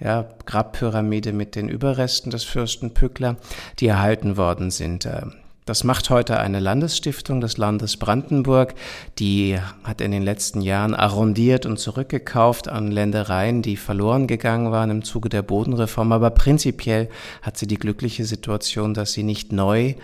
ja, 0.00 0.26
Grabpyramide 0.46 1.32
mit 1.32 1.54
den 1.54 1.68
Überresten 1.68 2.30
des 2.30 2.44
Fürsten 2.44 2.94
Pückler, 2.94 3.36
die 3.78 3.86
erhalten 3.86 4.36
worden 4.36 4.70
sind. 4.70 5.06
Ähm, 5.06 5.34
das 5.64 5.84
macht 5.84 6.10
heute 6.10 6.40
eine 6.40 6.58
Landesstiftung 6.58 7.40
des 7.40 7.56
Landes 7.56 7.96
Brandenburg. 7.96 8.74
Die 9.18 9.58
hat 9.84 10.00
in 10.00 10.10
den 10.10 10.22
letzten 10.22 10.60
Jahren 10.60 10.94
arrondiert 10.94 11.66
und 11.66 11.78
zurückgekauft 11.78 12.68
an 12.68 12.90
Ländereien, 12.90 13.62
die 13.62 13.76
verloren 13.76 14.26
gegangen 14.26 14.72
waren 14.72 14.90
im 14.90 15.04
Zuge 15.04 15.28
der 15.28 15.42
Bodenreform. 15.42 16.10
Aber 16.10 16.30
prinzipiell 16.30 17.08
hat 17.42 17.56
sie 17.56 17.68
die 17.68 17.78
glückliche 17.78 18.24
Situation, 18.24 18.92
dass 18.92 19.12
sie 19.12 19.22
nicht 19.22 19.52
neu 19.52 19.94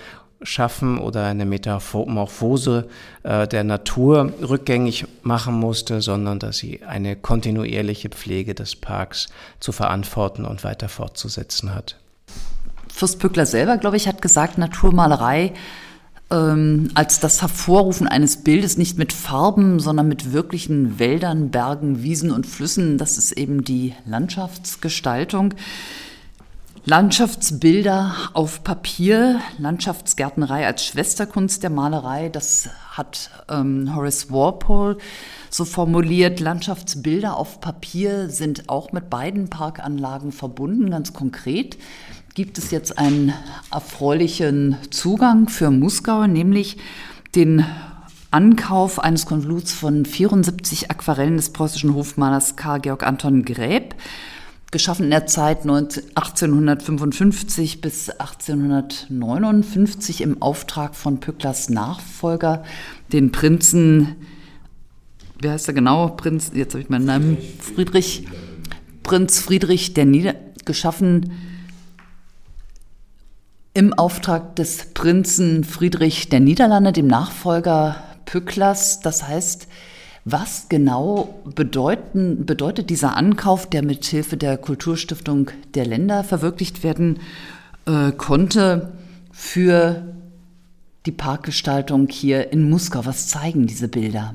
schaffen 0.43 0.99
oder 0.99 1.25
eine 1.25 1.45
Metamorphose 1.45 2.87
äh, 3.25 3.49
der 3.49 3.65
Natur 3.65 4.33
rückgängig 4.41 5.07
machen 5.23 5.55
musste, 5.55 6.01
sondern 6.01 6.39
dass 6.39 6.59
sie 6.59 6.85
eine 6.85 7.17
kontinuierliche 7.17 8.11
Pflege 8.11 8.55
des 8.55 8.77
Parks 8.77 9.27
zu 9.59 9.73
verantworten 9.73 10.45
und 10.45 10.63
weiter 10.63 10.89
fortzusetzen 10.89 11.75
hat. 11.75 11.97
Fürst 12.99 13.21
Pückler 13.21 13.47
selber, 13.47 13.77
glaube 13.77 13.97
ich, 13.97 14.09
hat 14.09 14.21
gesagt, 14.23 14.59
Naturmalerei 14.59 15.53
ähm, 16.33 16.91
als 16.95 17.21
das 17.21 17.41
Hervorrufen 17.43 18.09
eines 18.09 18.39
Bildes 18.39 18.77
nicht 18.77 18.99
mit 18.99 19.13
Farben, 19.13 19.79
sondern 19.79 20.09
mit 20.09 20.33
wirklichen 20.33 20.99
Wäldern, 20.99 21.51
Bergen, 21.51 22.03
Wiesen 22.03 22.33
und 22.33 22.45
Flüssen. 22.45 22.99
Das 22.99 23.17
ist 23.17 23.31
eben 23.31 23.63
die 23.63 23.95
Landschaftsgestaltung. 24.05 25.55
Landschaftsbilder 26.87 28.17
auf 28.33 28.65
Papier, 28.65 29.39
Landschaftsgärtnerei 29.59 30.67
als 30.67 30.85
Schwesterkunst 30.85 31.63
der 31.63 31.71
Malerei, 31.71 32.31
das 32.31 32.71
hat 32.91 33.31
ähm, 33.49 33.95
Horace 33.95 34.33
Walpole 34.33 34.99
so 35.51 35.65
formuliert. 35.65 36.41
Landschaftsbilder 36.41 37.37
auf 37.37 37.61
Papier 37.61 38.29
sind 38.29 38.69
auch 38.69 38.91
mit 38.91 39.09
beiden 39.09 39.51
Parkanlagen 39.51 40.33
verbunden, 40.33 40.91
ganz 40.91 41.13
konkret 41.13 41.79
gibt 42.35 42.59
es 42.59 42.71
jetzt 42.71 42.99
einen 42.99 43.33
erfreulichen 43.73 44.77
Zugang 44.91 45.49
für 45.49 45.71
Muskau, 45.71 46.27
nämlich 46.27 46.77
den 47.35 47.65
Ankauf 48.31 48.99
eines 48.99 49.25
Konvoluts 49.27 49.73
von 49.73 50.05
74 50.05 50.91
Aquarellen 50.91 51.37
des 51.37 51.51
preußischen 51.51 51.95
Hofmalers 51.95 52.57
Karl 52.57 52.81
Georg 52.81 53.07
Anton 53.07 53.45
Gräb, 53.45 53.95
geschaffen 54.71 55.05
in 55.05 55.11
der 55.11 55.27
Zeit 55.27 55.63
1855 55.63 57.81
bis 57.81 58.11
1859 58.11 60.21
im 60.21 60.43
Auftrag 60.43 60.95
von 60.95 61.21
Pücklers 61.21 61.71
Nachfolger, 61.71 62.65
den 63.11 63.33
Prinzen, 63.33 64.17
wie 65.41 65.49
heißt 65.49 65.69
er 65.69 65.75
genau? 65.75 66.09
Prinz, 66.09 66.51
jetzt 66.55 66.75
habe 66.75 66.83
ich 66.83 66.91
meinen 66.91 67.07
Namen, 67.07 67.39
Friedrich, 67.61 68.29
Prinz 69.03 69.41
Friedrich 69.41 69.95
der 69.95 70.05
Nieder, 70.05 70.35
geschaffen 70.67 71.33
im 73.79 73.93
Auftrag 73.93 74.57
des 74.57 74.87
Prinzen 74.93 75.63
Friedrich 75.63 76.29
der 76.29 76.41
Niederlande, 76.41 76.91
dem 76.91 77.07
Nachfolger 77.07 78.03
Pücklers. 78.25 78.99
Das 78.99 79.23
heißt, 79.23 79.69
was 80.25 80.69
genau 80.69 81.41
bedeuten, 81.55 82.45
bedeutet 82.45 82.91
dieser 82.91 83.17
Ankauf, 83.17 83.71
der 83.71 83.85
mit 83.85 84.05
Hilfe 84.05 84.37
der 84.37 84.57
Kulturstiftung 84.57 85.53
der 85.75 85.87
Länder 85.87 86.25
verwirklicht 86.25 86.83
werden 86.83 87.21
äh, 87.87 88.11
konnte, 88.11 88.95
für 89.31 90.13
die 91.07 91.13
Parkgestaltung 91.13 92.09
hier 92.09 92.53
in 92.53 92.69
Muskau? 92.69 93.07
Was 93.07 93.29
zeigen 93.29 93.69
diese 93.69 93.87
Bilder? 93.87 94.35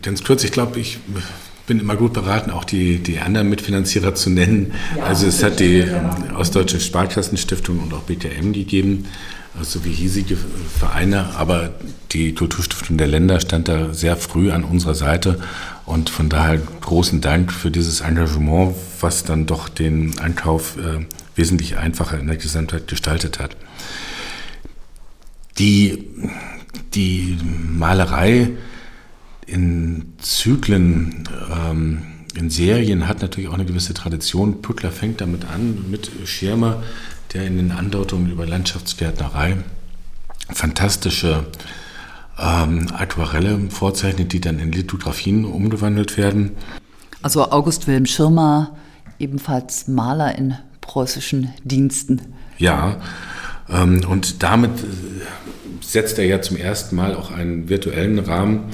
Ganz 0.00 0.24
kurz, 0.24 0.44
ich 0.44 0.52
glaube, 0.52 0.80
ich 0.80 0.98
bin 1.70 1.78
immer 1.78 1.94
gut 1.94 2.14
beraten, 2.14 2.50
auch 2.50 2.64
die, 2.64 2.98
die 2.98 3.20
anderen 3.20 3.48
Mitfinanzierer 3.48 4.12
zu 4.16 4.28
nennen. 4.28 4.72
Ja, 4.96 5.04
also 5.04 5.28
es 5.28 5.40
hat 5.44 5.60
die 5.60 5.86
Ostdeutsche 6.36 6.80
Sparkassenstiftung 6.80 7.78
und 7.78 7.94
auch 7.94 8.02
BTM 8.02 8.50
gegeben, 8.50 9.06
also 9.56 9.84
wie 9.84 9.92
hiesige 9.92 10.36
Vereine, 10.80 11.36
aber 11.36 11.70
die 12.10 12.34
Kulturstiftung 12.34 12.96
der 12.96 13.06
Länder 13.06 13.38
stand 13.38 13.68
da 13.68 13.94
sehr 13.94 14.16
früh 14.16 14.50
an 14.50 14.64
unserer 14.64 14.96
Seite 14.96 15.38
und 15.86 16.10
von 16.10 16.28
daher 16.28 16.60
großen 16.80 17.20
Dank 17.20 17.52
für 17.52 17.70
dieses 17.70 18.00
Engagement, 18.00 18.74
was 19.00 19.22
dann 19.22 19.46
doch 19.46 19.68
den 19.68 20.18
Einkauf 20.18 20.76
äh, 20.76 21.06
wesentlich 21.36 21.76
einfacher 21.76 22.18
in 22.18 22.26
der 22.26 22.36
Gesamtheit 22.36 22.88
gestaltet 22.88 23.38
hat. 23.38 23.56
Die, 25.58 26.08
die 26.94 27.38
Malerei 27.68 28.50
in 29.46 30.14
Zyklen, 30.18 31.28
ähm, 31.52 32.02
in 32.34 32.50
Serien 32.50 33.08
hat 33.08 33.22
natürlich 33.22 33.48
auch 33.48 33.54
eine 33.54 33.64
gewisse 33.64 33.94
Tradition. 33.94 34.62
Pückler 34.62 34.92
fängt 34.92 35.20
damit 35.20 35.44
an, 35.44 35.90
mit 35.90 36.10
Schirmer, 36.24 36.82
der 37.32 37.46
in 37.46 37.56
den 37.56 37.72
Andeutungen 37.72 38.30
über 38.30 38.46
Landschaftsgärtnerei 38.46 39.56
fantastische 40.52 41.46
ähm, 42.38 42.88
Aquarelle 42.92 43.70
vorzeichnet, 43.70 44.32
die 44.32 44.40
dann 44.40 44.58
in 44.58 44.72
Lithografien 44.72 45.44
umgewandelt 45.44 46.16
werden. 46.16 46.52
Also 47.22 47.50
August 47.50 47.86
Wilhelm 47.86 48.06
Schirmer, 48.06 48.76
ebenfalls 49.18 49.88
Maler 49.88 50.36
in 50.36 50.54
preußischen 50.80 51.52
Diensten. 51.64 52.22
Ja, 52.58 53.00
ähm, 53.68 54.02
und 54.08 54.42
damit 54.42 54.70
äh, 54.80 54.84
setzt 55.80 56.18
er 56.18 56.24
ja 56.24 56.40
zum 56.40 56.56
ersten 56.56 56.96
Mal 56.96 57.14
auch 57.14 57.30
einen 57.30 57.68
virtuellen 57.68 58.18
Rahmen 58.18 58.64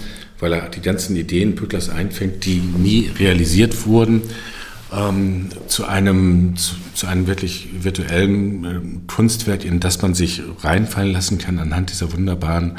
weil 0.41 0.53
er 0.53 0.69
die 0.69 0.81
ganzen 0.81 1.17
Ideen 1.17 1.55
Pücklers 1.55 1.89
einfängt, 1.89 2.45
die 2.45 2.61
nie 2.61 3.11
realisiert 3.19 3.87
wurden. 3.87 4.23
ähm, 4.93 5.49
zu 5.67 5.85
einem 5.87 6.57
zu, 6.57 6.77
zu, 6.95 7.07
einem 7.07 7.27
wirklich 7.27 7.69
virtuellen 7.81 8.65
äh, 8.65 8.81
Kunstwerk, 9.13 9.65
in 9.65 9.81
das 9.81 10.01
man 10.03 10.15
sich 10.15 10.43
reinfallen 10.61 11.13
lassen 11.13 11.39
kann 11.39 11.59
anhand 11.59 11.91
dieser 11.91 12.13
wunderbaren 12.13 12.79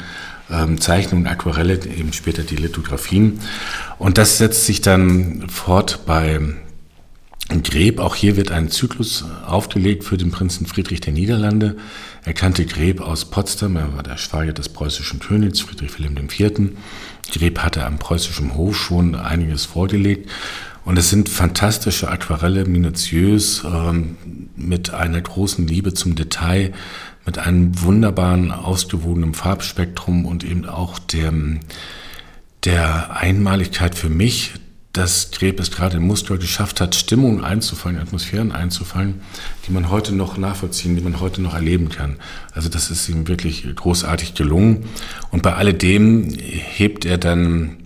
ähm, 0.50 0.80
Zeichnungen, 0.80 1.26
Aquarelle, 1.26 1.74
eben 1.74 2.12
später 2.12 2.42
die 2.42 2.56
Lithografien. 2.56 3.40
Und 3.98 4.18
das 4.18 4.38
setzt 4.38 4.64
sich 4.64 4.80
dann 4.80 5.48
fort 5.48 6.00
bei 6.06 6.40
Greb. 7.48 7.98
Auch 7.98 8.14
hier 8.14 8.36
wird 8.36 8.50
ein 8.50 8.70
Zyklus 8.70 9.24
aufgelegt 9.46 10.04
für 10.04 10.18
den 10.18 10.30
Prinzen 10.30 10.66
Friedrich 10.66 11.00
der 11.00 11.14
Niederlande. 11.14 11.76
Er 12.24 12.34
kannte 12.34 12.66
Greb 12.66 13.00
aus 13.00 13.24
Potsdam, 13.24 13.76
er 13.76 13.94
war 13.94 14.02
der 14.02 14.18
Schwager 14.18 14.52
des 14.52 14.68
preußischen 14.68 15.18
Königs 15.18 15.60
Friedrich 15.60 15.98
Wilhelm 15.98 16.28
IV. 16.28 16.72
Greb 17.32 17.58
hatte 17.60 17.84
am 17.86 17.98
preußischen 17.98 18.54
Hof 18.54 18.76
schon 18.76 19.14
einiges 19.14 19.64
vorgelegt. 19.64 20.28
Und 20.84 20.98
es 20.98 21.10
sind 21.10 21.28
fantastische 21.28 22.08
Aquarelle, 22.08 22.64
minutiös, 22.64 23.62
ähm, 23.64 24.16
mit 24.56 24.90
einer 24.90 25.20
großen 25.20 25.66
Liebe 25.66 25.92
zum 25.92 26.14
Detail, 26.14 26.72
mit 27.26 27.38
einem 27.38 27.82
wunderbaren, 27.82 28.52
ausgewogenen 28.52 29.34
Farbspektrum 29.34 30.24
und 30.24 30.44
eben 30.44 30.66
auch 30.66 30.98
der, 30.98 31.32
der 32.64 33.16
Einmaligkeit 33.16 33.94
für 33.94 34.08
mich, 34.08 34.54
dass 34.92 35.30
Greb 35.30 35.60
es 35.60 35.70
gerade 35.70 35.98
in 35.98 36.06
Muster 36.06 36.38
geschafft 36.38 36.80
hat, 36.80 36.94
Stimmungen 36.94 37.44
einzufangen, 37.44 38.00
Atmosphären 38.00 38.52
einzufangen, 38.52 39.20
die 39.66 39.72
man 39.72 39.90
heute 39.90 40.14
noch 40.14 40.38
nachvollziehen, 40.38 40.96
die 40.96 41.02
man 41.02 41.20
heute 41.20 41.42
noch 41.42 41.54
erleben 41.54 41.88
kann. 41.88 42.16
Also 42.52 42.68
das 42.68 42.90
ist 42.90 43.08
ihm 43.08 43.28
wirklich 43.28 43.66
großartig 43.76 44.34
gelungen. 44.34 44.86
Und 45.30 45.42
bei 45.42 45.54
alledem 45.54 46.30
hebt 46.38 47.04
er 47.04 47.18
dann 47.18 47.76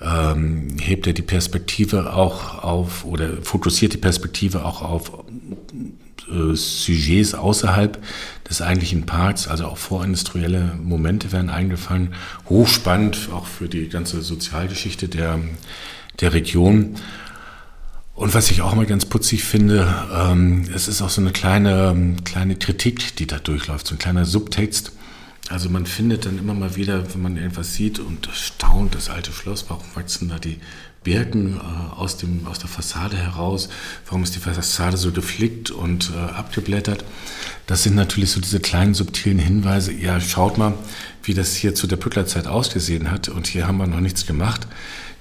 ähm, 0.00 0.76
hebt 0.80 1.06
er 1.06 1.12
die 1.12 1.22
Perspektive 1.22 2.14
auch 2.14 2.62
auf 2.62 3.04
oder 3.04 3.42
fokussiert 3.42 3.92
die 3.92 3.98
Perspektive 3.98 4.64
auch 4.64 4.80
auf 4.82 5.12
äh, 6.30 6.54
Sujets 6.54 7.34
außerhalb 7.34 8.02
des 8.48 8.62
eigentlichen 8.62 9.04
Parks, 9.04 9.46
also 9.46 9.66
auch 9.66 9.76
vorindustrielle 9.76 10.72
Momente 10.82 11.32
werden 11.32 11.50
eingefangen. 11.50 12.14
Hochspannend, 12.48 13.28
auch 13.32 13.46
für 13.46 13.68
die 13.68 13.88
ganze 13.88 14.22
Sozialgeschichte 14.22 15.08
der, 15.08 15.38
der 16.20 16.32
Region. 16.32 16.96
Und 18.14 18.34
was 18.34 18.50
ich 18.50 18.60
auch 18.60 18.74
mal 18.74 18.84
ganz 18.84 19.06
putzig 19.06 19.44
finde, 19.44 19.94
ähm, 20.14 20.68
es 20.74 20.88
ist 20.88 21.00
auch 21.00 21.08
so 21.08 21.22
eine 21.22 21.32
kleine, 21.32 22.16
kleine 22.24 22.56
Kritik, 22.56 23.16
die 23.16 23.26
da 23.26 23.38
durchläuft, 23.38 23.86
so 23.86 23.94
ein 23.94 23.98
kleiner 23.98 24.26
Subtext. 24.26 24.92
Also 25.48 25.70
man 25.70 25.86
findet 25.86 26.26
dann 26.26 26.38
immer 26.38 26.52
mal 26.52 26.76
wieder, 26.76 27.12
wenn 27.14 27.22
man 27.22 27.36
irgendwas 27.36 27.74
sieht 27.74 27.98
und 27.98 28.28
staunt, 28.32 28.94
das 28.94 29.08
alte 29.08 29.32
Schloss, 29.32 29.64
warum 29.68 29.86
wachsen 29.94 30.28
da 30.28 30.38
die 30.38 30.58
Birken 31.02 31.56
äh, 31.56 31.94
aus, 31.96 32.18
dem, 32.18 32.46
aus 32.46 32.58
der 32.58 32.68
Fassade 32.68 33.16
heraus, 33.16 33.70
warum 34.06 34.22
ist 34.22 34.34
die 34.36 34.38
Fassade 34.38 34.98
so 34.98 35.12
geflickt 35.12 35.70
und 35.70 36.12
äh, 36.14 36.18
abgeblättert. 36.18 37.04
Das 37.66 37.82
sind 37.82 37.94
natürlich 37.94 38.32
so 38.32 38.40
diese 38.40 38.60
kleinen 38.60 38.92
subtilen 38.92 39.38
Hinweise, 39.38 39.92
ja 39.92 40.20
schaut 40.20 40.58
mal, 40.58 40.74
wie 41.22 41.32
das 41.32 41.56
hier 41.56 41.74
zu 41.74 41.86
der 41.86 41.96
Pücklerzeit 41.96 42.46
ausgesehen 42.46 43.10
hat 43.10 43.30
und 43.30 43.46
hier 43.46 43.66
haben 43.66 43.78
wir 43.78 43.86
noch 43.86 44.00
nichts 44.00 44.26
gemacht 44.26 44.66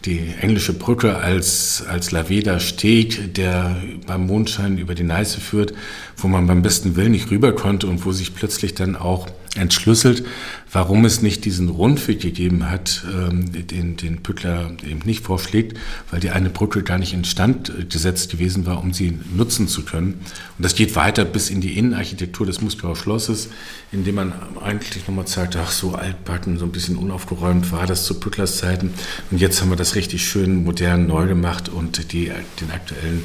die 0.05 0.33
englische 0.39 0.73
Brücke 0.73 1.17
als, 1.17 1.83
als 1.87 2.11
Laveda 2.11 2.59
Steg, 2.59 3.33
der 3.33 3.75
beim 4.07 4.27
Mondschein 4.27 4.77
über 4.77 4.95
die 4.95 5.03
Neiße 5.03 5.41
führt, 5.41 5.73
wo 6.17 6.27
man 6.27 6.47
beim 6.47 6.61
besten 6.61 6.95
Willen 6.95 7.11
nicht 7.11 7.31
rüber 7.31 7.53
konnte 7.53 7.87
und 7.87 8.05
wo 8.05 8.11
sich 8.11 8.33
plötzlich 8.33 8.73
dann 8.73 8.95
auch 8.95 9.27
entschlüsselt, 9.55 10.23
warum 10.71 11.05
es 11.05 11.21
nicht 11.21 11.45
diesen 11.45 11.69
Rundweg 11.69 12.19
gegeben 12.21 12.69
hat, 12.69 13.03
ähm, 13.11 13.51
den, 13.51 13.97
den 13.97 14.21
Pückler 14.21 14.71
eben 14.83 15.01
nicht 15.05 15.23
vorschlägt, 15.23 15.77
weil 16.11 16.19
die 16.19 16.29
eine 16.29 16.49
Brücke 16.49 16.83
gar 16.83 16.97
nicht 16.97 17.13
instand 17.13 17.89
gesetzt 17.89 18.31
gewesen 18.31 18.65
war, 18.65 18.83
um 18.83 18.93
sie 18.93 19.17
nutzen 19.35 19.67
zu 19.67 19.83
können. 19.83 20.13
Und 20.57 20.63
das 20.63 20.75
geht 20.75 20.95
weiter 20.95 21.25
bis 21.25 21.49
in 21.49 21.61
die 21.61 21.77
Innenarchitektur 21.77 22.45
des 22.45 22.61
Muskauer 22.61 22.95
Schlosses, 22.95 23.49
in 23.91 24.03
dem 24.03 24.15
man 24.15 24.33
eigentlich 24.61 25.07
nochmal 25.07 25.25
zeigt, 25.25 25.55
ach 25.55 25.71
so 25.71 25.95
altbacken, 25.95 26.59
so 26.59 26.65
ein 26.65 26.71
bisschen 26.71 26.97
unaufgeräumt 26.97 27.71
war 27.71 27.87
das 27.87 28.05
zu 28.05 28.19
Pücklers 28.19 28.57
Zeiten. 28.57 28.93
Und 29.31 29.41
jetzt 29.41 29.61
haben 29.61 29.69
wir 29.69 29.75
das 29.75 29.95
richtig 29.95 30.27
schön 30.27 30.63
modern 30.63 31.07
neu 31.07 31.27
gemacht 31.27 31.69
und 31.69 32.11
die, 32.13 32.31
den 32.61 32.71
aktuellen 32.71 33.23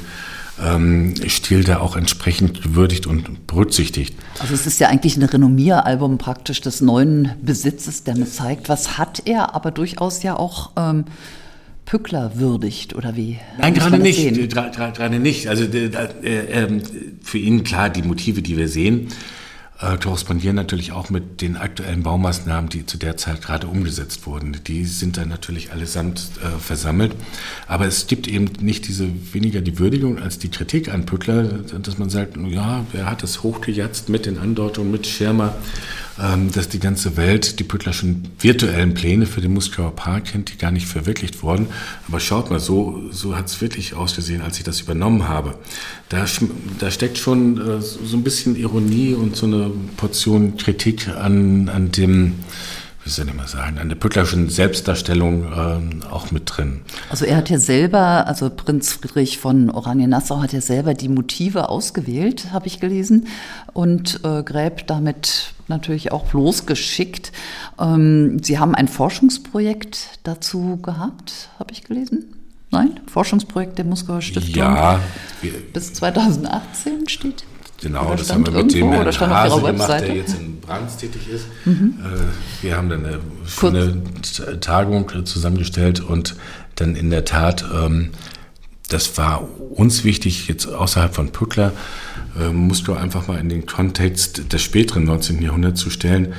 ähm, 0.63 1.13
Stil 1.27 1.63
da 1.63 1.79
auch 1.79 1.95
entsprechend 1.95 2.61
gewürdigt 2.61 3.07
und 3.07 3.47
berücksichtigt. 3.47 4.15
Also 4.39 4.53
es 4.53 4.65
ist 4.65 4.79
ja 4.79 4.87
eigentlich 4.89 5.17
ein 5.17 5.23
Renommieralbum 5.23 6.17
praktisch 6.17 6.61
des 6.61 6.81
neuen 6.81 7.31
Besitzes, 7.41 8.03
der 8.03 8.17
mir 8.17 8.27
zeigt, 8.27 8.69
was 8.69 8.97
hat 8.97 9.23
er, 9.25 9.55
aber 9.55 9.71
durchaus 9.71 10.23
ja 10.23 10.37
auch 10.37 10.71
ähm, 10.77 11.05
Pückler 11.85 12.33
würdigt 12.35 12.95
oder 12.95 13.15
wie? 13.15 13.37
Nein, 13.59 13.73
gerade 13.73 13.99
nicht, 13.99 14.49
gerade 14.49 15.19
nicht. 15.19 15.47
Also 15.47 15.65
äh, 15.65 15.85
äh, 15.85 16.81
für 17.21 17.37
ihn 17.37 17.63
klar 17.63 17.89
die 17.89 18.01
Motive, 18.01 18.41
die 18.41 18.57
wir 18.57 18.69
sehen 18.69 19.09
äh, 19.79 19.97
korrespondieren 19.97 20.55
natürlich 20.55 20.93
auch 20.93 21.09
mit 21.09 21.41
den 21.41 21.57
aktuellen 21.57 22.03
Baumaßnahmen, 22.03 22.69
die 22.69 22.85
zu 22.85 22.97
der 22.97 23.17
Zeit 23.17 23.41
gerade 23.41 23.67
umgesetzt 23.67 24.25
wurden. 24.25 24.57
Die 24.67 24.85
sind 24.85 25.17
dann 25.17 25.27
natürlich 25.27 25.71
allesamt 25.71 26.29
äh, 26.41 26.59
versammelt. 26.59 27.13
Aber 27.67 27.85
es 27.85 28.07
gibt 28.07 28.27
eben 28.27 28.45
nicht 28.61 28.87
diese 28.87 29.07
weniger 29.33 29.61
die 29.61 29.77
Würdigung 29.77 30.19
als 30.19 30.39
die 30.39 30.49
Kritik 30.49 30.93
an 30.93 31.05
Pückler, 31.05 31.43
dass 31.43 31.97
man 31.97 32.09
sagt, 32.09 32.37
ja, 32.37 32.85
wer 32.93 33.09
hat 33.09 33.23
das 33.23 33.43
hochgejatzt 33.43 34.07
mit 34.09 34.25
den 34.25 34.37
Andeutungen, 34.37 34.91
mit 34.91 35.07
Schirmer 35.07 35.55
dass 36.17 36.69
die 36.69 36.79
ganze 36.79 37.17
Welt 37.17 37.59
die 37.59 37.65
Püttlerschen 37.65 38.29
virtuellen 38.39 38.93
Pläne 38.93 39.25
für 39.25 39.41
den 39.41 39.53
Muskauer 39.53 39.95
Park 39.95 40.25
kennt, 40.25 40.53
die 40.53 40.57
gar 40.57 40.71
nicht 40.71 40.87
verwirklicht 40.87 41.43
wurden. 41.43 41.67
Aber 42.07 42.21
schaut 42.21 42.49
mal, 42.49 42.61
so, 42.61 43.01
so 43.11 43.35
hat 43.35 43.47
es 43.47 43.59
wirklich 43.59 43.95
ausgesehen, 43.95 44.41
als 44.41 44.57
ich 44.57 44.63
das 44.63 44.79
übernommen 44.79 45.27
habe. 45.27 45.55
Da, 46.07 46.25
da 46.79 46.91
steckt 46.91 47.17
schon 47.17 47.57
äh, 47.57 47.81
so 47.81 48.15
ein 48.15 48.23
bisschen 48.23 48.55
Ironie 48.55 49.13
und 49.13 49.35
so 49.35 49.45
eine 49.45 49.71
Portion 49.97 50.55
Kritik 50.55 51.09
an, 51.09 51.67
an 51.67 51.91
dem 51.91 52.35
wie 53.05 53.11
soll 53.11 53.27
ich 53.27 53.35
mal 53.35 53.47
sagen, 53.47 53.77
an 53.77 53.87
der 53.87 53.95
Pücklerschen 53.95 54.49
Selbstdarstellung 54.49 55.45
ähm, 55.55 56.01
auch 56.09 56.31
mit 56.31 56.43
drin. 56.47 56.81
Also 57.11 57.25
er 57.25 57.37
hat 57.37 57.51
ja 57.51 57.59
selber, 57.59 58.25
also 58.25 58.49
Prinz 58.49 58.93
Friedrich 58.93 59.37
von 59.37 59.69
Oranien-Nassau 59.69 60.41
hat 60.41 60.53
ja 60.53 60.61
selber 60.61 60.95
die 60.95 61.07
Motive 61.07 61.69
ausgewählt, 61.69 62.51
habe 62.51 62.65
ich 62.65 62.79
gelesen, 62.79 63.27
und 63.73 64.21
äh, 64.23 64.41
Gräb 64.41 64.87
damit 64.87 65.53
natürlich 65.67 66.11
auch 66.11 66.33
losgeschickt. 66.33 67.31
Ähm, 67.79 68.41
Sie 68.43 68.59
haben 68.59 68.75
ein 68.75 68.87
Forschungsprojekt 68.87 70.19
dazu 70.23 70.79
gehabt, 70.81 71.49
habe 71.59 71.73
ich 71.73 71.83
gelesen. 71.83 72.33
Nein? 72.71 72.99
Forschungsprojekt 73.07 73.77
der 73.77 73.85
Muskauer 73.85 74.21
Stiftung. 74.21 74.55
Ja. 74.55 74.99
Bis 75.73 75.93
2018 75.93 77.07
steht. 77.07 77.45
Genau, 77.81 78.07
oder 78.07 78.15
das 78.15 78.33
haben 78.33 78.45
wir 78.45 78.53
mit 78.53 78.73
dem 78.73 78.91
Herrn 78.91 79.29
Hase 79.29 79.61
gemacht, 79.61 79.89
der 79.89 80.15
jetzt 80.15 80.39
in 80.39 80.59
Brands 80.61 80.97
tätig 80.97 81.29
ist. 81.29 81.45
Mhm. 81.65 81.99
Äh, 82.03 82.63
wir 82.63 82.77
haben 82.77 82.89
dann 82.89 83.05
eine 83.05 83.19
schöne 83.45 84.01
Tagung 84.61 85.25
zusammengestellt 85.25 85.99
und 85.99 86.35
dann 86.75 86.95
in 86.95 87.09
der 87.09 87.25
Tat, 87.25 87.65
ähm, 87.73 88.11
das 88.89 89.17
war 89.17 89.47
uns 89.71 90.03
wichtig, 90.03 90.47
jetzt 90.47 90.67
außerhalb 90.67 91.13
von 91.13 91.31
Pückler, 91.31 91.73
äh, 92.39 92.49
musst 92.49 92.87
du 92.87 92.93
einfach 92.93 93.27
mal 93.27 93.39
in 93.39 93.49
den 93.49 93.65
Kontext 93.65 94.51
des 94.53 94.61
späteren 94.61 95.05
19. 95.05 95.41
Jahrhunderts 95.41 95.81
zu 95.81 95.89
stellen, 95.89 96.33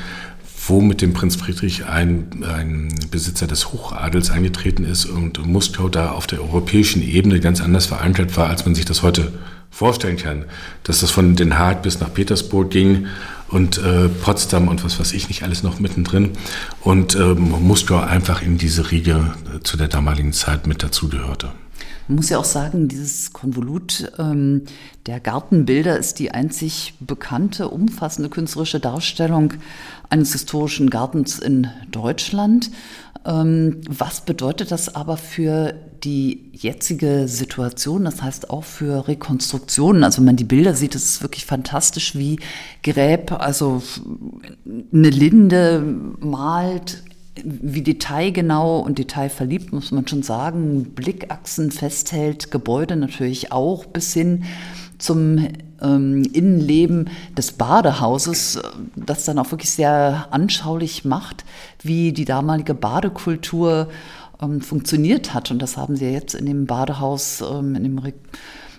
wo 0.68 0.80
mit 0.80 1.00
dem 1.00 1.12
Prinz 1.12 1.36
Friedrich 1.36 1.86
ein, 1.86 2.44
ein 2.44 2.88
Besitzer 3.10 3.46
des 3.46 3.72
Hochadels 3.72 4.30
eingetreten 4.30 4.84
ist 4.84 5.06
und 5.06 5.44
Moskau 5.46 5.88
da 5.88 6.10
auf 6.10 6.26
der 6.26 6.40
europäischen 6.40 7.02
Ebene 7.02 7.40
ganz 7.40 7.60
anders 7.60 7.86
verankert 7.86 8.36
war, 8.36 8.48
als 8.48 8.64
man 8.64 8.74
sich 8.74 8.84
das 8.84 9.02
heute 9.02 9.32
vorstellen 9.70 10.16
kann, 10.16 10.46
dass 10.84 11.00
das 11.00 11.10
von 11.10 11.36
Den 11.36 11.58
Haag 11.58 11.82
bis 11.82 12.00
nach 12.00 12.12
Petersburg 12.12 12.70
ging 12.70 13.06
und 13.48 13.78
äh, 13.78 14.08
Potsdam 14.08 14.68
und 14.68 14.82
was 14.84 14.98
weiß 14.98 15.12
ich 15.12 15.28
nicht 15.28 15.42
alles 15.42 15.62
noch 15.62 15.78
mittendrin 15.78 16.30
und 16.80 17.14
ähm, 17.14 17.50
Moskau 17.60 17.98
einfach 17.98 18.42
in 18.42 18.58
diese 18.58 18.90
Riege 18.90 19.34
äh, 19.54 19.62
zu 19.62 19.76
der 19.76 19.88
damaligen 19.88 20.32
Zeit 20.32 20.66
mit 20.66 20.82
dazugehörte. 20.82 21.52
Man 22.08 22.16
muss 22.16 22.28
ja 22.28 22.38
auch 22.38 22.44
sagen, 22.44 22.86
dieses 22.86 23.32
Konvolut 23.32 24.12
ähm, 24.18 24.62
der 25.06 25.18
Gartenbilder 25.18 25.98
ist 25.98 26.20
die 26.20 26.30
einzig 26.30 26.94
bekannte, 27.00 27.68
umfassende 27.68 28.28
künstlerische 28.28 28.78
Darstellung 28.78 29.54
eines 30.08 30.32
historischen 30.32 30.88
Gartens 30.88 31.40
in 31.40 31.66
Deutschland. 31.90 32.70
Ähm, 33.24 33.80
was 33.88 34.20
bedeutet 34.20 34.70
das 34.70 34.94
aber 34.94 35.16
für 35.16 35.74
die 36.04 36.50
jetzige 36.52 37.26
Situation, 37.26 38.04
das 38.04 38.22
heißt 38.22 38.50
auch 38.50 38.62
für 38.62 39.08
Rekonstruktionen? 39.08 40.04
Also 40.04 40.18
wenn 40.18 40.26
man 40.26 40.36
die 40.36 40.44
Bilder 40.44 40.74
sieht, 40.74 40.94
ist 40.94 41.08
es 41.08 41.22
wirklich 41.22 41.44
fantastisch, 41.44 42.14
wie 42.14 42.38
Gräb, 42.84 43.32
also 43.32 43.82
eine 44.92 45.10
Linde 45.10 45.80
malt, 46.20 47.02
wie 47.44 47.82
detailgenau 47.82 48.80
und 48.80 48.98
detailverliebt, 48.98 49.72
muss 49.72 49.90
man 49.90 50.06
schon 50.08 50.22
sagen, 50.22 50.84
Blickachsen 50.94 51.70
festhält, 51.70 52.50
Gebäude 52.50 52.96
natürlich 52.96 53.52
auch 53.52 53.84
bis 53.84 54.12
hin 54.12 54.44
zum 54.98 55.46
ähm, 55.82 56.22
Innenleben 56.32 57.10
des 57.36 57.52
Badehauses, 57.52 58.60
das 58.94 59.24
dann 59.24 59.38
auch 59.38 59.50
wirklich 59.50 59.70
sehr 59.70 60.28
anschaulich 60.30 61.04
macht, 61.04 61.44
wie 61.82 62.12
die 62.12 62.24
damalige 62.24 62.74
Badekultur 62.74 63.88
ähm, 64.40 64.60
funktioniert 64.60 65.34
hat. 65.34 65.50
Und 65.50 65.60
das 65.60 65.76
haben 65.76 65.96
Sie 65.96 66.06
ja 66.06 66.12
jetzt 66.12 66.34
in 66.34 66.46
dem 66.46 66.66
Badehaus, 66.66 67.42
ähm, 67.42 67.74
in 67.74 67.82
dem 67.82 67.98
Re 67.98 68.12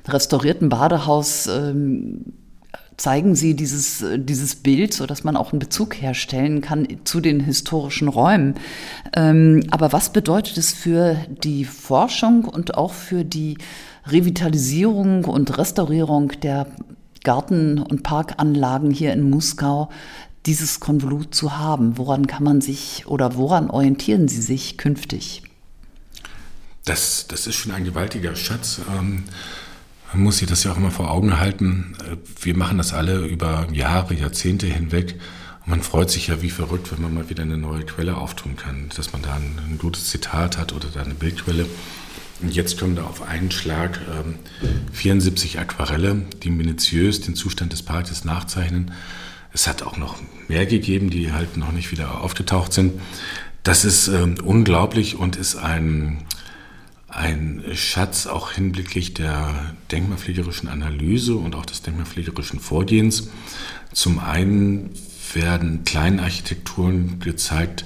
restaurierten 0.07 0.69
Badehaus 0.69 1.47
ähm, 1.47 2.23
zeigen 2.97 3.35
Sie 3.35 3.55
dieses, 3.55 4.03
dieses 4.17 4.55
Bild, 4.55 4.93
so 4.93 5.05
dass 5.05 5.23
man 5.23 5.37
auch 5.37 5.51
einen 5.53 5.59
Bezug 5.59 6.01
herstellen 6.01 6.61
kann 6.61 6.87
zu 7.03 7.21
den 7.21 7.39
historischen 7.39 8.07
Räumen. 8.07 8.55
Ähm, 9.13 9.63
aber 9.69 9.93
was 9.93 10.11
bedeutet 10.11 10.57
es 10.57 10.73
für 10.73 11.15
die 11.29 11.63
Forschung 11.63 12.45
und 12.45 12.75
auch 12.75 12.93
für 12.93 13.23
die 13.23 13.57
Revitalisierung 14.07 15.25
und 15.25 15.57
Restaurierung 15.57 16.33
der 16.41 16.67
Garten- 17.23 17.79
und 17.79 18.01
Parkanlagen 18.01 18.89
hier 18.89 19.13
in 19.13 19.29
Muskau, 19.29 19.89
dieses 20.47 20.79
Konvolut 20.79 21.35
zu 21.35 21.57
haben? 21.57 21.99
Woran 21.99 22.25
kann 22.25 22.43
man 22.43 22.61
sich 22.61 23.05
oder 23.05 23.35
woran 23.35 23.69
orientieren 23.69 24.27
Sie 24.27 24.41
sich 24.41 24.77
künftig? 24.77 25.43
Das, 26.85 27.27
das 27.27 27.45
ist 27.45 27.55
schon 27.55 27.73
ein 27.73 27.83
gewaltiger 27.83 28.35
Schatz. 28.35 28.81
Ähm, 28.97 29.25
man 30.13 30.23
muss 30.23 30.37
sich 30.37 30.47
das 30.47 30.63
ja 30.63 30.71
auch 30.71 30.77
immer 30.77 30.91
vor 30.91 31.11
Augen 31.11 31.39
halten. 31.39 31.95
Äh, 31.99 32.15
wir 32.41 32.55
machen 32.55 32.77
das 32.77 32.93
alle 32.93 33.25
über 33.25 33.67
Jahre, 33.71 34.13
Jahrzehnte 34.13 34.67
hinweg. 34.67 35.15
Und 35.65 35.71
man 35.71 35.81
freut 35.81 36.09
sich 36.09 36.27
ja 36.27 36.41
wie 36.41 36.49
verrückt, 36.49 36.91
wenn 36.91 37.01
man 37.01 37.13
mal 37.13 37.29
wieder 37.29 37.43
eine 37.43 37.57
neue 37.57 37.83
Quelle 37.85 38.17
auftun 38.17 38.55
kann, 38.55 38.89
dass 38.95 39.11
man 39.13 39.21
da 39.21 39.35
ein, 39.35 39.59
ein 39.69 39.77
gutes 39.77 40.09
Zitat 40.09 40.57
hat 40.57 40.73
oder 40.73 40.87
da 40.93 41.01
eine 41.01 41.13
Bildquelle. 41.13 41.65
Und 42.41 42.53
jetzt 42.53 42.79
kommen 42.79 42.95
da 42.95 43.03
auf 43.03 43.23
einen 43.23 43.51
Schlag 43.51 43.99
ähm, 44.11 44.35
74 44.93 45.59
Aquarelle, 45.59 46.25
die 46.43 46.51
minutiös 46.51 47.21
den 47.21 47.35
Zustand 47.35 47.73
des 47.73 47.81
Parkes 47.81 48.25
nachzeichnen. 48.25 48.91
Es 49.53 49.67
hat 49.67 49.81
auch 49.81 49.97
noch 49.97 50.17
mehr 50.47 50.67
gegeben, 50.67 51.09
die 51.09 51.31
halt 51.31 51.57
noch 51.57 51.71
nicht 51.71 51.91
wieder 51.91 52.21
aufgetaucht 52.21 52.73
sind. 52.73 53.01
Das 53.63 53.85
ist 53.85 54.07
ähm, 54.07 54.35
unglaublich 54.43 55.15
und 55.15 55.35
ist 55.35 55.55
ein, 55.55 56.25
ein 57.07 57.63
Schatz 57.73 58.27
auch 58.27 58.51
hinblicklich 58.51 59.15
der 59.15 59.75
denkmalpflegerischen 59.91 60.69
Analyse 60.69 61.35
und 61.35 61.55
auch 61.55 61.65
des 61.65 61.81
denkmalpflegerischen 61.81 62.59
Vorgehens. 62.59 63.29
Zum 63.93 64.19
einen 64.19 64.91
werden 65.33 65.83
Kleinarchitekturen 65.83 67.19
gezeigt, 67.19 67.85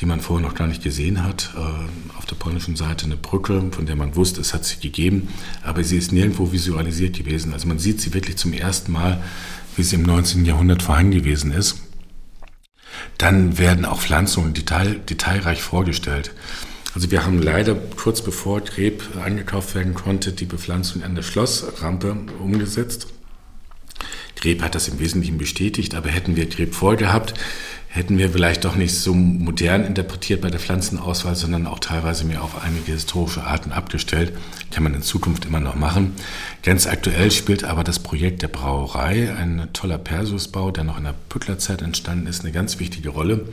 die 0.00 0.06
man 0.06 0.20
vorher 0.20 0.46
noch 0.46 0.54
gar 0.54 0.66
nicht 0.66 0.82
gesehen 0.82 1.22
hat. 1.22 1.50
Äh, 1.56 2.16
auf 2.18 2.26
der 2.26 2.36
polnischen 2.36 2.76
Seite 2.76 3.04
eine 3.04 3.16
Brücke, 3.16 3.70
von 3.70 3.86
der 3.86 3.96
man 3.96 4.16
wusste, 4.16 4.40
es 4.40 4.54
hat 4.54 4.64
sie 4.64 4.80
gegeben, 4.80 5.28
aber 5.62 5.84
sie 5.84 5.98
ist 5.98 6.12
nirgendwo 6.12 6.52
visualisiert 6.52 7.16
gewesen. 7.16 7.52
Also 7.52 7.68
man 7.68 7.78
sieht 7.78 8.00
sie 8.00 8.14
wirklich 8.14 8.36
zum 8.36 8.52
ersten 8.52 8.92
Mal, 8.92 9.22
wie 9.76 9.82
sie 9.82 9.96
im 9.96 10.02
19. 10.02 10.44
Jahrhundert 10.44 10.82
vorhanden 10.82 11.12
gewesen 11.12 11.52
ist. 11.52 11.76
Dann 13.18 13.58
werden 13.58 13.84
auch 13.84 14.00
Pflanzungen 14.00 14.54
detail, 14.54 14.94
detailreich 15.08 15.60
vorgestellt. 15.62 16.32
Also 16.94 17.10
wir 17.10 17.24
haben 17.24 17.40
leider 17.40 17.74
kurz 17.74 18.20
bevor 18.20 18.60
Greb 18.62 19.04
angekauft 19.22 19.74
werden 19.74 19.94
konnte, 19.94 20.32
die 20.32 20.44
Bepflanzung 20.44 21.02
an 21.02 21.14
der 21.14 21.22
Schlossrampe 21.22 22.16
umgesetzt. 22.40 23.06
Greb 24.34 24.62
hat 24.62 24.74
das 24.74 24.88
im 24.88 24.98
Wesentlichen 24.98 25.38
bestätigt, 25.38 25.94
aber 25.94 26.08
hätten 26.08 26.34
wir 26.34 26.46
Greb 26.46 26.74
vorgehabt, 26.74 27.34
hätten 27.92 28.18
wir 28.18 28.30
vielleicht 28.30 28.64
doch 28.64 28.76
nicht 28.76 28.94
so 28.94 29.12
modern 29.14 29.84
interpretiert 29.84 30.40
bei 30.42 30.48
der 30.48 30.60
Pflanzenauswahl, 30.60 31.34
sondern 31.34 31.66
auch 31.66 31.80
teilweise 31.80 32.24
mehr 32.24 32.44
auf 32.44 32.62
einige 32.62 32.92
historische 32.92 33.42
Arten 33.42 33.72
abgestellt. 33.72 34.32
Kann 34.70 34.84
man 34.84 34.94
in 34.94 35.02
Zukunft 35.02 35.44
immer 35.44 35.58
noch 35.58 35.74
machen. 35.74 36.12
Ganz 36.62 36.86
aktuell 36.86 37.32
spielt 37.32 37.64
aber 37.64 37.82
das 37.82 37.98
Projekt 37.98 38.42
der 38.42 38.48
Brauerei, 38.48 39.34
ein 39.34 39.68
toller 39.72 39.98
Persusbau, 39.98 40.70
der 40.70 40.84
noch 40.84 40.98
in 40.98 41.04
der 41.04 41.16
Pücklerzeit 41.28 41.82
entstanden 41.82 42.28
ist, 42.28 42.44
eine 42.44 42.52
ganz 42.52 42.78
wichtige 42.78 43.08
Rolle, 43.08 43.48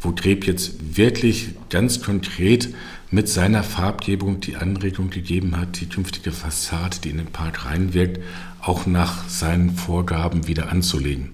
wo 0.00 0.12
Greb 0.12 0.46
jetzt 0.46 0.96
wirklich 0.96 1.48
ganz 1.68 2.00
konkret 2.00 2.72
mit 3.10 3.28
seiner 3.28 3.64
Farbgebung 3.64 4.38
die 4.38 4.54
Anregung 4.54 5.10
gegeben 5.10 5.56
hat, 5.56 5.80
die 5.80 5.88
künftige 5.88 6.30
Fassade, 6.30 6.98
die 7.02 7.10
in 7.10 7.16
den 7.16 7.32
Park 7.32 7.64
reinwirkt, 7.64 8.20
auch 8.60 8.86
nach 8.86 9.28
seinen 9.28 9.74
Vorgaben 9.74 10.46
wieder 10.46 10.70
anzulegen. 10.70 11.30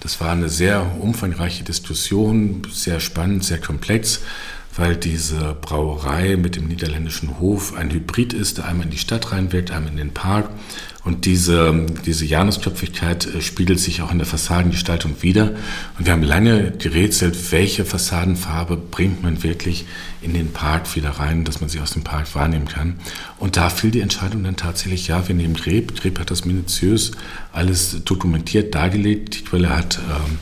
Das 0.00 0.20
war 0.20 0.32
eine 0.32 0.48
sehr 0.48 0.96
umfangreiche 1.00 1.62
Diskussion, 1.62 2.62
sehr 2.72 3.00
spannend, 3.00 3.44
sehr 3.44 3.60
komplex, 3.60 4.22
weil 4.74 4.96
diese 4.96 5.54
Brauerei 5.60 6.36
mit 6.36 6.56
dem 6.56 6.68
niederländischen 6.68 7.38
Hof 7.38 7.74
ein 7.76 7.90
Hybrid 7.90 8.32
ist, 8.32 8.58
der 8.58 8.66
einmal 8.66 8.86
in 8.86 8.92
die 8.92 8.98
Stadt 8.98 9.30
reinwirkt, 9.30 9.70
einmal 9.70 9.92
in 9.92 9.98
den 9.98 10.14
Park. 10.14 10.48
Und 11.02 11.24
diese, 11.24 11.86
diese 12.04 12.26
Janusköpfigkeit 12.26 13.26
äh, 13.26 13.40
spiegelt 13.40 13.80
sich 13.80 14.02
auch 14.02 14.12
in 14.12 14.18
der 14.18 14.26
Fassadengestaltung 14.26 15.22
wieder. 15.22 15.52
Und 15.98 16.06
wir 16.06 16.12
haben 16.12 16.22
lange 16.22 16.72
gerätselt, 16.72 17.52
welche 17.52 17.84
Fassadenfarbe 17.84 18.76
bringt 18.76 19.22
man 19.22 19.42
wirklich 19.42 19.86
in 20.20 20.34
den 20.34 20.52
Park 20.52 20.94
wieder 20.94 21.10
rein, 21.10 21.44
dass 21.44 21.60
man 21.60 21.70
sie 21.70 21.80
aus 21.80 21.92
dem 21.92 22.04
Park 22.04 22.34
wahrnehmen 22.34 22.68
kann. 22.68 23.00
Und 23.38 23.56
da 23.56 23.70
fiel 23.70 23.90
die 23.90 24.00
Entscheidung 24.00 24.44
dann 24.44 24.56
tatsächlich, 24.56 25.08
ja, 25.08 25.26
wir 25.26 25.34
nehmen 25.34 25.54
Greb. 25.54 25.98
Greb 25.98 26.18
hat 26.18 26.30
das 26.30 26.44
minutiös 26.44 27.12
alles 27.52 28.04
dokumentiert, 28.04 28.74
dargelegt. 28.74 29.40
Die 29.40 29.44
Quelle 29.44 29.70
hat, 29.70 29.98
ähm, 29.98 30.38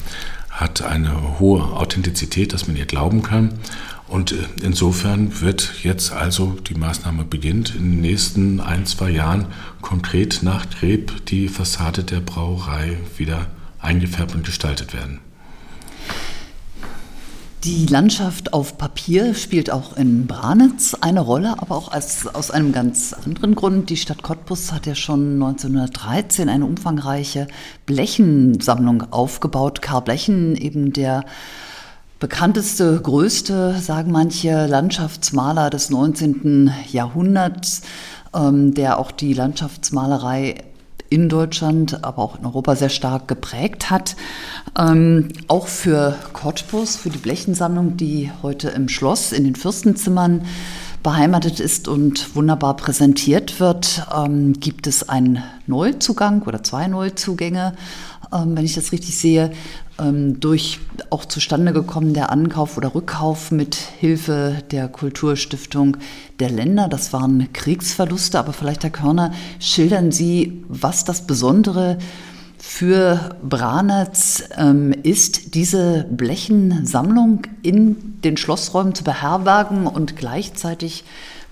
hat 0.50 0.82
eine 0.82 1.38
hohe 1.38 1.62
Authentizität, 1.62 2.52
dass 2.52 2.66
man 2.66 2.76
ihr 2.76 2.86
glauben 2.86 3.22
kann. 3.22 3.60
Und 4.08 4.32
äh, 4.32 4.36
insofern 4.62 5.40
wird 5.40 5.74
jetzt 5.82 6.12
also 6.12 6.56
die 6.66 6.74
Maßnahme 6.74 7.24
beginnt, 7.24 7.74
in 7.74 7.92
den 7.92 8.00
nächsten 8.00 8.60
ein, 8.60 8.86
zwei 8.86 9.10
Jahren 9.10 9.46
konkret 9.82 10.40
nach 10.42 10.68
Greb 10.70 11.26
die 11.26 11.48
Fassade 11.48 12.04
der 12.04 12.20
Brauerei 12.20 12.98
wieder 13.16 13.46
eingefärbt 13.78 14.34
und 14.34 14.44
gestaltet 14.44 14.94
werden. 14.94 15.20
Die 17.64 17.86
Landschaft 17.86 18.52
auf 18.52 18.78
Papier 18.78 19.34
spielt 19.34 19.70
auch 19.72 19.96
in 19.96 20.28
Branitz 20.28 20.94
eine 20.94 21.20
Rolle, 21.20 21.56
aber 21.58 21.76
auch 21.76 21.90
als, 21.90 22.26
aus 22.28 22.52
einem 22.52 22.72
ganz 22.72 23.12
anderen 23.12 23.56
Grund. 23.56 23.90
Die 23.90 23.96
Stadt 23.96 24.22
Cottbus 24.22 24.72
hat 24.72 24.86
ja 24.86 24.94
schon 24.94 25.34
1913 25.34 26.48
eine 26.48 26.64
umfangreiche 26.64 27.48
Blechensammlung 27.84 29.12
aufgebaut. 29.12 29.82
Karl 29.82 30.02
Blechen, 30.02 30.54
eben 30.54 30.92
der 30.92 31.24
bekannteste, 32.18 33.00
größte, 33.00 33.76
sagen 33.80 34.10
manche, 34.10 34.66
Landschaftsmaler 34.66 35.70
des 35.70 35.90
19. 35.90 36.72
Jahrhunderts, 36.90 37.82
ähm, 38.34 38.74
der 38.74 38.98
auch 38.98 39.10
die 39.12 39.32
Landschaftsmalerei 39.32 40.56
in 41.10 41.28
Deutschland, 41.28 42.04
aber 42.04 42.22
auch 42.22 42.38
in 42.38 42.44
Europa 42.44 42.76
sehr 42.76 42.88
stark 42.90 43.28
geprägt 43.28 43.90
hat. 43.90 44.16
Ähm, 44.76 45.28
auch 45.46 45.66
für 45.66 46.16
Cottbus, 46.32 46.96
für 46.96 47.10
die 47.10 47.18
Blechensammlung, 47.18 47.96
die 47.96 48.30
heute 48.42 48.68
im 48.68 48.88
Schloss 48.88 49.32
in 49.32 49.44
den 49.44 49.54
Fürstenzimmern 49.54 50.42
beheimatet 51.02 51.60
ist 51.60 51.88
und 51.88 52.34
wunderbar 52.34 52.76
präsentiert 52.76 53.60
wird, 53.60 54.06
ähm, 54.14 54.54
gibt 54.54 54.86
es 54.86 55.08
einen 55.08 55.42
Neuzugang 55.66 56.42
oder 56.42 56.62
zwei 56.62 56.88
Neuzugänge, 56.88 57.74
wenn 58.30 58.64
ich 58.64 58.74
das 58.74 58.92
richtig 58.92 59.16
sehe, 59.16 59.52
ähm, 59.98 60.40
durch 60.40 60.80
auch 61.10 61.24
zustande 61.24 61.72
gekommen 61.72 62.14
der 62.14 62.30
Ankauf 62.30 62.76
oder 62.76 62.94
Rückkauf 62.94 63.50
mit 63.50 63.74
Hilfe 63.74 64.62
der 64.70 64.88
Kulturstiftung 64.88 65.96
der 66.38 66.50
Länder. 66.50 66.88
Das 66.88 67.12
waren 67.12 67.52
Kriegsverluste, 67.52 68.38
aber 68.38 68.52
vielleicht, 68.52 68.84
Herr 68.84 68.90
Körner, 68.90 69.32
schildern 69.58 70.12
Sie, 70.12 70.64
was 70.68 71.04
das 71.04 71.26
Besondere 71.26 71.98
für 72.58 73.36
Branitz 73.42 74.44
ähm, 74.56 74.92
ist, 75.02 75.54
diese 75.54 76.06
Blechensammlung 76.10 77.42
in 77.62 78.20
den 78.22 78.36
Schlossräumen 78.36 78.94
zu 78.94 79.04
beherbergen 79.04 79.86
und 79.86 80.16
gleichzeitig 80.16 81.04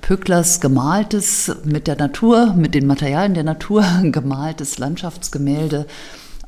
Pücklers 0.02 0.60
gemaltes, 0.60 1.50
mit 1.64 1.86
der 1.86 1.96
Natur, 1.96 2.54
mit 2.54 2.74
den 2.74 2.86
Materialien 2.86 3.34
der 3.34 3.44
Natur 3.44 3.84
gemaltes 4.04 4.78
Landschaftsgemälde 4.78 5.86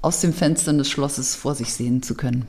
aus 0.03 0.20
den 0.20 0.32
Fenstern 0.32 0.78
des 0.78 0.90
Schlosses 0.90 1.34
vor 1.34 1.55
sich 1.55 1.72
sehen 1.72 2.03
zu 2.03 2.14
können. 2.14 2.46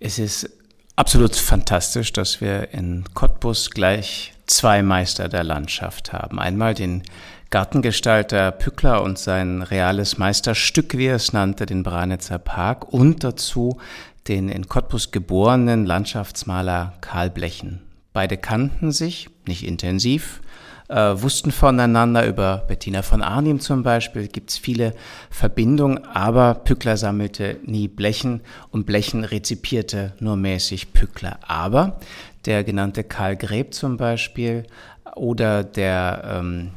Es 0.00 0.18
ist 0.18 0.50
absolut 0.96 1.34
fantastisch, 1.36 2.12
dass 2.12 2.40
wir 2.40 2.72
in 2.72 3.04
Cottbus 3.14 3.70
gleich 3.70 4.34
zwei 4.46 4.82
Meister 4.82 5.28
der 5.28 5.44
Landschaft 5.44 6.12
haben. 6.12 6.38
Einmal 6.38 6.74
den 6.74 7.02
Gartengestalter 7.50 8.50
Pückler 8.50 9.02
und 9.02 9.18
sein 9.18 9.62
reales 9.62 10.18
Meisterstück, 10.18 10.96
wie 10.96 11.06
er 11.06 11.16
es 11.16 11.32
nannte, 11.32 11.66
den 11.66 11.82
Branitzer 11.82 12.38
Park 12.38 12.92
und 12.92 13.24
dazu 13.24 13.78
den 14.28 14.48
in 14.48 14.68
Cottbus 14.68 15.10
geborenen 15.10 15.84
Landschaftsmaler 15.84 16.94
Karl 17.00 17.30
Blechen. 17.30 17.82
Beide 18.12 18.36
kannten 18.36 18.92
sich, 18.92 19.28
nicht 19.46 19.66
intensiv, 19.66 20.41
äh, 20.92 21.20
wussten 21.22 21.50
voneinander. 21.50 22.26
Über 22.26 22.64
Bettina 22.68 23.02
von 23.02 23.22
Arnim 23.22 23.60
zum 23.60 23.82
Beispiel 23.82 24.28
gibt 24.28 24.50
es 24.50 24.58
viele 24.58 24.94
Verbindungen, 25.30 26.04
aber 26.04 26.54
Pückler 26.54 26.96
sammelte 26.96 27.58
nie 27.64 27.88
Blechen 27.88 28.42
und 28.70 28.86
Blechen 28.86 29.24
rezipierte 29.24 30.12
nur 30.20 30.36
mäßig 30.36 30.92
Pückler. 30.92 31.38
Aber 31.46 31.98
der 32.44 32.64
genannte 32.64 33.04
Karl 33.04 33.36
Greb 33.36 33.74
zum 33.74 33.96
Beispiel 33.96 34.64
oder 35.16 35.64
der 35.64 36.40
ähm, 36.40 36.70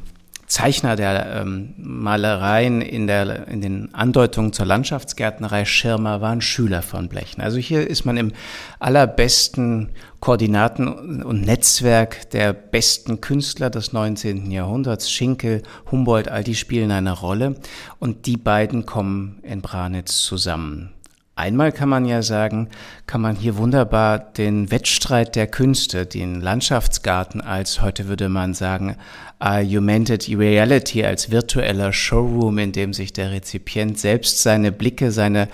Zeichner 0.46 0.94
der 0.96 1.42
ähm, 1.42 1.74
Malereien 1.76 2.80
in, 2.80 3.06
der, 3.06 3.48
in 3.48 3.60
den 3.60 3.94
Andeutungen 3.94 4.52
zur 4.52 4.66
Landschaftsgärtnerei 4.66 5.64
Schirmer 5.64 6.20
waren 6.20 6.40
Schüler 6.40 6.82
von 6.82 7.08
Blechen. 7.08 7.40
Also 7.40 7.58
hier 7.58 7.88
ist 7.88 8.04
man 8.04 8.16
im 8.16 8.32
allerbesten 8.78 9.90
Koordinaten 10.20 11.22
und 11.22 11.42
Netzwerk 11.42 12.30
der 12.30 12.52
besten 12.52 13.20
Künstler 13.20 13.70
des 13.70 13.92
19. 13.92 14.50
Jahrhunderts. 14.50 15.10
Schinkel, 15.10 15.62
Humboldt, 15.90 16.28
all 16.28 16.44
die 16.44 16.54
spielen 16.54 16.90
eine 16.90 17.12
Rolle 17.12 17.56
und 17.98 18.26
die 18.26 18.36
beiden 18.36 18.86
kommen 18.86 19.40
in 19.42 19.62
Branitz 19.62 20.22
zusammen. 20.22 20.95
Einmal 21.38 21.70
kann 21.70 21.90
man 21.90 22.06
ja 22.06 22.22
sagen, 22.22 22.70
kann 23.06 23.20
man 23.20 23.36
hier 23.36 23.58
wunderbar 23.58 24.18
den 24.18 24.70
Wettstreit 24.70 25.36
der 25.36 25.46
Künste, 25.46 26.06
den 26.06 26.40
Landschaftsgarten 26.40 27.42
als, 27.42 27.82
heute 27.82 28.08
würde 28.08 28.30
man 28.30 28.54
sagen, 28.54 28.96
Augmented 29.38 30.26
Reality, 30.30 31.04
als 31.04 31.30
virtueller 31.30 31.92
Showroom, 31.92 32.56
in 32.56 32.72
dem 32.72 32.94
sich 32.94 33.12
der 33.12 33.32
Rezipient 33.32 33.98
selbst 33.98 34.42
seine 34.42 34.72
Blicke, 34.72 35.10
seine 35.10 35.48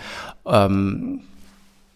ähm, 0.46 1.22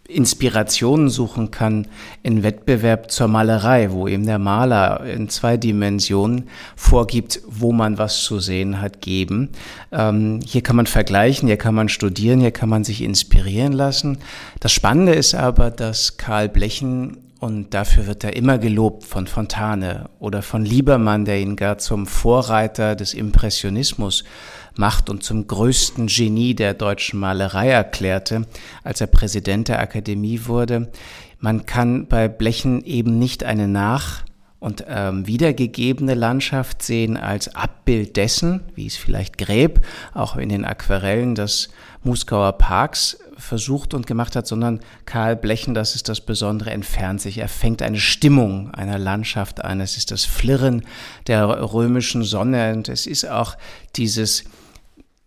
Inspirationen 0.08 1.08
suchen 1.08 1.50
kann 1.50 1.88
in 2.22 2.42
Wettbewerb 2.42 3.10
zur 3.10 3.28
Malerei, 3.28 3.90
wo 3.90 4.06
eben 4.06 4.26
der 4.26 4.38
Maler 4.38 5.04
in 5.04 5.28
zwei 5.28 5.56
Dimensionen 5.56 6.48
vorgibt, 6.76 7.40
wo 7.48 7.72
man 7.72 7.98
was 7.98 8.22
zu 8.22 8.38
sehen 8.38 8.80
hat, 8.80 9.00
geben. 9.00 9.50
Ähm, 9.92 10.40
hier 10.44 10.62
kann 10.62 10.76
man 10.76 10.86
vergleichen, 10.86 11.48
hier 11.48 11.56
kann 11.56 11.74
man 11.74 11.88
studieren, 11.88 12.40
hier 12.40 12.52
kann 12.52 12.68
man 12.68 12.84
sich 12.84 13.02
inspirieren 13.02 13.72
lassen. 13.72 14.18
Das 14.60 14.72
Spannende 14.72 15.14
ist 15.14 15.34
aber, 15.34 15.70
dass 15.70 16.16
Karl 16.16 16.48
Blechen 16.48 17.18
und 17.38 17.74
dafür 17.74 18.06
wird 18.06 18.24
er 18.24 18.34
immer 18.34 18.58
gelobt 18.58 19.04
von 19.04 19.26
Fontane 19.26 20.08
oder 20.18 20.42
von 20.42 20.64
Liebermann, 20.64 21.24
der 21.24 21.38
ihn 21.38 21.56
gar 21.56 21.78
zum 21.78 22.06
Vorreiter 22.06 22.96
des 22.96 23.12
Impressionismus 23.12 24.24
macht 24.78 25.10
und 25.10 25.22
zum 25.22 25.46
größten 25.46 26.06
Genie 26.06 26.54
der 26.54 26.74
deutschen 26.74 27.20
Malerei 27.20 27.70
erklärte, 27.70 28.46
als 28.84 29.00
er 29.00 29.06
Präsident 29.06 29.68
der 29.68 29.80
Akademie 29.80 30.42
wurde. 30.46 30.90
Man 31.38 31.66
kann 31.66 32.06
bei 32.06 32.28
Blechen 32.28 32.84
eben 32.84 33.18
nicht 33.18 33.44
eine 33.44 33.68
nach 33.68 34.24
und 34.58 34.84
ähm, 34.88 35.26
wiedergegebene 35.26 36.14
Landschaft 36.14 36.82
sehen 36.82 37.16
als 37.16 37.54
Abbild 37.54 38.16
dessen, 38.16 38.62
wie 38.74 38.86
es 38.86 38.96
vielleicht 38.96 39.38
Gräb 39.38 39.84
auch 40.14 40.36
in 40.36 40.48
den 40.48 40.64
Aquarellen 40.64 41.34
des 41.34 41.68
Muskauer 42.02 42.52
Parks 42.52 43.18
versucht 43.36 43.92
und 43.92 44.06
gemacht 44.06 44.34
hat, 44.34 44.46
sondern 44.46 44.80
Karl 45.04 45.36
Blechen, 45.36 45.74
das 45.74 45.94
ist 45.94 46.08
das 46.08 46.20
Besondere, 46.20 46.70
entfernt 46.70 47.20
sich. 47.20 47.38
Er 47.38 47.48
fängt 47.48 47.82
eine 47.82 47.98
Stimmung 48.00 48.70
einer 48.72 48.98
Landschaft 48.98 49.62
ein. 49.62 49.80
Es 49.80 49.96
ist 49.98 50.10
das 50.10 50.24
Flirren 50.24 50.84
der 51.26 51.46
römischen 51.72 52.22
Sonne 52.22 52.72
und 52.72 52.88
es 52.88 53.06
ist 53.06 53.28
auch 53.28 53.56
dieses 53.96 54.44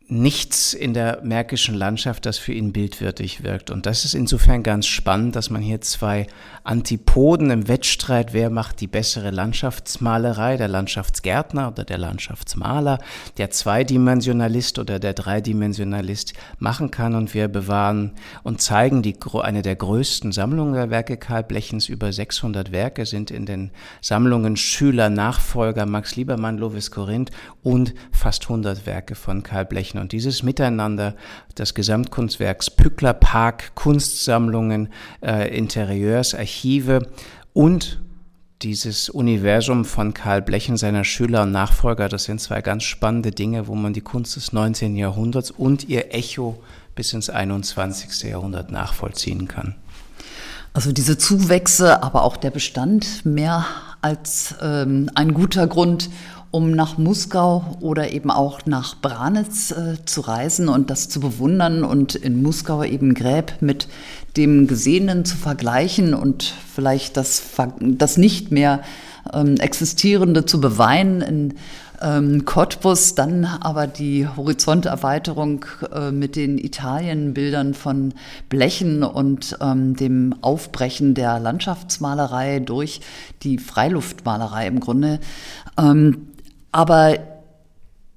nichts 0.09 0.73
in 0.73 0.95
der 0.95 1.21
märkischen 1.23 1.75
Landschaft, 1.75 2.25
das 2.25 2.39
für 2.39 2.51
ihn 2.51 2.73
bildwürdig 2.73 3.43
wirkt. 3.43 3.69
Und 3.69 3.85
das 3.85 4.05
ist 4.05 4.15
insofern 4.15 4.63
ganz 4.63 4.87
spannend, 4.87 5.35
dass 5.35 5.51
man 5.51 5.61
hier 5.61 5.81
zwei 5.81 6.25
Antipoden 6.63 7.51
im 7.51 7.67
Wettstreit, 7.67 8.33
wer 8.33 8.49
macht 8.49 8.81
die 8.81 8.87
bessere 8.87 9.29
Landschaftsmalerei, 9.29 10.57
der 10.57 10.67
Landschaftsgärtner 10.67 11.67
oder 11.69 11.83
der 11.83 11.99
Landschaftsmaler, 11.99 12.97
der 13.37 13.51
Zweidimensionalist 13.51 14.79
oder 14.79 14.97
der 14.99 15.13
Dreidimensionalist 15.13 16.33
machen 16.57 16.89
kann. 16.89 17.13
Und 17.13 17.35
wir 17.35 17.47
bewahren 17.47 18.13
und 18.41 18.61
zeigen 18.61 19.03
die, 19.03 19.15
eine 19.41 19.61
der 19.61 19.75
größten 19.75 20.31
Sammlungen 20.31 20.73
der 20.73 20.89
Werke 20.89 21.17
Karl 21.17 21.43
Blechens. 21.43 21.87
Über 21.87 22.11
600 22.11 22.71
Werke 22.71 23.05
sind 23.05 23.29
in 23.29 23.45
den 23.45 23.69
Sammlungen 24.01 24.57
Schüler, 24.57 25.11
Nachfolger, 25.11 25.85
Max 25.85 26.15
Liebermann, 26.15 26.57
Lovis 26.57 26.89
Korinth 26.89 27.29
und 27.61 27.93
fast 28.11 28.43
100 28.43 28.87
Werke 28.87 29.13
von 29.13 29.43
Karl 29.43 29.65
Und 29.99 30.11
dieses 30.11 30.43
Miteinander 30.43 31.15
des 31.57 31.73
Gesamtkunstwerks 31.73 32.69
Pückler 32.69 33.13
Park, 33.13 33.75
Kunstsammlungen, 33.75 34.89
äh, 35.21 35.55
Interieurs, 35.55 36.33
Archiv, 36.33 36.69
Archive 36.69 36.99
und 37.53 37.99
dieses 38.61 39.09
Universum 39.09 39.85
von 39.85 40.13
Karl 40.13 40.41
Blechen, 40.41 40.75
seiner 40.75 41.05
Schüler 41.05 41.43
und 41.43 41.53
Nachfolger, 41.53 42.09
das 42.09 42.25
sind 42.25 42.41
zwei 42.41 42.61
ganz 42.61 42.83
spannende 42.83 43.31
Dinge, 43.31 43.67
wo 43.67 43.75
man 43.75 43.93
die 43.93 44.01
Kunst 44.01 44.35
des 44.35 44.51
19. 44.51 44.97
Jahrhunderts 44.97 45.51
und 45.51 45.87
ihr 45.87 46.13
Echo 46.13 46.61
bis 46.95 47.13
ins 47.13 47.29
21. 47.29 48.29
Jahrhundert 48.29 48.71
nachvollziehen 48.71 49.47
kann. 49.47 49.75
Also 50.73 50.91
diese 50.91 51.17
Zuwächse, 51.17 52.03
aber 52.03 52.23
auch 52.23 52.35
der 52.35 52.51
Bestand 52.51 53.25
mehr 53.25 53.65
als 54.01 54.55
ähm, 54.61 55.09
ein 55.15 55.33
guter 55.33 55.65
Grund, 55.65 56.09
um 56.51 56.71
nach 56.71 56.97
Muskau 56.97 57.77
oder 57.79 58.11
eben 58.11 58.31
auch 58.31 58.65
nach 58.65 58.95
Branitz 58.99 59.71
äh, 59.71 59.97
zu 60.05 60.21
reisen 60.21 60.67
und 60.67 60.89
das 60.89 61.09
zu 61.09 61.19
bewundern 61.19 61.83
und 61.83 62.15
in 62.15 62.41
Muskau 62.41 62.83
eben 62.83 63.13
Gräb 63.13 63.53
mit 63.61 63.87
dem 64.35 64.67
Gesehenen 64.67 65.25
zu 65.25 65.37
vergleichen 65.37 66.13
und 66.13 66.53
vielleicht 66.73 67.17
das, 67.17 67.43
das 67.79 68.17
nicht 68.17 68.51
mehr 68.51 68.81
ähm, 69.33 69.57
Existierende 69.57 70.45
zu 70.45 70.59
beweinen 70.59 71.21
in 71.21 71.53
ähm, 72.01 72.45
Cottbus, 72.45 73.15
dann 73.15 73.45
aber 73.45 73.85
die 73.87 74.27
Horizonterweiterung 74.27 75.65
äh, 75.93 76.11
mit 76.11 76.35
den 76.35 76.57
Italienbildern 76.57 77.73
von 77.73 78.13
Blechen 78.47 79.03
und 79.03 79.57
ähm, 79.61 79.95
dem 79.95 80.35
Aufbrechen 80.41 81.13
der 81.13 81.39
Landschaftsmalerei 81.39 82.59
durch 82.59 83.01
die 83.43 83.57
Freiluftmalerei 83.57 84.67
im 84.67 84.79
Grunde. 84.79 85.19
Ähm, 85.77 86.28
aber 86.71 87.17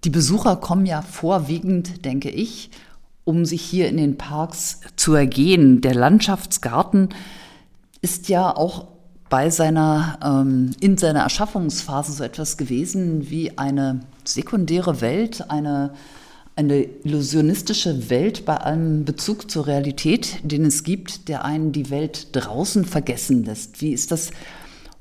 die 0.04 0.10
Besucher 0.10 0.56
kommen 0.56 0.86
ja 0.86 1.02
vorwiegend, 1.02 2.04
denke 2.04 2.30
ich, 2.30 2.70
um 3.24 3.44
sich 3.44 3.62
hier 3.62 3.88
in 3.88 3.96
den 3.96 4.18
Parks 4.18 4.80
zu 4.96 5.14
ergehen. 5.14 5.80
Der 5.80 5.94
Landschaftsgarten 5.94 7.10
ist 8.00 8.28
ja 8.28 8.54
auch 8.54 8.88
bei 9.30 9.48
seiner, 9.48 10.18
ähm, 10.22 10.72
in 10.80 10.98
seiner 10.98 11.20
Erschaffungsphase 11.20 12.12
so 12.12 12.24
etwas 12.24 12.56
gewesen 12.56 13.30
wie 13.30 13.56
eine 13.56 14.00
sekundäre 14.24 15.00
Welt, 15.00 15.50
eine, 15.50 15.94
eine 16.56 16.82
illusionistische 16.82 18.10
Welt 18.10 18.44
bei 18.44 18.56
allem 18.56 19.04
Bezug 19.04 19.50
zur 19.50 19.68
Realität, 19.68 20.38
den 20.42 20.64
es 20.66 20.82
gibt, 20.82 21.28
der 21.28 21.44
einen 21.44 21.72
die 21.72 21.90
Welt 21.90 22.28
draußen 22.32 22.84
vergessen 22.84 23.44
lässt. 23.44 23.80
Wie 23.80 23.92
ist 23.92 24.10
das 24.10 24.32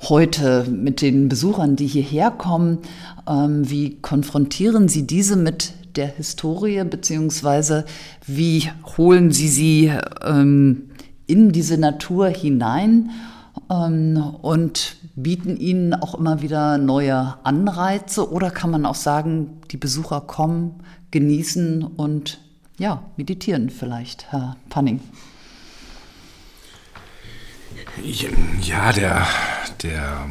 heute 0.10 0.66
mit 0.70 1.02
den 1.02 1.30
Besuchern, 1.30 1.76
die 1.76 1.88
hierher 1.88 2.32
kommen? 2.32 2.80
Ähm, 3.28 3.70
wie 3.70 4.02
konfrontieren 4.02 4.88
Sie 4.88 5.06
diese 5.06 5.36
mit 5.36 5.74
der 5.96 6.08
Historie, 6.08 6.84
beziehungsweise 6.84 7.86
wie 8.26 8.70
holen 8.98 9.32
Sie 9.32 9.48
sie 9.48 9.92
ähm, 10.24 10.90
in 11.28 11.52
diese 11.52 11.78
Natur 11.78 12.28
hinein 12.28 13.12
ähm, 13.70 14.22
und 14.42 14.96
bieten 15.16 15.58
ihnen 15.58 15.94
auch 15.94 16.16
immer 16.16 16.42
wieder 16.42 16.78
neue 16.78 17.36
Anreize? 17.44 18.32
Oder 18.32 18.52
kann 18.52 18.72
man 18.72 18.86
auch 18.86 18.96
sagen, 18.96 19.62
die 19.72 19.78
Besucher 19.78 20.22
kommen, 20.22 20.76
genießen 21.12 21.84
und 21.84 22.40
ja, 22.78 23.04
meditieren 23.18 23.70
vielleicht, 23.70 24.32
Herr 24.32 24.56
Panning? 24.70 25.02
Ja, 28.62 28.94
der, 28.94 29.28
der 29.84 30.30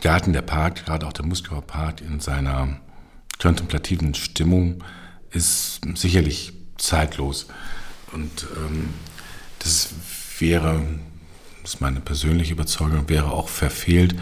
Garten, 0.00 0.32
der 0.32 0.42
Park, 0.42 0.84
gerade 0.84 1.06
auch 1.06 1.12
der 1.12 1.24
Muskauer 1.24 1.62
Park 1.62 2.00
in 2.00 2.20
seiner 2.20 2.80
kontemplativen 3.40 4.14
Stimmung 4.14 4.82
ist 5.30 5.80
sicherlich 5.94 6.52
zeitlos. 6.76 7.46
Und 8.12 8.46
ähm, 8.56 8.88
das 9.58 9.90
wäre, 10.38 10.82
das 11.62 11.74
ist 11.74 11.80
meine 11.80 12.00
persönliche 12.00 12.52
Überzeugung, 12.52 13.08
wäre 13.08 13.30
auch 13.30 13.48
verfehlt, 13.48 14.14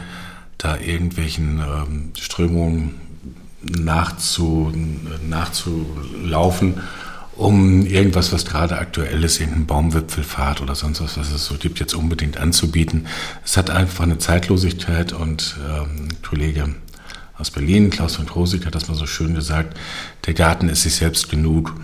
da 0.59 0.77
irgendwelchen 0.77 1.61
ähm, 1.61 2.13
Strömungen 2.17 3.01
nachzu, 3.63 4.73
nachzulaufen 5.27 6.81
um 7.37 7.85
irgendwas, 7.85 8.33
was 8.33 8.47
gerade 8.47 8.79
aktuell 8.79 9.23
ist, 9.23 9.41
irgendeinen 9.41 9.67
Baumwipfelfahrt 9.67 10.63
oder 10.63 10.75
sonst 10.75 11.01
was, 11.01 11.19
was 11.19 11.31
es 11.31 11.45
so 11.45 11.57
gibt, 11.57 11.79
jetzt 11.81 11.95
unbedingt 11.95 12.39
anzubieten. 12.39 13.07
Es 13.45 13.57
hat 13.57 13.71
einfach 13.71 14.05
eine 14.05 14.19
Zeitlosigkeit 14.19 15.13
und 15.13 15.57
ähm, 15.69 16.09
Kollege 16.27 16.75
aus 17.39 17.51
Berlin, 17.51 17.91
Klaus 17.91 18.17
von 18.17 18.27
Krosig, 18.27 18.65
hat 18.65 18.75
das 18.75 18.89
mal 18.89 18.95
so 18.95 19.07
schön 19.07 19.35
gesagt, 19.35 19.77
der 20.27 20.33
Garten 20.33 20.71
ist 20.71 20.83
sich 20.83 20.95
selbst 20.95 21.29
genug. 21.29 21.75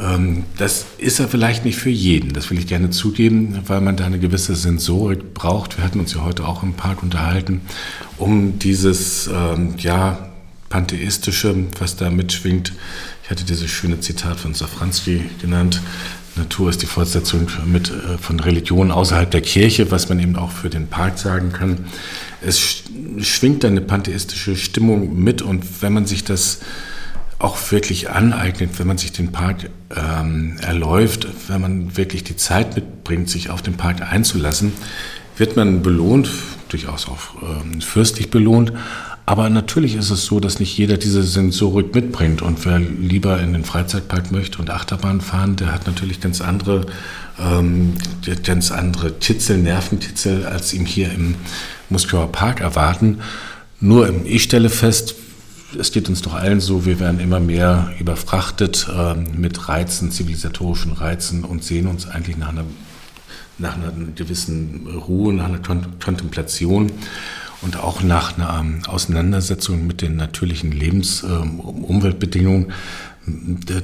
Ähm, 0.00 0.44
das 0.58 0.86
ist 0.98 1.20
er 1.20 1.28
vielleicht 1.28 1.64
nicht 1.64 1.78
für 1.78 1.90
jeden, 1.90 2.32
das 2.32 2.50
will 2.50 2.58
ich 2.58 2.66
gerne 2.66 2.90
zugeben, 2.90 3.60
weil 3.66 3.80
man 3.80 3.96
da 3.96 4.06
eine 4.06 4.18
gewisse 4.18 4.56
Sensorik 4.56 5.34
braucht. 5.34 5.76
Wir 5.76 5.84
hatten 5.84 6.00
uns 6.00 6.14
ja 6.14 6.24
heute 6.24 6.44
auch 6.44 6.64
im 6.64 6.72
Park 6.72 7.04
unterhalten, 7.04 7.60
um 8.18 8.58
dieses, 8.58 9.28
ähm, 9.28 9.74
ja, 9.78 10.30
pantheistische, 10.70 11.54
was 11.78 11.96
da 11.96 12.10
mitschwingt, 12.10 12.72
ich 13.30 13.36
hatte 13.36 13.44
dieses 13.44 13.70
schöne 13.70 14.00
Zitat 14.00 14.40
von 14.40 14.54
Safranski 14.54 15.22
genannt, 15.40 15.80
Natur 16.34 16.68
ist 16.68 16.82
die 16.82 16.86
Fortsetzung 16.86 17.46
mit, 17.64 17.88
äh, 17.88 18.18
von 18.18 18.40
Religion 18.40 18.90
außerhalb 18.90 19.30
der 19.30 19.40
Kirche, 19.40 19.92
was 19.92 20.08
man 20.08 20.18
eben 20.18 20.34
auch 20.34 20.50
für 20.50 20.68
den 20.68 20.88
Park 20.88 21.16
sagen 21.16 21.52
kann. 21.52 21.84
Es 22.42 22.82
schwingt 23.20 23.64
eine 23.64 23.82
pantheistische 23.82 24.56
Stimmung 24.56 25.16
mit 25.22 25.42
und 25.42 25.80
wenn 25.80 25.92
man 25.92 26.06
sich 26.06 26.24
das 26.24 26.58
auch 27.38 27.56
wirklich 27.70 28.10
aneignet, 28.10 28.80
wenn 28.80 28.88
man 28.88 28.98
sich 28.98 29.12
den 29.12 29.30
Park 29.30 29.70
ähm, 29.94 30.56
erläuft, 30.60 31.28
wenn 31.46 31.60
man 31.60 31.96
wirklich 31.96 32.24
die 32.24 32.34
Zeit 32.34 32.74
mitbringt, 32.74 33.30
sich 33.30 33.48
auf 33.48 33.62
den 33.62 33.74
Park 33.74 34.02
einzulassen, 34.02 34.72
wird 35.36 35.54
man 35.54 35.82
belohnt, 35.82 36.28
durchaus 36.68 37.06
auch 37.06 37.62
ähm, 37.62 37.80
fürstlich 37.80 38.32
belohnt. 38.32 38.72
Aber 39.30 39.48
natürlich 39.48 39.94
ist 39.94 40.10
es 40.10 40.24
so, 40.24 40.40
dass 40.40 40.58
nicht 40.58 40.76
jeder 40.76 40.96
diese 40.96 41.22
Sensorik 41.22 41.94
mitbringt. 41.94 42.42
Und 42.42 42.66
wer 42.66 42.80
lieber 42.80 43.40
in 43.40 43.52
den 43.52 43.62
Freizeitpark 43.62 44.32
möchte 44.32 44.58
und 44.58 44.70
Achterbahn 44.70 45.20
fahren, 45.20 45.54
der 45.54 45.72
hat 45.72 45.86
natürlich 45.86 46.20
ganz 46.20 46.40
andere, 46.40 46.86
ähm, 47.38 47.92
ganz 48.42 48.72
andere 48.72 49.20
Titzel, 49.20 49.58
Nerventitzel, 49.58 50.46
als 50.46 50.74
ihm 50.74 50.84
hier 50.84 51.12
im 51.12 51.36
Moskauer 51.90 52.32
Park 52.32 52.60
erwarten. 52.60 53.20
Nur 53.78 54.12
ich 54.24 54.42
stelle 54.42 54.68
fest, 54.68 55.14
es 55.78 55.92
geht 55.92 56.08
uns 56.08 56.22
doch 56.22 56.34
allen 56.34 56.60
so, 56.60 56.84
wir 56.84 56.98
werden 56.98 57.20
immer 57.20 57.38
mehr 57.38 57.92
überfrachtet 58.00 58.88
äh, 58.92 59.14
mit 59.14 59.68
Reizen, 59.68 60.10
zivilisatorischen 60.10 60.90
Reizen 60.90 61.44
und 61.44 61.62
sehen 61.62 61.86
uns 61.86 62.08
eigentlich 62.08 62.36
nach 62.36 62.48
einer, 62.48 62.64
nach 63.58 63.76
einer 63.76 63.92
gewissen 64.12 64.88
Ruhe, 64.88 65.32
nach 65.32 65.44
einer 65.44 65.60
Kontemplation 65.60 66.90
und 67.62 67.76
auch 67.76 68.02
nach 68.02 68.36
einer 68.36 68.60
ähm, 68.60 68.82
Auseinandersetzung 68.86 69.86
mit 69.86 70.02
den 70.02 70.16
natürlichen 70.16 70.72
Lebens- 70.72 71.22
ähm, 71.22 71.60
Umweltbedingungen, 71.60 72.72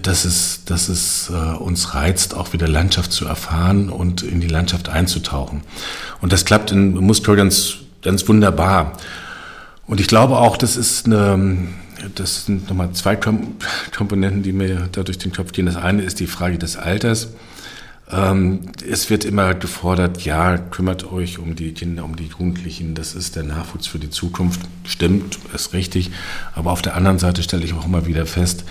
dass 0.02 0.24
es, 0.24 0.64
dass 0.64 0.88
es 0.88 1.30
äh, 1.30 1.56
uns 1.56 1.94
reizt, 1.94 2.34
auch 2.34 2.52
wieder 2.52 2.68
Landschaft 2.68 3.12
zu 3.12 3.26
erfahren 3.26 3.90
und 3.90 4.22
in 4.22 4.40
die 4.40 4.48
Landschaft 4.48 4.88
einzutauchen. 4.88 5.62
Und 6.20 6.32
das 6.32 6.44
klappt 6.44 6.72
in 6.72 6.94
Muskau 6.94 7.34
ganz, 7.34 7.74
ganz 8.02 8.26
wunderbar. 8.28 8.92
Und 9.86 10.00
ich 10.00 10.08
glaube 10.08 10.38
auch, 10.38 10.56
das 10.56 10.76
ist 10.76 11.06
eine, 11.06 11.68
das 12.14 12.46
sind 12.46 12.68
nochmal 12.68 12.92
zwei 12.92 13.16
Komponenten, 13.16 14.42
die 14.42 14.52
mir 14.52 14.88
da 14.90 15.02
durch 15.02 15.18
den 15.18 15.32
Kopf 15.32 15.52
gehen. 15.52 15.66
Das 15.66 15.76
eine 15.76 16.02
ist 16.02 16.18
die 16.18 16.26
Frage 16.26 16.58
des 16.58 16.76
Alters. 16.76 17.28
Ähm, 18.10 18.60
es 18.88 19.10
wird 19.10 19.24
immer 19.24 19.54
gefordert, 19.54 20.24
ja, 20.24 20.58
kümmert 20.58 21.10
euch 21.10 21.38
um 21.38 21.56
die 21.56 21.72
Kinder, 21.72 22.04
um 22.04 22.14
die 22.14 22.26
Jugendlichen, 22.26 22.94
das 22.94 23.14
ist 23.14 23.34
der 23.34 23.42
Nachwuchs 23.42 23.86
für 23.86 23.98
die 23.98 24.10
Zukunft. 24.10 24.60
Stimmt, 24.84 25.38
ist 25.52 25.72
richtig. 25.72 26.10
Aber 26.54 26.70
auf 26.70 26.82
der 26.82 26.94
anderen 26.94 27.18
Seite 27.18 27.42
stelle 27.42 27.64
ich 27.64 27.74
auch 27.74 27.84
immer 27.84 28.06
wieder 28.06 28.26
fest, 28.26 28.64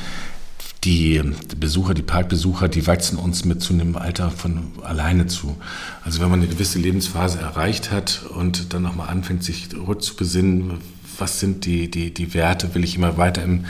die 0.86 1.22
Besucher, 1.58 1.96
die 1.96 2.04
Parkbesucher, 2.04 2.70
die 2.70 2.86
wachsen 2.86 3.18
uns 3.18 3.44
mit 3.44 3.62
zunehmendem 3.62 4.02
Alter 4.02 4.30
von 4.30 4.72
alleine 4.84 5.26
zu. 5.26 5.58
Also 6.04 6.22
wenn 6.22 6.30
man 6.30 6.42
eine 6.42 6.48
gewisse 6.48 6.78
Lebensphase 6.78 7.40
erreicht 7.40 7.92
hat 7.92 8.22
und 8.30 8.74
dann 8.74 8.84
nochmal 8.84 9.10
anfängt, 9.10 9.44
sich 9.44 9.68
rückzubesinnen, 9.76 10.78
was 11.18 11.40
sind 11.40 11.66
die, 11.66 11.90
die, 11.90 12.14
die 12.14 12.34
Werte, 12.34 12.76
will 12.76 12.84
ich 12.84 12.96
immer 12.96 13.18
weiter 13.18 13.44
im, 13.44 13.66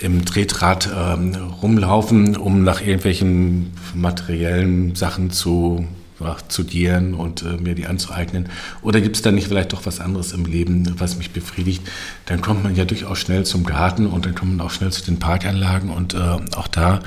im 0.00 0.24
Tretrad 0.24 0.88
ähm, 0.94 1.34
rumlaufen, 1.62 2.36
um 2.36 2.64
nach 2.64 2.80
irgendwelchen 2.80 3.72
materiellen 3.94 4.94
Sachen 4.94 5.30
zu 5.30 5.86
ja, 6.20 6.36
studieren 6.50 7.14
und 7.14 7.42
äh, 7.42 7.56
mir 7.56 7.74
die 7.74 7.86
anzueignen? 7.86 8.48
Oder 8.82 9.00
gibt 9.00 9.16
es 9.16 9.22
da 9.22 9.32
nicht 9.32 9.48
vielleicht 9.48 9.72
doch 9.72 9.86
was 9.86 10.00
anderes 10.00 10.32
im 10.32 10.44
Leben, 10.44 10.94
was 10.98 11.16
mich 11.16 11.30
befriedigt? 11.30 11.82
Dann 12.26 12.40
kommt 12.40 12.62
man 12.62 12.74
ja 12.74 12.84
durchaus 12.84 13.18
schnell 13.18 13.44
zum 13.44 13.64
Garten 13.64 14.06
und 14.06 14.26
dann 14.26 14.34
kommt 14.34 14.56
man 14.56 14.66
auch 14.66 14.70
schnell 14.70 14.92
zu 14.92 15.04
den 15.04 15.18
Parkanlagen 15.18 15.90
und 15.90 16.14
äh, 16.14 16.18
auch 16.18 16.68
da 16.68 17.00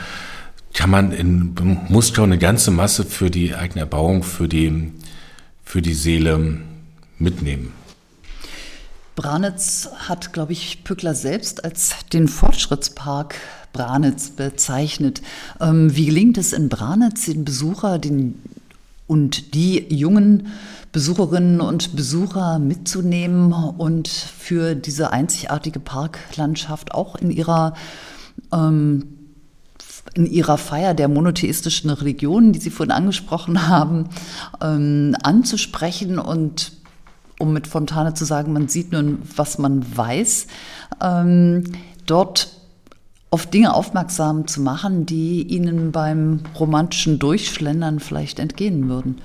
kann 0.74 0.90
man 0.90 1.12
in 1.12 1.56
Muskau 1.90 2.24
eine 2.24 2.38
ganze 2.38 2.72
Masse 2.72 3.04
für 3.04 3.32
die 3.32 3.56
eigene 3.56 3.82
Erbauung, 3.82 4.24
für 4.24 4.48
die, 4.48 4.92
für 5.64 5.82
die 5.82 5.94
Seele 5.94 6.60
mitnehmen. 7.18 7.74
Branitz 9.20 9.90
hat, 10.08 10.32
glaube 10.32 10.54
ich, 10.54 10.86
Pückler 10.86 11.14
selbst 11.14 11.66
als 11.66 11.94
den 12.14 12.30
Fortschrittspark 12.30 13.36
Branitz 13.74 14.30
bezeichnet. 14.30 15.22
Ähm, 15.60 15.94
wie 15.94 16.06
gelingt 16.06 16.38
es 16.38 16.54
in 16.54 16.70
Branitz, 16.70 17.26
den 17.26 17.44
Besucher 17.44 18.00
den, 18.00 18.42
und 19.08 19.54
die 19.56 19.94
jungen 19.94 20.48
Besucherinnen 20.94 21.60
und 21.60 21.98
Besucher 21.98 22.60
mitzunehmen 22.60 23.52
und 23.52 24.08
für 24.08 24.74
diese 24.74 25.12
einzigartige 25.12 25.82
Parklandschaft 25.82 26.94
auch 26.94 27.18
in 27.18 27.30
ihrer 27.30 27.74
ähm, 28.54 29.04
in 30.14 30.26
ihrer 30.26 30.58
Feier 30.58 30.94
der 30.94 31.10
monotheistischen 31.10 31.90
Religionen, 31.90 32.54
die 32.54 32.60
Sie 32.60 32.72
vorhin 32.72 32.92
angesprochen 32.92 33.68
haben, 33.68 34.10
ähm, 34.62 35.16
anzusprechen 35.22 36.20
und 36.20 36.79
um 37.40 37.54
mit 37.54 37.66
Fontane 37.66 38.14
zu 38.14 38.26
sagen, 38.26 38.54
man 38.54 38.68
sieht 38.68 38.92
nur, 38.92 39.18
was 39.36 39.58
man 39.58 39.98
weiß, 39.98 40.46
ähm, 41.02 41.64
dort 42.06 42.60
auf 43.32 43.48
Dinge 43.48 43.74
aufmerksam 43.74 44.48
zu 44.48 44.62
machen, 44.62 45.06
die 45.06 45.44
ihnen 45.44 45.92
beim 45.92 46.42
romantischen 46.60 47.20
Durchschlendern 47.20 48.00
vielleicht 48.00 48.40
entgehen 48.40 48.90
würden. 48.90 49.22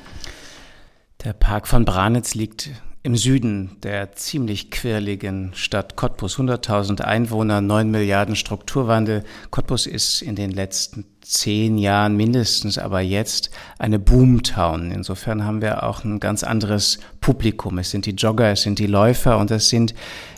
Der 1.24 1.32
Park 1.32 1.66
von 1.66 1.84
Branitz 1.84 2.34
liegt 2.34 2.70
im 3.04 3.16
Süden 3.16 3.76
der 3.82 4.12
ziemlich 4.12 4.70
quirligen 4.70 5.50
Stadt 5.54 5.94
Cottbus. 5.94 6.38
100.000 6.38 7.02
Einwohner, 7.02 7.60
9 7.60 7.90
Milliarden 7.90 8.34
Strukturwandel. 8.34 9.24
Cottbus 9.50 9.86
ist 9.86 10.22
in 10.22 10.36
den 10.36 10.50
letzten 10.50 11.04
zehn 11.20 11.76
Jahren 11.76 12.16
mindestens, 12.16 12.78
aber 12.78 13.00
jetzt 13.00 13.50
eine 13.78 13.98
Boomtown. 13.98 14.90
Insofern 14.90 15.44
haben 15.44 15.60
wir 15.60 15.82
auch 15.82 16.02
ein 16.02 16.18
ganz 16.18 16.44
anderes 16.44 16.98
Publikum. 17.24 17.78
Es 17.78 17.90
sind 17.90 18.04
die 18.04 18.10
Jogger, 18.10 18.52
es 18.52 18.60
sind 18.60 18.78
die 18.78 18.86
Läufer 18.86 19.38
und 19.38 19.50
es 19.50 19.70
sind 19.70 19.94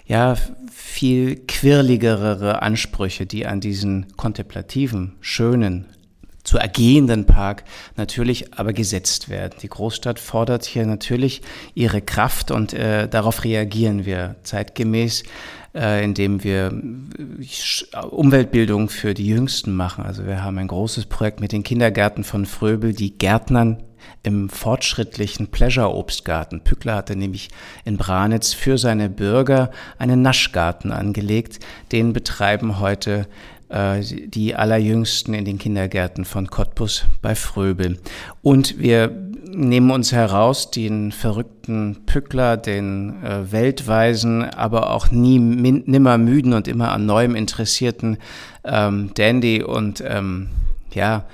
ja 0.07 0.37
viel 0.71 1.35
quirligere 1.35 2.63
Ansprüche, 2.63 3.27
die 3.27 3.45
an 3.45 3.61
diesen 3.61 4.07
kontemplativen, 4.17 5.17
schönen, 5.21 5.87
zu 6.45 6.59
ergehenden 6.59 7.27
Park 7.27 7.65
natürlich 7.97 8.57
aber 8.57 8.73
gesetzt 8.73 9.29
werden. 9.29 9.55
Die 9.63 9.69
Großstadt 9.69 10.21
fordert 10.21 10.65
hier 10.65 10.87
natürlich 10.87 11.43
ihre 11.75 12.01
Kraft 12.01 12.53
und 12.53 12.73
äh, 12.73 13.09
darauf 13.09 13.43
reagieren 13.43 14.07
wir 14.07 14.37
zeitgemäß, 14.45 15.25
äh, 15.75 16.05
indem 16.05 16.45
wir 16.45 16.73
Umweltbildung 18.11 18.91
für 18.91 19.13
die 19.13 19.27
Jüngsten 19.27 19.75
machen. 19.75 20.05
Also 20.05 20.25
wir 20.25 20.45
haben 20.45 20.59
ein 20.59 20.69
großes 20.69 21.07
Projekt 21.07 21.41
mit 21.41 21.51
den 21.51 21.65
Kindergärten 21.65 22.23
von 22.23 22.47
Fröbel, 22.47 22.95
die 22.95 23.19
Gärtnern 23.19 23.83
im 24.23 24.49
fortschrittlichen 24.49 25.49
Pleasure-Obstgarten. 25.49 26.61
Pückler 26.61 26.97
hatte 26.97 27.17
nämlich 27.17 27.49
in 27.85 27.97
Branitz 27.97 28.53
für 28.53 28.79
seine 28.79 29.09
Bürger 29.09 29.71
einen 29.99 30.23
Naschgarten 30.23 30.93
angelegt. 30.93 31.61
Den 31.93 32.13
betreiben 32.13 32.81
heute 32.81 33.29
äh, 33.69 34.01
die 34.01 34.55
Allerjüngsten 34.55 35.35
in 35.35 35.45
den 35.45 35.59
Kindergärten 35.59 36.25
von 36.25 36.49
Cottbus 36.49 37.05
bei 37.23 37.35
Fröbel. 37.35 37.99
Und 38.43 38.79
wir 38.79 39.11
nehmen 39.57 39.91
uns 39.91 40.13
heraus, 40.13 40.71
den 40.71 41.13
verrückten 41.13 42.05
Pückler, 42.07 42.57
den 42.57 43.23
äh, 43.25 43.51
weltweisen, 43.51 44.45
aber 44.45 44.91
auch 44.91 45.11
nie 45.11 45.39
nimmer 45.39 46.19
müden 46.19 46.53
und 46.53 46.69
immer 46.69 46.93
an 46.93 47.07
Neuem 47.07 47.35
interessierten 47.35 48.19
ähm, 48.65 49.11
Dandy 49.15 49.63
und 49.63 50.03
ähm, 50.07 50.49
ja, 50.93 51.25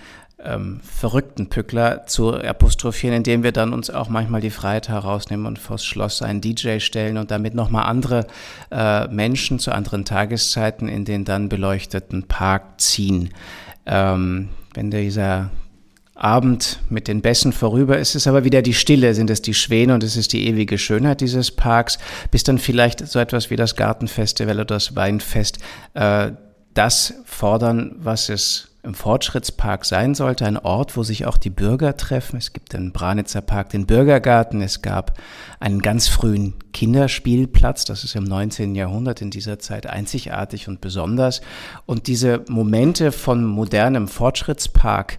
ähm, 0.45 0.80
verrückten 0.82 1.49
Pückler 1.49 2.07
zu 2.07 2.34
apostrophieren, 2.34 3.16
indem 3.16 3.43
wir 3.43 3.53
dann 3.53 3.72
uns 3.72 3.90
auch 3.90 4.09
manchmal 4.09 4.40
die 4.40 4.51
Freiheit 4.51 4.88
herausnehmen 4.88 5.47
und 5.47 5.59
vors 5.59 5.84
Schloss 5.84 6.22
einen 6.22 6.40
DJ 6.40 6.78
stellen 6.78 7.16
und 7.18 7.30
damit 7.30 7.55
nochmal 7.55 7.84
andere 7.84 8.26
äh, 8.70 9.09
Menschen 9.09 9.59
zu 9.59 9.72
anderen 9.72 10.05
Tageszeiten 10.05 10.88
in 10.88 11.05
den 11.05 11.24
dann 11.24 11.49
beleuchteten 11.49 12.24
Park 12.24 12.80
ziehen. 12.80 13.30
Ähm, 13.86 14.49
wenn 14.74 14.90
dieser 14.90 15.51
Abend 16.14 16.78
mit 16.88 17.09
den 17.09 17.20
Bässen 17.20 17.53
vorüber 17.53 17.99
ist 17.99 18.14
es 18.14 18.26
aber 18.26 18.45
wieder 18.45 18.62
die 18.62 18.74
Stille, 18.74 19.14
sind 19.14 19.30
es 19.30 19.43
die 19.43 19.55
Schwäne 19.55 19.95
und 19.95 20.05
es 20.05 20.16
ist 20.16 20.32
die 20.32 20.47
ewige 20.47 20.78
Schönheit 20.78 21.20
dieses 21.20 21.51
Parks, 21.51 21.99
bis 22.30 22.45
dann 22.45 22.59
vielleicht 22.59 23.07
so 23.07 23.18
etwas 23.18 23.51
wie 23.51 23.57
das 23.57 23.76
Gartenfestival 23.76 24.57
oder 24.57 24.64
das 24.66 24.95
Weinfest 24.95 25.59
äh, 25.95 26.32
das 26.74 27.14
fordern, 27.24 27.97
was 27.99 28.28
es 28.28 28.72
im 28.85 28.95
Fortschrittspark 28.95 29.85
sein 29.85 30.14
sollte, 30.14 30.45
ein 30.45 30.57
Ort, 30.57 30.97
wo 30.97 31.05
sich 31.05 31.24
auch 31.26 31.37
die 31.37 31.51
Bürger 31.51 31.97
treffen. 31.97 32.37
Es 32.37 32.53
gibt 32.53 32.74
im 32.74 32.91
Branitzer 32.91 33.41
Park 33.41 33.70
den 33.70 33.87
Bürgergarten, 33.87 34.61
es 34.61 34.83
gab 34.83 35.18
einen 35.61 35.80
ganz 35.83 36.09
frühen 36.09 36.55
Kinderspielplatz, 36.72 37.85
das 37.85 38.03
ist 38.03 38.16
im 38.16 38.24
19. 38.24 38.74
Jahrhundert 38.74 39.22
in 39.22 39.30
dieser 39.30 39.61
Zeit 39.61 39.87
einzigartig 39.87 40.66
und 40.66 40.80
besonders. 40.80 41.43
Und 41.87 42.09
diese 42.09 42.45
Momente 42.49 43.12
von 43.12 43.45
modernem 43.45 44.09
Fortschrittspark, 44.09 45.18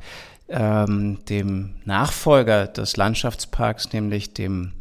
ähm, 0.49 1.19
dem 1.29 1.75
Nachfolger 1.85 2.67
des 2.67 2.97
Landschaftsparks, 2.97 3.93
nämlich 3.93 4.33
dem 4.33 4.73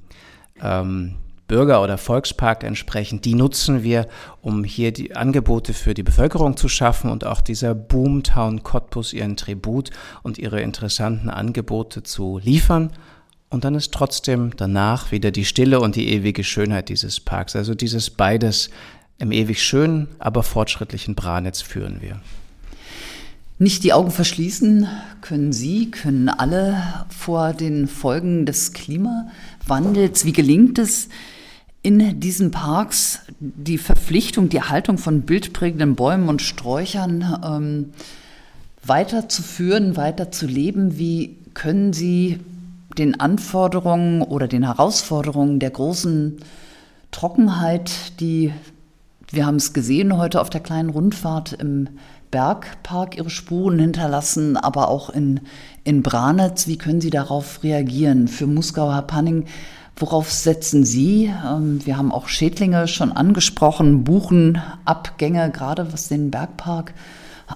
ähm, 0.60 1.14
Bürger- 1.52 1.82
oder 1.82 1.98
Volkspark 1.98 2.64
entsprechend, 2.64 3.26
die 3.26 3.34
nutzen 3.34 3.82
wir, 3.82 4.08
um 4.40 4.64
hier 4.64 4.90
die 4.90 5.14
Angebote 5.14 5.74
für 5.74 5.92
die 5.92 6.02
Bevölkerung 6.02 6.56
zu 6.56 6.66
schaffen 6.66 7.10
und 7.10 7.26
auch 7.26 7.42
dieser 7.42 7.74
Boomtown 7.74 8.62
Cottbus 8.62 9.12
ihren 9.12 9.36
Tribut 9.36 9.90
und 10.22 10.38
ihre 10.38 10.62
interessanten 10.62 11.28
Angebote 11.28 12.02
zu 12.04 12.40
liefern. 12.42 12.90
Und 13.50 13.64
dann 13.64 13.74
ist 13.74 13.92
trotzdem 13.92 14.56
danach 14.56 15.12
wieder 15.12 15.30
die 15.30 15.44
Stille 15.44 15.80
und 15.80 15.94
die 15.94 16.08
ewige 16.08 16.42
Schönheit 16.42 16.88
dieses 16.88 17.20
Parks. 17.20 17.54
Also 17.54 17.74
dieses 17.74 18.08
beides 18.08 18.70
im 19.18 19.30
ewig 19.30 19.62
schönen, 19.62 20.08
aber 20.20 20.42
fortschrittlichen 20.42 21.14
Branitz 21.14 21.60
führen 21.60 22.00
wir. 22.00 22.18
Nicht 23.58 23.84
die 23.84 23.92
Augen 23.92 24.10
verschließen 24.10 24.88
können 25.20 25.52
Sie, 25.52 25.90
können 25.90 26.30
alle 26.30 27.04
vor 27.10 27.52
den 27.52 27.88
Folgen 27.88 28.46
des 28.46 28.72
Klimawandels. 28.72 30.24
Wie 30.24 30.32
gelingt 30.32 30.78
es 30.78 31.10
in 31.82 32.20
diesen 32.20 32.50
Parks, 32.50 33.20
die 33.40 33.78
Verpflichtung, 33.78 34.48
die 34.48 34.58
Erhaltung 34.58 34.98
von 34.98 35.22
bildprägenden 35.22 35.96
Bäumen 35.96 36.28
und 36.28 36.40
Sträuchern 36.40 37.40
ähm, 37.44 37.92
weiterzuführen, 38.84 39.96
weiterzuleben? 39.96 40.98
Wie 40.98 41.38
können 41.54 41.92
Sie 41.92 42.40
den 42.98 43.18
Anforderungen 43.18 44.22
oder 44.22 44.48
den 44.48 44.64
Herausforderungen 44.64 45.58
der 45.58 45.70
großen 45.70 46.38
Trockenheit, 47.10 48.20
die 48.20 48.52
wir 49.32 49.46
haben 49.46 49.56
es 49.56 49.72
gesehen 49.72 50.18
heute 50.18 50.42
auf 50.42 50.50
der 50.50 50.60
kleinen 50.60 50.90
Rundfahrt 50.90 51.54
im 51.54 51.88
Bergpark 52.30 53.16
ihre 53.16 53.30
Spuren 53.30 53.78
hinterlassen, 53.78 54.58
aber 54.58 54.88
auch 54.88 55.08
in, 55.08 55.40
in 55.84 56.02
Branitz. 56.02 56.66
Wie 56.66 56.76
können 56.76 57.00
Sie 57.00 57.08
darauf 57.08 57.62
reagieren? 57.62 58.28
Für 58.28 58.46
Muskauer 58.46 59.00
Panning, 59.02 59.46
worauf 59.96 60.30
setzen 60.32 60.84
Sie? 60.84 61.32
Ähm, 61.46 61.84
wir 61.84 61.96
haben 61.96 62.12
auch 62.12 62.28
Schädlinge 62.28 62.88
schon 62.88 63.12
angesprochen, 63.12 64.04
Buchenabgänge, 64.04 65.50
gerade 65.50 65.92
was 65.92 66.08
den 66.08 66.30
Bergpark 66.30 66.94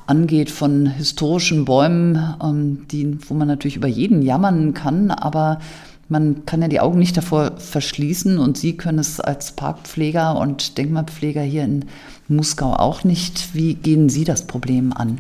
angeht, 0.07 0.51
von 0.51 0.87
historischen 0.87 1.65
Bäumen, 1.65 2.35
ähm, 2.43 2.87
die, 2.91 3.19
wo 3.29 3.35
man 3.35 3.49
natürlich 3.49 3.77
über 3.77 3.89
jeden 3.89 4.23
jammern 4.23 4.75
kann, 4.75 5.11
aber 5.11 5.61
man 6.09 6.47
kann 6.47 6.63
ja 6.63 6.69
die 6.69 6.81
Augen 6.81 6.99
nicht 6.99 7.17
davor 7.17 7.59
verschließen 7.59 8.39
und 8.39 8.57
Sie 8.57 8.77
können 8.77 9.01
es 9.01 9.19
als 9.19 9.53
Parkpfleger 9.53 10.37
und 10.37 10.79
Denkmalpfleger 10.79 11.43
hier 11.43 11.65
in 11.65 11.87
Muskau 12.29 12.75
auch 12.75 13.03
nicht. 13.03 13.55
Wie 13.55 13.75
gehen 13.75 14.09
Sie 14.09 14.25
das 14.25 14.47
Problem 14.47 14.93
an? 14.93 15.19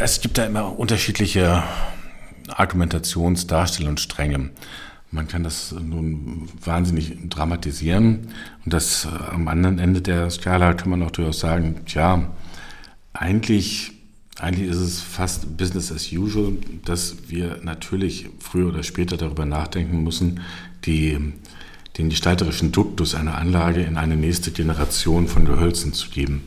Es 0.00 0.20
gibt 0.20 0.38
da 0.38 0.46
immer 0.46 0.78
unterschiedliche 0.78 1.62
Argumentations-, 2.48 3.46
Darstellungsstränge. 3.46 4.50
Man 5.10 5.28
kann 5.28 5.44
das 5.44 5.72
nun 5.72 6.48
wahnsinnig 6.64 7.16
dramatisieren 7.28 8.28
und 8.64 8.72
das 8.72 9.04
äh, 9.04 9.34
am 9.34 9.46
anderen 9.48 9.78
Ende 9.78 10.00
der 10.00 10.30
Skala 10.30 10.72
kann 10.72 10.88
man 10.88 11.02
auch 11.02 11.10
durchaus 11.10 11.40
sagen, 11.40 11.82
tja, 11.84 12.32
eigentlich, 13.12 13.92
eigentlich 14.38 14.70
ist 14.70 14.78
es 14.78 15.02
fast 15.02 15.58
Business 15.58 15.92
as 15.92 16.10
usual, 16.10 16.54
dass 16.86 17.28
wir 17.28 17.58
natürlich 17.62 18.30
früher 18.38 18.68
oder 18.68 18.82
später 18.82 19.18
darüber 19.18 19.44
nachdenken 19.44 20.02
müssen, 20.02 20.40
die 20.86 21.34
den 21.98 22.08
gestalterischen 22.08 22.72
Duktus 22.72 23.14
einer 23.14 23.36
Anlage 23.36 23.82
in 23.82 23.98
eine 23.98 24.16
nächste 24.16 24.50
Generation 24.50 25.28
von 25.28 25.44
Gehölzen 25.44 25.92
zu 25.92 26.08
geben. 26.08 26.42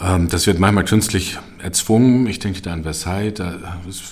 Ähm, 0.00 0.28
das 0.28 0.46
wird 0.46 0.58
manchmal 0.58 0.84
künstlich 0.84 1.38
erzwungen. 1.58 2.26
Ich 2.26 2.38
denke 2.38 2.60
da 2.60 2.72
an 2.72 2.82
Versailles. 2.82 3.34
Da 3.34 3.80
ist, 3.88 4.02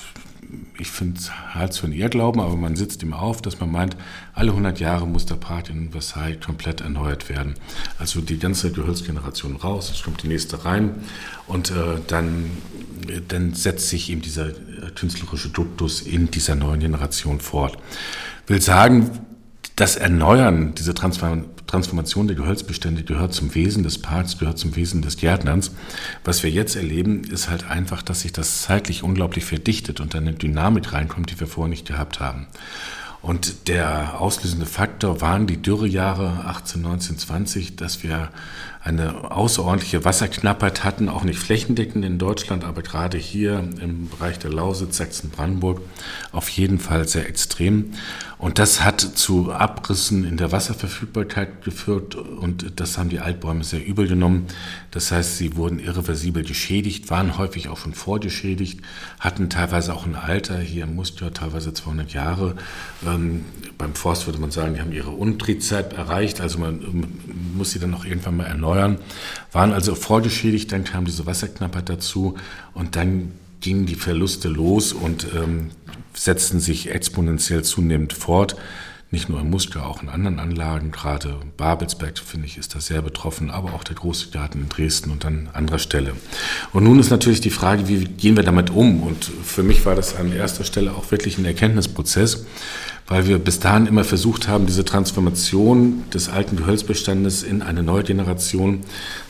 ich 0.80 0.90
finde 0.90 1.18
es 1.18 1.30
halt 1.54 1.76
für 1.76 1.84
einen 1.84 1.92
Irrglauben, 1.92 2.40
aber 2.40 2.56
man 2.56 2.74
sitzt 2.74 3.02
ihm 3.02 3.12
auf, 3.12 3.42
dass 3.42 3.60
man 3.60 3.70
meint, 3.70 3.96
alle 4.32 4.50
100 4.50 4.80
Jahre 4.80 5.06
muss 5.06 5.26
der 5.26 5.34
Park 5.34 5.68
in 5.68 5.92
Versailles 5.92 6.40
komplett 6.44 6.80
erneuert 6.80 7.28
werden. 7.28 7.54
Also 7.98 8.20
die 8.20 8.38
ganze 8.38 8.72
Gehölzgeneration 8.72 9.56
raus, 9.56 9.90
es 9.90 10.02
kommt 10.02 10.22
die 10.22 10.28
nächste 10.28 10.64
rein 10.64 10.94
und 11.46 11.70
äh, 11.70 11.98
dann, 12.06 12.50
dann 13.28 13.54
setzt 13.54 13.88
sich 13.88 14.10
eben 14.10 14.22
dieser 14.22 14.52
künstlerische 14.94 15.50
Duktus 15.50 16.00
in 16.00 16.30
dieser 16.30 16.54
neuen 16.54 16.80
Generation 16.80 17.40
fort. 17.40 17.76
Will 18.46 18.62
sagen, 18.62 19.10
das 19.76 19.96
Erneuern, 19.96 20.74
diese 20.74 20.94
Transformation 21.70 22.26
der 22.26 22.36
Gehölzbestände 22.36 23.04
gehört 23.04 23.32
zum 23.32 23.54
Wesen 23.54 23.84
des 23.84 23.98
Parks, 23.98 24.38
gehört 24.38 24.58
zum 24.58 24.74
Wesen 24.74 25.02
des 25.02 25.16
Gärtnerns. 25.16 25.70
Was 26.24 26.42
wir 26.42 26.50
jetzt 26.50 26.74
erleben, 26.74 27.22
ist 27.22 27.48
halt 27.48 27.70
einfach, 27.70 28.02
dass 28.02 28.22
sich 28.22 28.32
das 28.32 28.62
zeitlich 28.62 29.04
unglaublich 29.04 29.44
verdichtet 29.44 30.00
und 30.00 30.14
dann 30.14 30.26
eine 30.26 30.36
Dynamik 30.36 30.92
reinkommt, 30.92 31.30
die 31.30 31.38
wir 31.38 31.46
vorher 31.46 31.70
nicht 31.70 31.86
gehabt 31.86 32.18
haben. 32.18 32.48
Und 33.22 33.68
der 33.68 34.20
auslösende 34.20 34.66
Faktor 34.66 35.20
waren 35.20 35.46
die 35.46 35.62
Dürrejahre 35.62 36.44
18, 36.46 36.82
19, 36.82 37.18
20, 37.18 37.76
dass 37.76 38.02
wir 38.02 38.30
eine 38.82 39.30
außerordentliche 39.30 40.06
Wasserknappheit 40.06 40.84
hatten, 40.84 41.10
auch 41.10 41.22
nicht 41.22 41.38
flächendeckend 41.38 42.02
in 42.02 42.18
Deutschland, 42.18 42.64
aber 42.64 42.80
gerade 42.80 43.18
hier 43.18 43.58
im 43.80 44.08
Bereich 44.08 44.38
der 44.38 44.50
Lausitz, 44.50 44.96
Sachsen-Brandenburg 44.96 45.82
auf 46.32 46.48
jeden 46.48 46.78
Fall 46.78 47.06
sehr 47.06 47.28
extrem. 47.28 47.92
Und 48.38 48.58
das 48.58 48.82
hat 48.82 49.02
zu 49.02 49.52
Abrissen 49.52 50.24
in 50.24 50.38
der 50.38 50.50
Wasserverfügbarkeit 50.50 51.62
geführt 51.62 52.14
und 52.14 52.80
das 52.80 52.96
haben 52.96 53.10
die 53.10 53.20
Altbäume 53.20 53.64
sehr 53.64 53.86
übel 53.86 54.08
genommen. 54.08 54.46
Das 54.92 55.12
heißt, 55.12 55.36
sie 55.36 55.56
wurden 55.56 55.78
irreversibel 55.78 56.42
geschädigt, 56.42 57.10
waren 57.10 57.36
häufig 57.36 57.68
auch 57.68 57.76
schon 57.76 57.92
vorgeschädigt, 57.92 58.80
hatten 59.18 59.50
teilweise 59.50 59.92
auch 59.92 60.06
ein 60.06 60.14
Alter, 60.14 60.58
hier 60.58 60.84
im 60.84 60.94
Muster 60.94 61.34
teilweise 61.34 61.74
200 61.74 62.14
Jahre. 62.14 62.56
Ähm, 63.06 63.44
beim 63.76 63.94
Forst 63.94 64.26
würde 64.26 64.38
man 64.38 64.50
sagen, 64.50 64.72
die 64.72 64.80
haben 64.80 64.92
ihre 64.92 65.10
Untrizeit 65.10 65.92
erreicht, 65.92 66.40
also 66.40 66.58
man 66.58 66.80
muss 67.54 67.72
sie 67.72 67.78
dann 67.78 67.92
auch 67.92 68.06
irgendwann 68.06 68.38
mal 68.38 68.46
erneuern. 68.46 68.69
Waren 69.52 69.72
also 69.72 69.94
vorgeschädigt, 69.94 70.72
dann 70.72 70.84
kam 70.84 71.04
diese 71.04 71.26
Wasserknappheit 71.26 71.88
dazu 71.88 72.36
und 72.74 72.96
dann 72.96 73.32
gingen 73.60 73.86
die 73.86 73.94
Verluste 73.94 74.48
los 74.48 74.92
und 74.92 75.26
ähm, 75.34 75.70
setzten 76.14 76.60
sich 76.60 76.90
exponentiell 76.90 77.62
zunehmend 77.62 78.12
fort. 78.12 78.56
Nicht 79.12 79.28
nur 79.28 79.40
im 79.40 79.50
Muskau, 79.50 79.80
auch 79.80 80.02
in 80.04 80.08
anderen 80.08 80.38
Anlagen. 80.38 80.92
Gerade 80.92 81.40
Babelsberg, 81.56 82.16
finde 82.20 82.46
ich, 82.46 82.58
ist 82.58 82.76
da 82.76 82.80
sehr 82.80 83.02
betroffen, 83.02 83.50
aber 83.50 83.74
auch 83.74 83.82
der 83.82 83.96
Große 83.96 84.30
Garten 84.30 84.61
in 84.61 84.68
Dresden 84.68 85.11
und 85.11 85.24
an 85.24 85.48
anderer 85.52 85.80
Stelle. 85.80 86.12
Und 86.72 86.84
nun 86.84 87.00
ist 87.00 87.11
natürlich 87.11 87.40
die 87.40 87.50
Frage, 87.50 87.88
wie 87.88 88.04
gehen 88.04 88.36
wir 88.36 88.44
damit 88.44 88.70
um? 88.70 89.02
Und 89.02 89.24
für 89.24 89.64
mich 89.64 89.84
war 89.84 89.96
das 89.96 90.14
an 90.14 90.32
erster 90.32 90.62
Stelle 90.62 90.92
auch 90.92 91.11
wirklich 91.11 91.38
ein 91.38 91.44
Erkenntnisprozess, 91.44 92.46
weil 93.08 93.26
wir 93.26 93.40
bis 93.40 93.58
dahin 93.58 93.86
immer 93.86 94.04
versucht 94.04 94.46
haben, 94.46 94.66
diese 94.66 94.84
Transformation 94.84 96.04
des 96.14 96.28
alten 96.28 96.54
Gehölzbestandes 96.54 97.42
in 97.42 97.62
eine 97.62 97.82
neue 97.82 98.04
Generation 98.04 98.82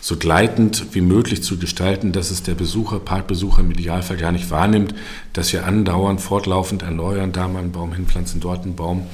so 0.02 0.18
gleitend 0.18 0.88
wie 0.92 1.00
möglich 1.00 1.42
zu 1.42 1.56
gestalten, 1.56 2.12
dass 2.12 2.30
es 2.30 2.42
der 2.42 2.54
Besucher, 2.54 3.00
Parkbesucher 3.00 3.62
im 3.62 3.70
Idealfall 3.70 4.18
gar 4.18 4.32
nicht 4.32 4.50
wahrnimmt, 4.50 4.94
dass 5.32 5.54
wir 5.54 5.64
andauernd, 5.64 6.20
fortlaufend 6.20 6.82
erneuern, 6.82 7.32
da 7.32 7.48
mal 7.48 7.60
einen 7.60 7.72
Baum 7.72 7.94
hinpflanzen, 7.94 8.40
dort 8.42 8.64
einen 8.64 8.76
Baum. 8.76 9.06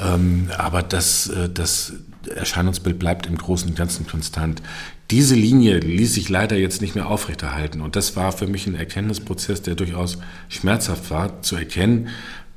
Ähm, 0.00 0.50
aber 0.56 0.82
das, 0.82 1.28
äh, 1.28 1.48
das 1.48 1.94
Erscheinungsbild 2.34 2.98
bleibt 2.98 3.26
im 3.26 3.36
Großen 3.36 3.68
und 3.68 3.76
Ganzen 3.76 4.06
konstant. 4.06 4.62
Diese 5.10 5.34
Linie 5.34 5.78
ließ 5.78 6.14
sich 6.14 6.28
leider 6.28 6.56
jetzt 6.56 6.80
nicht 6.80 6.94
mehr 6.94 7.08
aufrechterhalten. 7.08 7.80
Und 7.80 7.94
das 7.96 8.16
war 8.16 8.32
für 8.32 8.46
mich 8.46 8.66
ein 8.66 8.74
Erkenntnisprozess, 8.74 9.62
der 9.62 9.74
durchaus 9.74 10.18
schmerzhaft 10.48 11.10
war, 11.10 11.42
zu 11.42 11.56
erkennen, 11.56 12.08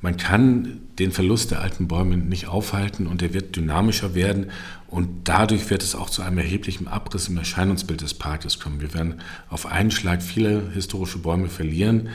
man 0.01 0.15
kann 0.15 0.81
den 0.99 1.11
Verlust 1.11 1.51
der 1.51 1.61
alten 1.61 1.87
Bäume 1.87 2.17
nicht 2.17 2.47
aufhalten 2.47 3.07
und 3.07 3.21
er 3.23 3.33
wird 3.33 3.55
dynamischer 3.55 4.13
werden 4.13 4.51
und 4.87 5.27
dadurch 5.27 5.69
wird 5.71 5.81
es 5.81 5.95
auch 5.95 6.09
zu 6.09 6.21
einem 6.21 6.37
erheblichen 6.37 6.87
Abriss 6.87 7.27
im 7.29 7.37
Erscheinungsbild 7.37 8.01
des 8.01 8.13
Parkes 8.13 8.59
kommen. 8.59 8.79
Wir 8.79 8.93
werden 8.93 9.21
auf 9.49 9.65
einen 9.65 9.89
Schlag 9.89 10.21
viele 10.21 10.69
historische 10.71 11.17
Bäume 11.17 11.49
verlieren. 11.49 12.09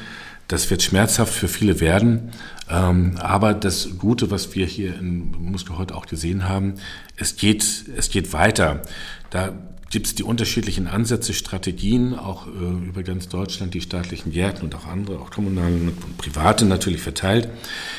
Das 0.47 0.71
wird 0.71 0.83
schmerzhaft 0.83 1.35
für 1.35 1.49
viele 1.49 1.81
werden, 1.81 2.31
aber 2.75 3.55
das 3.55 3.99
Gute, 3.99 4.31
was 4.31 4.55
wir 4.55 4.67
hier 4.67 4.99
in 4.99 5.33
Muskel 5.33 5.79
heute 5.79 5.95
auch 5.95 6.07
gesehen 6.07 6.49
haben, 6.49 6.75
es 7.17 7.37
geht, 7.37 7.65
es 7.97 8.11
geht 8.11 8.33
weiter. 8.33 8.83
Da 9.31 9.53
gibt 9.93 10.07
es 10.07 10.15
die 10.15 10.23
unterschiedlichen 10.23 10.87
Ansätze, 10.87 11.35
Strategien, 11.35 12.19
auch 12.19 12.47
äh, 12.47 12.89
über 12.89 13.03
ganz 13.03 13.29
Deutschland, 13.29 13.75
die 13.75 13.83
staatlichen 13.83 14.33
Gärten 14.33 14.65
und 14.65 14.75
auch 14.75 14.87
andere, 14.87 15.19
auch 15.19 15.31
kommunale 15.31 15.75
und 15.75 16.17
private 16.17 16.65
natürlich 16.65 17.03
verteilt. 17.03 17.49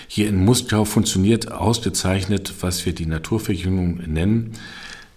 Hier 0.07 0.27
in 0.27 0.43
Muskau 0.43 0.85
funktioniert 0.85 1.51
ausgezeichnet, 1.51 2.55
was 2.61 2.85
wir 2.87 2.93
die 2.93 3.05
Naturverjüngung 3.05 3.97
nennen, 4.07 4.53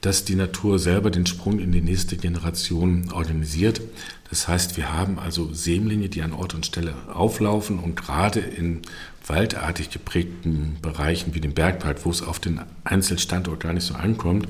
dass 0.02 0.26
die 0.26 0.34
Natur 0.34 0.78
selber 0.78 1.10
den 1.10 1.24
Sprung 1.24 1.58
in 1.60 1.72
die 1.72 1.80
nächste 1.80 2.18
Generation 2.18 3.10
organisiert. 3.10 3.80
Das 4.28 4.46
heißt, 4.46 4.76
wir 4.76 4.92
haben 4.92 5.18
also 5.18 5.54
Sämlinge, 5.54 6.10
die 6.10 6.20
an 6.20 6.34
Ort 6.34 6.54
und 6.54 6.66
Stelle 6.66 6.94
auflaufen 7.12 7.78
und 7.78 7.96
gerade 7.96 8.40
in 8.40 8.82
waldartig 9.26 9.90
geprägten 9.90 10.78
Bereichen 10.80 11.34
wie 11.34 11.40
dem 11.40 11.54
Bergpark, 11.54 12.04
wo 12.04 12.10
es 12.10 12.22
auf 12.22 12.38
den 12.38 12.60
Einzelstandort 12.84 13.60
gar 13.60 13.72
nicht 13.72 13.86
so 13.86 13.94
ankommt, 13.94 14.48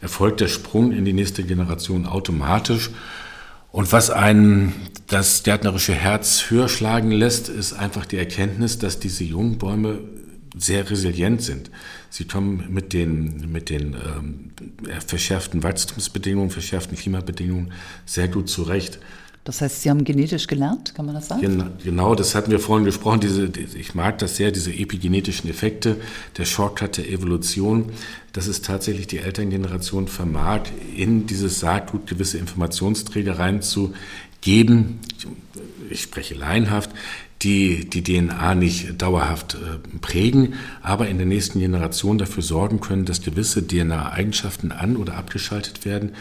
erfolgt 0.00 0.40
der 0.40 0.48
Sprung 0.48 0.92
in 0.92 1.04
die 1.04 1.12
nächste 1.12 1.42
Generation 1.42 2.06
automatisch. 2.06 2.90
Und 3.72 3.92
was 3.92 4.10
einen 4.10 4.72
das 5.08 5.42
gärtnerische 5.42 5.94
Herz 5.94 6.46
höher 6.48 6.68
schlagen 6.68 7.10
lässt, 7.10 7.48
ist 7.48 7.72
einfach 7.72 8.06
die 8.06 8.16
Erkenntnis, 8.16 8.78
dass 8.78 8.98
diese 8.98 9.24
jungen 9.24 9.58
Bäume 9.58 9.98
sehr 10.56 10.88
resilient 10.88 11.42
sind. 11.42 11.70
Sie 12.08 12.24
kommen 12.24 12.68
mit 12.70 12.92
den, 12.92 13.52
mit 13.52 13.68
den 13.68 13.94
ähm, 13.94 14.50
verschärften 15.06 15.62
Wachstumsbedingungen, 15.62 16.50
verschärften 16.50 16.96
Klimabedingungen 16.96 17.72
sehr 18.06 18.28
gut 18.28 18.48
zurecht. 18.48 18.98
Das 19.46 19.60
heißt, 19.60 19.82
Sie 19.82 19.90
haben 19.90 20.02
genetisch 20.02 20.48
gelernt, 20.48 20.92
kann 20.96 21.06
man 21.06 21.14
das 21.14 21.28
sagen? 21.28 21.70
Genau, 21.84 22.16
das 22.16 22.34
hatten 22.34 22.50
wir 22.50 22.58
vorhin 22.58 22.84
gesprochen. 22.84 23.20
Diese, 23.20 23.48
ich 23.78 23.94
mag 23.94 24.18
das 24.18 24.36
sehr, 24.36 24.50
diese 24.50 24.72
epigenetischen 24.72 25.48
Effekte, 25.48 25.98
der 26.36 26.44
Shortcut 26.44 26.96
der 26.96 27.08
Evolution, 27.08 27.92
dass 28.32 28.48
es 28.48 28.60
tatsächlich 28.60 29.06
die 29.06 29.18
Elterngeneration 29.18 30.08
vermag, 30.08 30.62
in 30.96 31.28
dieses 31.28 31.60
Saatgut 31.60 32.08
gewisse 32.08 32.38
Informationsträger 32.38 33.38
reinzugeben. 33.38 34.98
Ich 35.90 36.02
spreche 36.02 36.34
laienhaft, 36.34 36.90
die 37.42 37.88
die 37.88 38.02
DNA 38.02 38.56
nicht 38.56 39.00
dauerhaft 39.00 39.54
äh, 39.54 39.98
prägen, 39.98 40.54
aber 40.82 41.06
in 41.06 41.18
der 41.18 41.26
nächsten 41.26 41.60
Generation 41.60 42.18
dafür 42.18 42.42
sorgen 42.42 42.80
können, 42.80 43.04
dass 43.04 43.22
gewisse 43.22 43.64
DNA-Eigenschaften 43.64 44.72
an- 44.72 44.96
oder 44.96 45.14
abgeschaltet 45.16 45.84
werden 45.84 46.16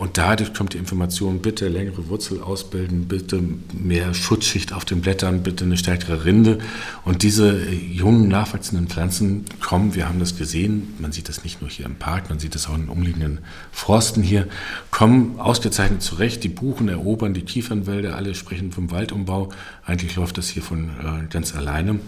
und 0.00 0.16
dadurch 0.16 0.54
kommt 0.54 0.72
die 0.72 0.78
Information, 0.78 1.40
bitte 1.40 1.68
längere 1.68 2.08
Wurzel 2.08 2.40
ausbilden, 2.40 3.06
bitte 3.06 3.38
mehr 3.74 4.14
Schutzschicht 4.14 4.72
auf 4.72 4.86
den 4.86 5.02
Blättern, 5.02 5.42
bitte 5.42 5.66
eine 5.66 5.76
stärkere 5.76 6.24
Rinde. 6.24 6.58
Und 7.04 7.22
diese 7.22 7.68
jungen, 7.70 8.26
nachwachsenden 8.28 8.88
Pflanzen 8.88 9.44
kommen, 9.60 9.94
wir 9.94 10.08
haben 10.08 10.18
das 10.18 10.38
gesehen, 10.38 10.94
man 11.00 11.12
sieht 11.12 11.28
das 11.28 11.44
nicht 11.44 11.60
nur 11.60 11.68
hier 11.68 11.84
im 11.84 11.96
Park, 11.96 12.30
man 12.30 12.38
sieht 12.38 12.54
das 12.54 12.66
auch 12.66 12.76
in 12.76 12.88
umliegenden 12.88 13.40
Forsten 13.72 14.22
hier, 14.22 14.48
kommen 14.90 15.38
ausgezeichnet 15.38 16.00
zurecht. 16.00 16.44
Die 16.44 16.48
Buchen 16.48 16.88
erobern 16.88 17.34
die 17.34 17.42
Kiefernwälder, 17.42 18.16
alle 18.16 18.34
sprechen 18.34 18.72
vom 18.72 18.90
Waldumbau. 18.90 19.50
Eigentlich 19.84 20.16
läuft 20.16 20.38
das 20.38 20.48
hier 20.48 20.62
von 20.62 20.88
äh, 20.88 21.26
ganz 21.28 21.54
alleine. 21.54 22.00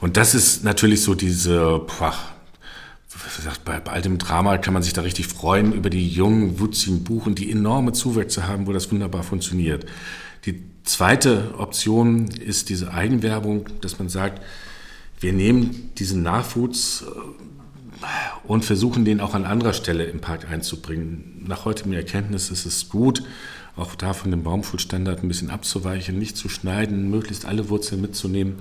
Und 0.00 0.16
das 0.16 0.36
ist 0.36 0.62
natürlich 0.62 1.02
so 1.02 1.16
diese, 1.16 1.80
gesagt, 1.88 2.41
bei, 3.64 3.80
bei 3.80 3.92
all 3.92 4.02
dem 4.02 4.18
Drama 4.18 4.58
kann 4.58 4.74
man 4.74 4.82
sich 4.82 4.92
da 4.92 5.02
richtig 5.02 5.26
freuen 5.26 5.72
über 5.72 5.90
die 5.90 6.08
jungen, 6.08 6.60
wutzigen 6.60 7.04
Buchen, 7.04 7.34
die 7.34 7.50
enorme 7.50 7.92
Zuwächse 7.92 8.46
haben, 8.46 8.66
wo 8.66 8.72
das 8.72 8.90
wunderbar 8.90 9.22
funktioniert. 9.22 9.86
Die 10.46 10.62
zweite 10.84 11.54
Option 11.58 12.28
ist 12.28 12.68
diese 12.68 12.92
Eigenwerbung, 12.92 13.66
dass 13.80 13.98
man 13.98 14.08
sagt, 14.08 14.42
wir 15.20 15.32
nehmen 15.32 15.92
diesen 15.98 16.22
Nachwuchs 16.22 17.02
äh, 17.02 18.06
und 18.44 18.64
versuchen 18.64 19.04
den 19.04 19.20
auch 19.20 19.34
an 19.34 19.44
anderer 19.44 19.72
Stelle 19.72 20.04
im 20.04 20.20
Park 20.20 20.50
einzubringen. 20.50 21.44
Nach 21.46 21.64
heutigem 21.64 21.92
Erkenntnis 21.92 22.50
ist 22.50 22.66
es 22.66 22.88
gut, 22.88 23.22
auch 23.76 23.94
da 23.94 24.12
von 24.12 24.30
dem 24.30 24.42
Baumschulstandard 24.42 25.22
ein 25.22 25.28
bisschen 25.28 25.50
abzuweichen, 25.50 26.18
nicht 26.18 26.36
zu 26.36 26.48
schneiden, 26.48 27.10
möglichst 27.10 27.46
alle 27.46 27.68
Wurzeln 27.68 28.02
mitzunehmen 28.02 28.56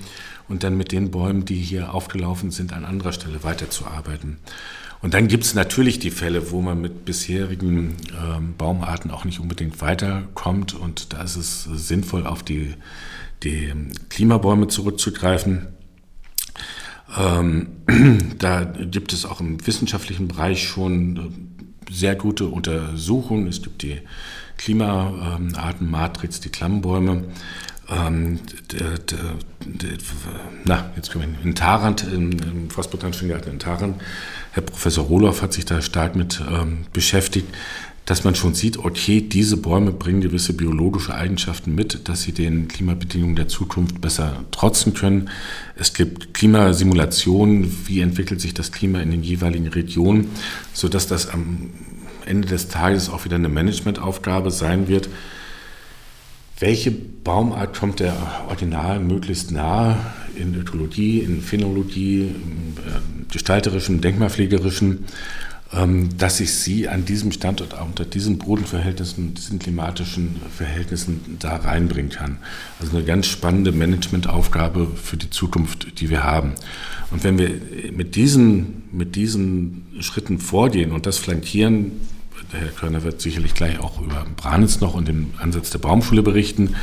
und 0.47 0.63
dann 0.63 0.77
mit 0.77 0.91
den 0.91 1.11
Bäumen, 1.11 1.45
die 1.45 1.55
hier 1.55 1.93
aufgelaufen 1.93 2.51
sind, 2.51 2.73
an 2.73 2.85
anderer 2.85 3.11
Stelle 3.11 3.43
weiterzuarbeiten. 3.43 4.37
Und 5.01 5.13
dann 5.15 5.27
gibt 5.27 5.43
es 5.43 5.55
natürlich 5.55 5.99
die 5.99 6.11
Fälle, 6.11 6.51
wo 6.51 6.61
man 6.61 6.79
mit 6.79 7.05
bisherigen 7.05 7.97
ähm, 8.21 8.53
Baumarten 8.57 9.09
auch 9.11 9.25
nicht 9.25 9.39
unbedingt 9.39 9.81
weiterkommt 9.81 10.73
und 10.73 11.13
da 11.13 11.23
ist 11.23 11.35
es 11.35 11.63
sinnvoll, 11.63 12.27
auf 12.27 12.43
die, 12.43 12.75
die 13.43 13.73
Klimabäume 14.09 14.67
zurückzugreifen. 14.67 15.67
Ähm, 17.17 17.67
da 18.37 18.63
gibt 18.63 19.11
es 19.11 19.25
auch 19.25 19.41
im 19.41 19.65
wissenschaftlichen 19.65 20.27
Bereich 20.27 20.63
schon 20.63 21.17
äh, 21.17 21.91
sehr 21.91 22.15
gute 22.15 22.45
Untersuchungen. 22.45 23.47
Es 23.47 23.63
gibt 23.63 23.81
die 23.81 23.99
Klimaartenmatrix, 24.63 26.39
die 26.39 26.49
Klammbäume. 26.49 27.23
Ähm, 27.89 28.39
na, 30.65 30.91
jetzt 30.95 31.11
kommen 31.11 31.35
wir 31.37 31.45
in 31.45 31.55
Tarant, 31.55 32.03
im, 32.03 32.31
im 32.31 32.69
Forstbotanischen 32.69 33.27
Garten 33.27 33.49
in 33.49 33.59
Tarant. 33.59 33.95
Herr 34.51 34.63
Professor 34.63 35.05
Roloff 35.05 35.41
hat 35.41 35.53
sich 35.53 35.65
da 35.65 35.81
stark 35.81 36.15
mit 36.15 36.41
ähm, 36.49 36.85
beschäftigt, 36.93 37.47
dass 38.05 38.23
man 38.23 38.35
schon 38.35 38.53
sieht, 38.53 38.77
okay, 38.77 39.21
diese 39.21 39.57
Bäume 39.57 39.91
bringen 39.91 40.21
gewisse 40.21 40.53
biologische 40.53 41.13
Eigenschaften 41.13 41.75
mit, 41.75 42.07
dass 42.07 42.23
sie 42.23 42.31
den 42.31 42.67
Klimabedingungen 42.67 43.35
der 43.35 43.47
Zukunft 43.47 44.01
besser 44.01 44.43
trotzen 44.51 44.93
können. 44.93 45.29
Es 45.75 45.93
gibt 45.93 46.33
Klimasimulationen, 46.33 47.71
wie 47.85 48.01
entwickelt 48.01 48.41
sich 48.41 48.53
das 48.53 48.71
Klima 48.71 48.99
in 49.01 49.11
den 49.11 49.23
jeweiligen 49.23 49.67
Regionen, 49.67 50.29
sodass 50.73 51.07
das 51.07 51.29
am 51.29 51.69
Ende 52.31 52.47
des 52.47 52.69
Tages 52.69 53.09
auch 53.09 53.25
wieder 53.25 53.35
eine 53.35 53.49
Managementaufgabe 53.49 54.51
sein 54.51 54.87
wird. 54.87 55.09
Welche 56.57 56.91
Baumart 56.91 57.77
kommt 57.77 57.99
der 57.99 58.15
Ordinal 58.47 58.99
möglichst 58.99 59.51
nahe 59.51 59.97
in 60.35 60.55
Ökologie, 60.55 61.19
in 61.19 61.41
Phänologie, 61.41 62.21
im 62.21 62.75
äh, 62.77 63.31
gestalterischen, 63.31 63.99
denkmalpflegerischen, 63.99 65.05
ähm, 65.73 66.09
dass 66.17 66.39
ich 66.39 66.53
sie 66.53 66.87
an 66.87 67.03
diesem 67.03 67.31
Standort 67.31 67.75
unter 67.81 68.05
diesen 68.05 68.37
Bodenverhältnissen, 68.37 69.33
diesen 69.33 69.57
klimatischen 69.57 70.39
Verhältnissen 70.55 71.37
da 71.39 71.55
reinbringen 71.55 72.11
kann. 72.11 72.37
Also 72.79 72.95
eine 72.95 73.05
ganz 73.05 73.27
spannende 73.27 73.71
Managementaufgabe 73.71 74.87
für 75.01 75.17
die 75.17 75.29
Zukunft, 75.29 75.99
die 75.99 76.09
wir 76.09 76.23
haben. 76.23 76.53
Und 77.09 77.23
wenn 77.23 77.39
wir 77.39 77.49
mit 77.91 78.15
diesen, 78.15 78.83
mit 78.91 79.15
diesen 79.15 79.87
Schritten 79.99 80.37
vorgehen 80.37 80.91
und 80.91 81.05
das 81.05 81.17
flankieren, 81.17 81.91
Herr 82.51 82.67
Körner 82.69 83.03
wird 83.03 83.21
sicherlich 83.21 83.53
gleich 83.53 83.79
auch 83.79 84.01
über 84.01 84.25
Branitz 84.35 84.79
noch 84.79 84.93
und 84.93 85.07
den 85.07 85.33
Ansatz 85.39 85.69
der 85.69 85.79
Baumschule 85.79 86.23
berichten, 86.23 86.75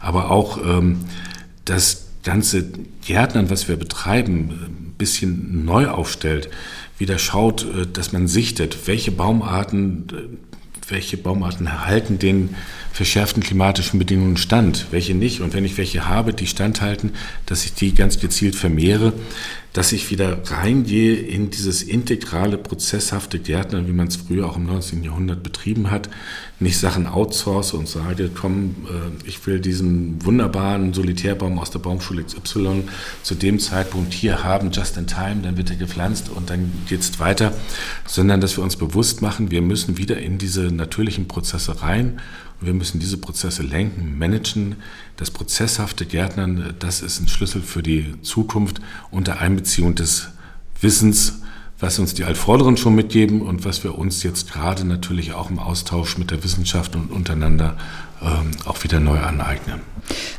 aber 0.00 0.30
auch 0.30 0.58
ähm, 0.64 1.00
das 1.64 2.06
ganze 2.22 2.64
Gärtnern, 3.04 3.50
was 3.50 3.68
wir 3.68 3.76
betreiben, 3.76 4.50
ein 4.50 4.94
bisschen 4.98 5.64
neu 5.64 5.88
aufstellt, 5.88 6.48
wieder 6.98 7.18
schaut, 7.18 7.64
äh, 7.64 7.86
dass 7.92 8.12
man 8.12 8.26
sichtet, 8.28 8.86
welche 8.86 9.12
Baumarten, 9.12 10.06
äh, 10.10 10.90
welche 10.90 11.16
Baumarten 11.16 11.86
halten 11.86 12.18
den 12.18 12.54
verschärften 12.92 13.42
klimatischen 13.42 13.98
Bedingungen 13.98 14.36
stand, 14.36 14.86
welche 14.90 15.14
nicht. 15.14 15.40
Und 15.40 15.52
wenn 15.52 15.64
ich 15.64 15.76
welche 15.78 16.08
habe, 16.08 16.32
die 16.32 16.46
standhalten, 16.46 17.12
dass 17.44 17.64
ich 17.64 17.74
die 17.74 17.94
ganz 17.94 18.20
gezielt 18.20 18.54
vermehre, 18.54 19.12
dass 19.76 19.92
ich 19.92 20.10
wieder 20.10 20.38
reingehe 20.50 21.16
in 21.16 21.50
dieses 21.50 21.82
integrale, 21.82 22.56
prozesshafte 22.56 23.38
Gärtnern, 23.38 23.86
wie 23.86 23.92
man 23.92 24.06
es 24.06 24.16
früher 24.16 24.46
auch 24.46 24.56
im 24.56 24.64
19. 24.64 25.04
Jahrhundert 25.04 25.42
betrieben 25.42 25.90
hat, 25.90 26.08
nicht 26.60 26.78
Sachen 26.78 27.06
outsource 27.06 27.74
und 27.74 27.86
sage, 27.86 28.30
komm, 28.34 28.74
äh, 28.86 29.28
ich 29.28 29.46
will 29.46 29.60
diesen 29.60 30.24
wunderbaren 30.24 30.94
Solitärbaum 30.94 31.58
aus 31.58 31.72
der 31.72 31.80
Baumschule 31.80 32.24
XY 32.24 32.84
zu 33.22 33.34
dem 33.34 33.58
Zeitpunkt 33.58 34.14
hier 34.14 34.42
haben, 34.42 34.70
just 34.70 34.96
in 34.96 35.06
time, 35.06 35.42
dann 35.42 35.58
wird 35.58 35.68
er 35.68 35.76
gepflanzt 35.76 36.30
und 36.30 36.48
dann 36.48 36.72
geht 36.88 37.00
es 37.00 37.20
weiter, 37.20 37.52
sondern 38.06 38.40
dass 38.40 38.56
wir 38.56 38.64
uns 38.64 38.76
bewusst 38.76 39.20
machen, 39.20 39.50
wir 39.50 39.60
müssen 39.60 39.98
wieder 39.98 40.16
in 40.16 40.38
diese 40.38 40.72
natürlichen 40.72 41.28
Prozesse 41.28 41.82
rein 41.82 42.18
wir 42.60 42.74
müssen 42.74 43.00
diese 43.00 43.18
Prozesse 43.18 43.62
lenken, 43.62 44.18
managen. 44.18 44.76
Das 45.16 45.30
prozesshafte 45.30 46.06
Gärtnern, 46.06 46.74
das 46.78 47.02
ist 47.02 47.20
ein 47.20 47.28
Schlüssel 47.28 47.62
für 47.62 47.82
die 47.82 48.20
Zukunft 48.22 48.80
unter 49.10 49.40
Einbeziehung 49.40 49.94
des 49.94 50.28
Wissens, 50.80 51.40
was 51.78 51.98
uns 51.98 52.14
die 52.14 52.24
Altvorderen 52.24 52.76
schon 52.76 52.94
mitgeben 52.94 53.42
und 53.42 53.64
was 53.64 53.84
wir 53.84 53.98
uns 53.98 54.22
jetzt 54.22 54.50
gerade 54.50 54.84
natürlich 54.84 55.34
auch 55.34 55.50
im 55.50 55.58
Austausch 55.58 56.16
mit 56.16 56.30
der 56.30 56.42
Wissenschaft 56.42 56.96
und 56.96 57.10
untereinander 57.10 57.76
auch 58.64 58.82
wieder 58.82 59.00
neu 59.00 59.18
aneignen. 59.18 59.80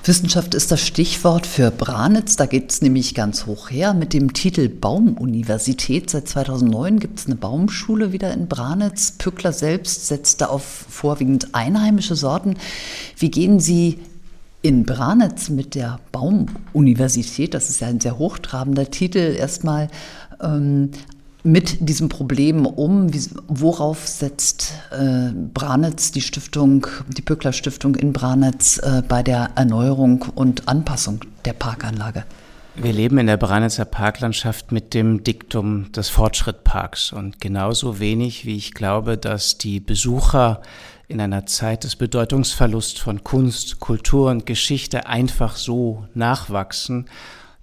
Wissenschaft 0.03 0.53
ist 0.55 0.71
das 0.71 0.81
Stichwort 0.81 1.45
für 1.45 1.69
Branitz. 1.69 2.37
Da 2.37 2.45
geht 2.45 2.71
es 2.71 2.81
nämlich 2.81 3.13
ganz 3.13 3.45
hoch 3.45 3.69
her 3.69 3.93
mit 3.93 4.13
dem 4.13 4.33
Titel 4.33 4.69
Baumuniversität. 4.69 6.09
Seit 6.09 6.29
2009 6.29 6.99
gibt 6.99 7.19
es 7.19 7.25
eine 7.25 7.35
Baumschule 7.35 8.13
wieder 8.13 8.33
in 8.33 8.47
Branitz. 8.47 9.11
Pückler 9.11 9.51
selbst 9.51 10.07
setzte 10.07 10.49
auf 10.49 10.63
vorwiegend 10.63 11.53
einheimische 11.53 12.15
Sorten. 12.15 12.55
Wie 13.17 13.29
gehen 13.29 13.59
Sie 13.59 13.99
in 14.61 14.83
Branitz 14.85 15.49
mit 15.49 15.75
der 15.75 15.99
Baumuniversität, 16.11 17.53
das 17.53 17.69
ist 17.69 17.79
ja 17.79 17.87
ein 17.87 17.99
sehr 17.99 18.17
hochtrabender 18.17 18.89
Titel, 18.89 19.35
erstmal 19.37 19.87
ähm, 20.41 20.91
mit 21.47 21.87
diesem 21.87 22.09
Problem 22.09 22.65
um? 22.65 23.13
Wie, 23.13 23.23
worauf 23.47 24.05
setzt 24.05 24.73
äh, 24.91 25.31
Branitz, 25.53 26.11
die 26.11 26.21
Stiftung, 26.21 26.85
die 27.07 27.21
Pückler 27.21 27.53
Stiftung 27.53 27.95
in 27.95 28.11
Branitz 28.11 28.77
äh, 28.79 29.01
bei 29.07 29.23
der 29.23 29.51
Erneuerung 29.55 30.25
und 30.35 30.67
Anpassung 30.67 31.21
der 31.45 31.53
Parkanlage? 31.53 32.25
Wir 32.75 32.93
leben 32.93 33.17
in 33.17 33.27
der 33.27 33.37
Branitzer 33.37 33.85
Parklandschaft 33.85 34.71
mit 34.71 34.93
dem 34.93 35.23
Diktum 35.23 35.91
des 35.93 36.09
Fortschrittparks 36.09 37.11
und 37.11 37.41
genauso 37.41 37.99
wenig 37.99 38.45
wie 38.45 38.57
ich 38.57 38.73
glaube, 38.73 39.17
dass 39.17 39.57
die 39.57 39.79
Besucher 39.79 40.61
in 41.07 41.21
einer 41.21 41.45
Zeit 41.45 41.85
des 41.85 41.95
Bedeutungsverlusts 41.95 42.99
von 42.99 43.23
Kunst, 43.23 43.79
Kultur 43.79 44.29
und 44.29 44.45
Geschichte 44.45 45.07
einfach 45.07 45.55
so 45.55 46.05
nachwachsen, 46.13 47.07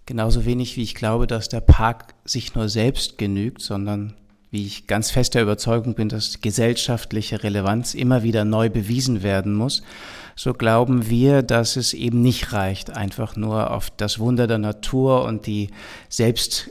Genauso 0.07 0.45
wenig 0.45 0.77
wie 0.77 0.83
ich 0.83 0.95
glaube, 0.95 1.27
dass 1.27 1.49
der 1.49 1.61
Park 1.61 2.15
sich 2.25 2.55
nur 2.55 2.69
selbst 2.69 3.17
genügt, 3.17 3.63
sondern 3.63 4.15
wie 4.51 4.67
ich 4.67 4.87
ganz 4.87 5.11
fest 5.11 5.35
der 5.35 5.43
Überzeugung 5.43 5.95
bin, 5.95 6.09
dass 6.09 6.41
gesellschaftliche 6.41 7.43
Relevanz 7.43 7.95
immer 7.95 8.23
wieder 8.23 8.45
neu 8.45 8.71
bewiesen 8.71 9.25
werden 9.25 9.55
muss, 9.55 9.83
so 10.37 10.53
glauben 10.53 11.09
wir, 11.09 11.43
dass 11.43 11.77
es 11.77 11.93
eben 11.93 12.23
nicht 12.23 12.53
reicht, 12.53 12.91
einfach 12.91 13.35
nur 13.35 13.73
auf 13.73 13.91
das 13.91 14.19
Wunder 14.19 14.47
der 14.47 14.59
Natur 14.59 15.25
und 15.25 15.47
die 15.47 15.71
selbst 16.09 16.71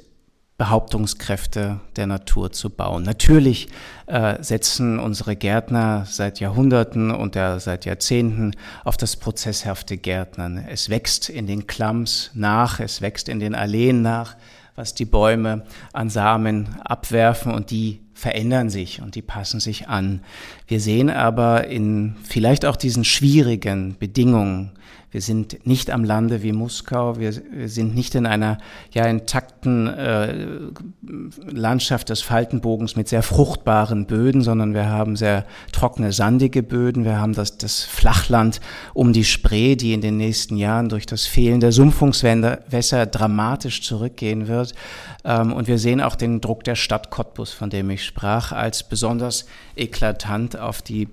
Behauptungskräfte 0.57 1.79
der 1.95 2.07
Natur 2.07 2.51
zu 2.51 2.69
bauen. 2.69 3.03
Natürlich 3.03 3.69
äh, 4.05 4.41
setzen 4.41 4.99
unsere 4.99 5.35
Gärtner 5.35 6.05
seit 6.07 6.39
Jahrhunderten 6.39 7.11
und 7.11 7.35
ja 7.35 7.59
seit 7.59 7.85
Jahrzehnten 7.85 8.55
auf 8.83 8.95
das 8.95 9.15
prozesshafte 9.15 9.97
Gärtnern. 9.97 10.63
Es 10.69 10.89
wächst 10.89 11.29
in 11.29 11.47
den 11.47 11.65
Klamms 11.65 12.29
nach, 12.35 12.79
es 12.79 13.01
wächst 13.01 13.29
in 13.29 13.39
den 13.39 13.55
Alleen 13.55 14.03
nach, 14.03 14.35
was 14.75 14.93
die 14.93 15.05
Bäume 15.05 15.63
an 15.91 16.09
Samen 16.09 16.75
abwerfen 16.83 17.51
und 17.51 17.71
die 17.71 18.01
verändern 18.13 18.69
sich 18.69 19.01
und 19.01 19.15
die 19.15 19.21
passen 19.21 19.59
sich 19.59 19.87
an. 19.89 20.21
Wir 20.67 20.79
sehen 20.79 21.09
aber 21.09 21.67
in 21.67 22.15
vielleicht 22.23 22.65
auch 22.65 22.75
diesen 22.75 23.03
schwierigen 23.03 23.97
Bedingungen, 23.97 24.71
wir 25.13 25.21
sind 25.21 25.67
nicht 25.67 25.91
am 25.91 26.03
Lande 26.03 26.41
wie 26.41 26.53
Muskau, 26.53 27.19
wir, 27.19 27.33
wir 27.51 27.69
sind 27.69 27.93
nicht 27.93 28.15
in 28.15 28.25
einer 28.25 28.57
ja 28.91 29.05
intakten 29.05 29.87
äh, 29.87 30.47
Landschaft 31.45 32.09
des 32.09 32.23
Faltenbogens 32.23 32.95
mit 32.95 33.07
sehr 33.07 33.21
fruchtbaren 33.21 34.07
Böden, 34.07 34.41
sondern 34.41 34.73
wir 34.73 34.89
haben 34.89 35.15
sehr 35.15 35.45
trockene, 35.71 36.11
sandige 36.11 36.63
Böden. 36.63 37.05
Wir 37.05 37.19
haben 37.19 37.33
das, 37.33 37.59
das 37.59 37.83
Flachland 37.83 38.59
um 38.95 39.13
die 39.13 39.23
Spree, 39.23 39.75
die 39.75 39.93
in 39.93 40.01
den 40.01 40.17
nächsten 40.17 40.57
Jahren 40.57 40.89
durch 40.89 41.05
das 41.05 41.27
Fehlen 41.27 41.59
der 41.59 41.71
Sumpfungswässer 41.71 43.05
dramatisch 43.05 43.83
zurückgehen 43.83 44.47
wird. 44.47 44.73
Ähm, 45.23 45.53
und 45.53 45.67
wir 45.67 45.77
sehen 45.77 46.01
auch 46.01 46.15
den 46.15 46.41
Druck 46.41 46.63
der 46.63 46.75
Stadt 46.75 47.11
Cottbus, 47.11 47.53
von 47.53 47.69
dem 47.69 47.91
ich 47.91 48.03
sprach, 48.03 48.51
als 48.51 48.81
besonders 48.81 49.45
eklatant 49.75 50.57
auf 50.57 50.81
die 50.81 51.07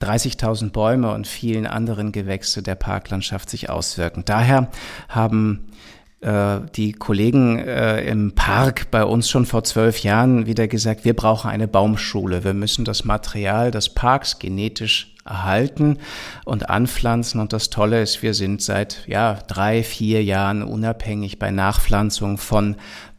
30.000 0.00 0.70
Bäume 0.70 1.12
und 1.12 1.26
vielen 1.26 1.66
anderen 1.66 2.12
Gewächse 2.12 2.62
der 2.62 2.74
Parklandschaft 2.74 3.48
sich 3.48 3.70
auswirken. 3.70 4.24
Daher 4.24 4.68
haben 5.08 5.68
äh, 6.20 6.60
die 6.74 6.92
Kollegen 6.92 7.58
äh, 7.58 8.02
im 8.04 8.34
Park 8.34 8.90
bei 8.90 9.04
uns 9.04 9.30
schon 9.30 9.46
vor 9.46 9.64
zwölf 9.64 10.02
Jahren 10.02 10.46
wieder 10.46 10.68
gesagt, 10.68 11.04
wir 11.04 11.14
brauchen 11.14 11.50
eine 11.50 11.68
Baumschule. 11.68 12.42
Wir 12.44 12.54
müssen 12.54 12.84
das 12.84 13.04
Material 13.04 13.70
des 13.70 13.90
Parks 13.90 14.38
genetisch 14.38 15.14
erhalten 15.26 15.98
und 16.44 16.70
anpflanzen. 16.70 17.40
Und 17.40 17.52
das 17.52 17.70
Tolle 17.70 18.00
ist, 18.00 18.22
wir 18.22 18.34
sind 18.34 18.62
seit 18.62 19.06
ja, 19.06 19.38
drei, 19.46 19.82
vier 19.82 20.22
Jahren 20.24 20.62
unabhängig 20.62 21.38
bei 21.38 21.50
Nachpflanzung 21.50 22.38
von 22.38 22.76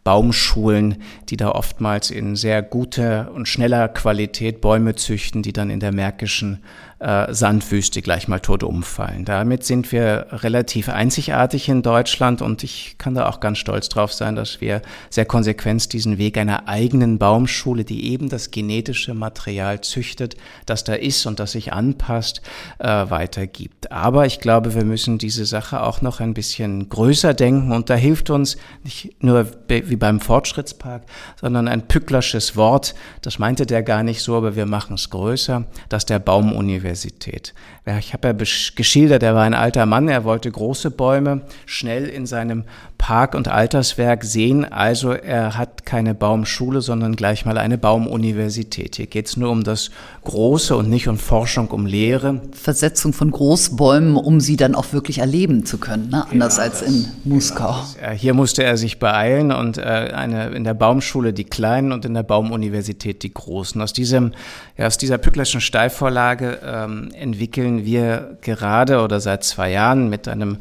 Baumschulen, 0.08 1.04
die 1.28 1.36
da 1.36 1.52
oftmals 1.52 2.12
in 2.12 2.38
sehr 2.38 2.62
guter 2.62 3.30
und 3.34 3.46
schneller 3.46 3.90
Qualität 3.90 4.62
Bäume 4.62 4.96
züchten, 4.96 5.44
die 5.44 5.52
dann 5.52 5.70
in 5.70 5.82
der 5.82 5.92
märkischen 5.92 6.64
äh, 7.00 7.32
Sandwüste 7.32 8.02
gleich 8.02 8.28
mal 8.28 8.40
tot 8.40 8.64
umfallen. 8.64 9.24
Damit 9.24 9.64
sind 9.64 9.92
wir 9.92 10.28
relativ 10.32 10.90
einzigartig 10.90 11.70
in 11.70 11.84
Deutschland 11.84 12.42
und 12.42 12.64
ich 12.64 12.96
kann 12.98 13.14
da 13.14 13.30
auch 13.30 13.40
ganz 13.40 13.60
stolz 13.60 13.88
drauf 13.90 14.12
sein, 14.14 14.36
dass 14.36 14.62
wir 14.62 14.82
sehr 15.10 15.26
konsequent 15.26 15.94
diesen 15.94 16.18
Weg 16.18 16.40
einer 16.40 16.68
eigenen 16.68 17.20
Baumschule, 17.20 17.84
die 17.84 18.12
eben 18.12 18.30
das 18.30 18.50
genetische 18.50 19.14
Material 19.14 19.82
züchtet, 19.82 20.38
das 20.66 20.84
da 20.84 20.94
ist 20.94 21.28
und 21.28 21.40
das 21.40 21.52
sich 21.52 21.72
anpasst, 21.72 22.42
äh, 22.80 22.88
weitergibt. 22.88 23.92
Aber 23.92 24.26
ich 24.26 24.40
glaube, 24.40 24.74
wir 24.74 24.84
müssen 24.84 25.20
diese 25.20 25.46
Sache 25.46 25.84
auch 25.84 26.02
noch 26.02 26.20
ein 26.20 26.34
bisschen 26.34 26.90
größer 26.90 27.36
denken 27.36 27.74
und 27.74 27.92
da 27.92 27.96
hilft 27.96 28.32
uns 28.32 28.58
nicht 28.84 29.22
nur 29.22 29.46
wie 29.68 29.96
beim 29.96 30.20
Fortschrittspark, 30.20 31.04
sondern 31.40 31.68
ein 31.68 31.88
pücklersches 31.88 32.56
Wort, 32.56 32.96
das 33.22 33.38
meinte 33.38 33.68
der 33.68 33.84
gar 33.84 34.02
nicht 34.02 34.22
so, 34.22 34.36
aber 34.36 34.56
wir 34.56 34.66
machen 34.66 34.96
es 34.96 35.12
größer, 35.12 35.66
dass 35.90 36.06
der 36.06 36.18
Baumuniversität 36.18 36.87
Universität. 36.88 37.54
Ich 38.00 38.14
habe 38.14 38.30
ja 38.30 38.34
geschildert, 38.34 39.24
er 39.24 39.36
war 39.36 39.44
ein 39.44 39.54
alter 39.54 39.86
Mann, 39.86 40.08
er 40.08 40.24
wollte 40.24 40.50
große 40.50 40.92
Bäume 40.92 41.42
schnell 41.66 42.08
in 42.08 42.26
seinem 42.26 42.64
Park- 42.98 43.36
und 43.36 43.48
Alterswerk 43.48 44.24
sehen. 44.24 44.66
Also 44.66 45.12
er 45.12 45.58
hat 45.58 45.86
keine 45.86 46.16
Baumschule, 46.16 46.82
sondern 46.82 47.16
gleich 47.16 47.46
mal 47.46 47.58
eine 47.58 47.78
Baumuniversität. 47.78 48.96
Hier 48.96 49.08
geht 49.08 49.28
es 49.28 49.38
nur 49.38 49.52
um 49.52 49.64
das 49.64 49.92
Große 50.24 50.76
und 50.76 50.90
nicht 50.90 51.08
um 51.08 51.18
Forschung, 51.18 51.70
um 51.70 51.86
Lehre. 51.86 52.42
Versetzung 52.52 53.14
von 53.14 53.32
Großbäumen, 53.32 54.16
um 54.16 54.40
sie 54.40 54.58
dann 54.58 54.76
auch 54.76 54.94
wirklich 54.94 55.20
erleben 55.20 55.66
zu 55.66 55.78
können, 55.78 56.10
ne? 56.10 56.26
anders 56.30 56.56
genau 56.56 56.68
als 56.68 56.82
in 56.82 57.08
Muskau. 57.24 57.76
Genau 58.00 58.12
hier 58.12 58.34
musste 58.34 58.64
er 58.64 58.78
sich 58.78 59.00
beeilen 59.00 59.52
und 59.52 59.78
äh, 59.78 59.82
eine, 59.82 60.50
in 60.50 60.64
der 60.64 60.74
Baumschule 60.74 61.34
die 61.34 61.46
Kleinen 61.46 61.92
und 61.92 62.04
in 62.06 62.14
der 62.14 62.24
Baumuniversität 62.24 63.24
die 63.24 63.34
Großen. 63.34 63.82
Aus, 63.82 63.94
diesem, 63.94 64.34
ja, 64.78 64.88
aus 64.88 64.98
dieser 64.98 65.18
Pücklerschen 65.18 65.62
Steilvorlage 65.62 66.60
ähm, 66.66 67.10
entwickeln 67.14 67.86
wir 67.86 68.38
gerade 68.42 69.02
oder 69.02 69.20
seit 69.20 69.44
zwei 69.44 69.72
Jahren 69.72 70.10
mit 70.10 70.28
einem 70.28 70.58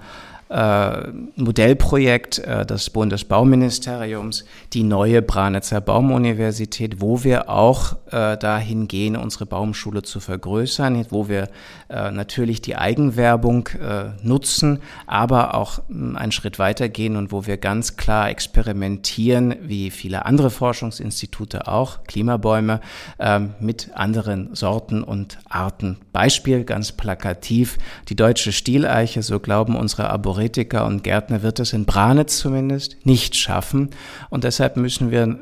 äh, 0.48 1.08
Modellprojekt 1.34 2.38
äh, 2.38 2.64
des 2.64 2.90
Bundesbauministeriums, 2.90 4.44
die 4.72 4.84
neue 4.84 5.22
Branitzer 5.22 5.80
Baumuniversität, 5.80 7.00
wo 7.00 7.24
wir 7.24 7.50
auch 7.50 7.96
äh, 8.12 8.36
dahin 8.36 8.86
gehen, 8.86 9.16
unsere 9.16 9.46
Baumschule 9.46 10.02
zu 10.02 10.20
vergrößern, 10.20 11.06
wo 11.10 11.28
wir 11.28 11.48
äh, 11.88 12.10
natürlich 12.10 12.62
die 12.62 12.76
Eigenwerbung 12.76 13.68
äh, 13.68 14.10
nutzen, 14.22 14.80
aber 15.06 15.54
auch 15.54 15.80
mh, 15.88 16.10
hm, 16.10 16.16
einen 16.16 16.32
Schritt 16.32 16.58
weiter 16.58 16.88
gehen 16.88 17.16
und 17.16 17.32
wo 17.32 17.46
wir 17.46 17.56
ganz 17.56 17.96
klar 17.96 18.30
experimentieren, 18.30 19.56
wie 19.62 19.90
viele 19.90 20.26
andere 20.26 20.50
Forschungsinstitute 20.50 21.66
auch, 21.66 22.04
Klimabäume, 22.04 22.80
ähm, 23.18 23.54
mit 23.58 23.90
anderen 23.94 24.54
Sorten 24.54 25.02
und 25.02 25.38
Arten. 25.48 25.98
Beispiel 26.12 26.64
ganz 26.64 26.92
plakativ, 26.92 27.78
die 28.08 28.16
deutsche 28.16 28.52
Stieleiche, 28.52 29.22
so 29.22 29.40
glauben 29.40 29.74
unsere 29.74 30.08
Abonnenten, 30.10 30.35
Theoretiker 30.36 30.84
und 30.86 31.02
Gärtner 31.02 31.42
wird 31.42 31.60
es 31.60 31.72
in 31.72 31.86
Branitz 31.86 32.38
zumindest 32.38 33.04
nicht 33.04 33.34
schaffen. 33.36 33.90
Und 34.28 34.44
deshalb 34.44 34.76
müssen 34.76 35.10
wir 35.10 35.38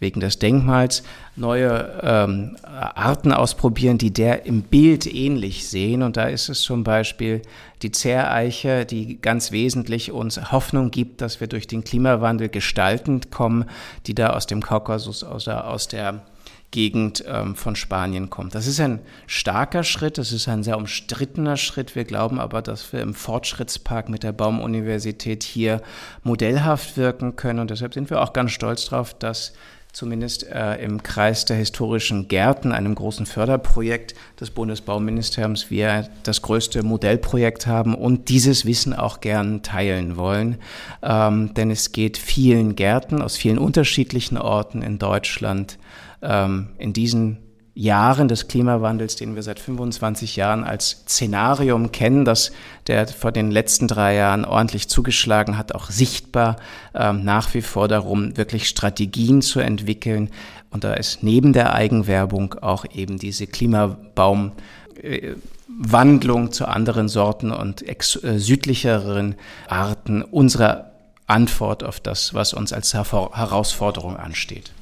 wegen 0.00 0.20
des 0.20 0.38
Denkmals 0.38 1.02
neue 1.36 2.00
ähm, 2.02 2.56
Arten 2.62 3.32
ausprobieren, 3.32 3.98
die 3.98 4.12
der 4.12 4.46
im 4.46 4.62
Bild 4.62 5.12
ähnlich 5.12 5.68
sehen. 5.68 6.02
Und 6.02 6.16
da 6.16 6.24
ist 6.24 6.48
es 6.48 6.62
zum 6.62 6.84
Beispiel 6.84 7.42
die 7.82 7.90
Zehreiche, 7.90 8.86
die 8.86 9.20
ganz 9.20 9.52
wesentlich 9.52 10.12
uns 10.12 10.52
Hoffnung 10.52 10.90
gibt, 10.90 11.20
dass 11.20 11.40
wir 11.40 11.48
durch 11.48 11.66
den 11.66 11.84
Klimawandel 11.84 12.48
gestaltend 12.48 13.30
kommen, 13.30 13.64
die 14.06 14.14
da 14.14 14.30
aus 14.30 14.46
dem 14.46 14.62
Kaukasus, 14.62 15.24
aus 15.24 15.44
der, 15.44 15.68
aus 15.68 15.88
der 15.88 16.22
Gegend 16.70 17.24
ähm, 17.26 17.56
von 17.56 17.76
Spanien 17.76 18.28
kommt. 18.28 18.54
Das 18.54 18.66
ist 18.66 18.78
ein 18.80 19.00
starker 19.26 19.84
Schritt, 19.84 20.18
das 20.18 20.32
ist 20.32 20.48
ein 20.48 20.62
sehr 20.62 20.76
umstrittener 20.76 21.56
Schritt. 21.56 21.94
Wir 21.94 22.04
glauben 22.04 22.38
aber, 22.38 22.60
dass 22.60 22.92
wir 22.92 23.00
im 23.00 23.14
Fortschrittspark 23.14 24.08
mit 24.08 24.22
der 24.22 24.32
Baumuniversität 24.32 25.42
hier 25.42 25.80
modellhaft 26.24 26.96
wirken 26.96 27.36
können 27.36 27.60
und 27.60 27.70
deshalb 27.70 27.94
sind 27.94 28.10
wir 28.10 28.20
auch 28.20 28.34
ganz 28.34 28.52
stolz 28.52 28.86
darauf, 28.86 29.14
dass 29.14 29.54
zumindest 29.92 30.46
äh, 30.46 30.76
im 30.76 31.02
Kreis 31.02 31.44
der 31.44 31.56
historischen 31.56 32.28
Gärten, 32.28 32.72
einem 32.72 32.94
großen 32.94 33.26
Förderprojekt 33.26 34.14
des 34.38 34.50
Bundesbauministeriums, 34.50 35.70
wir 35.70 36.08
das 36.22 36.42
größte 36.42 36.82
Modellprojekt 36.82 37.66
haben 37.66 37.94
und 37.94 38.28
dieses 38.28 38.64
Wissen 38.66 38.94
auch 38.94 39.20
gern 39.20 39.62
teilen 39.62 40.16
wollen. 40.16 40.58
Ähm, 41.02 41.54
denn 41.54 41.70
es 41.70 41.92
geht 41.92 42.18
vielen 42.18 42.76
Gärten 42.76 43.22
aus 43.22 43.36
vielen 43.36 43.58
unterschiedlichen 43.58 44.36
Orten 44.36 44.82
in 44.82 44.98
Deutschland 44.98 45.78
ähm, 46.22 46.70
in 46.78 46.92
diesen 46.92 47.38
Jahren 47.78 48.26
des 48.26 48.48
Klimawandels, 48.48 49.14
den 49.14 49.36
wir 49.36 49.44
seit 49.44 49.60
25 49.60 50.34
Jahren 50.34 50.64
als 50.64 51.04
Szenarium 51.06 51.92
kennen, 51.92 52.24
dass 52.24 52.50
der 52.88 53.06
vor 53.06 53.30
den 53.30 53.52
letzten 53.52 53.86
drei 53.86 54.16
Jahren 54.16 54.44
ordentlich 54.44 54.88
zugeschlagen 54.88 55.56
hat, 55.56 55.72
auch 55.72 55.88
sichtbar 55.88 56.56
ähm, 56.92 57.24
nach 57.24 57.54
wie 57.54 57.62
vor 57.62 57.86
darum, 57.86 58.36
wirklich 58.36 58.68
Strategien 58.68 59.42
zu 59.42 59.60
entwickeln. 59.60 60.30
Und 60.70 60.82
da 60.82 60.94
ist 60.94 61.22
neben 61.22 61.52
der 61.52 61.72
Eigenwerbung 61.72 62.54
auch 62.54 62.84
eben 62.92 63.16
diese 63.16 63.46
Klimabaum 63.46 64.52
äh, 65.00 65.34
Wandlung 65.68 66.50
zu 66.50 66.66
anderen 66.66 67.08
Sorten 67.08 67.52
und 67.52 67.86
äh, 67.86 68.38
südlicheren 68.40 69.36
Arten 69.68 70.22
unsere 70.22 70.90
Antwort 71.28 71.84
auf 71.84 72.00
das, 72.00 72.34
was 72.34 72.54
uns 72.54 72.72
als 72.72 72.92
Herausforderung 72.92 74.16
ansteht. 74.16 74.72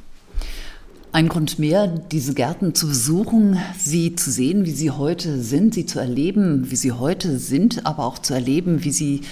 Ein 1.12 1.28
Grund 1.28 1.58
mehr, 1.58 1.86
diese 1.86 2.34
Gärten 2.34 2.74
zu 2.74 2.88
besuchen, 2.88 3.58
sie 3.78 4.16
zu 4.16 4.30
sehen, 4.30 4.66
wie 4.66 4.72
sie 4.72 4.90
heute 4.90 5.40
sind, 5.40 5.72
sie 5.72 5.86
zu 5.86 5.98
erleben, 5.98 6.70
wie 6.70 6.76
sie 6.76 6.92
heute 6.92 7.38
sind, 7.38 7.86
aber 7.86 8.04
auch 8.04 8.18
zu 8.18 8.34
erleben, 8.34 8.84
wie 8.84 8.90
sie 8.90 9.22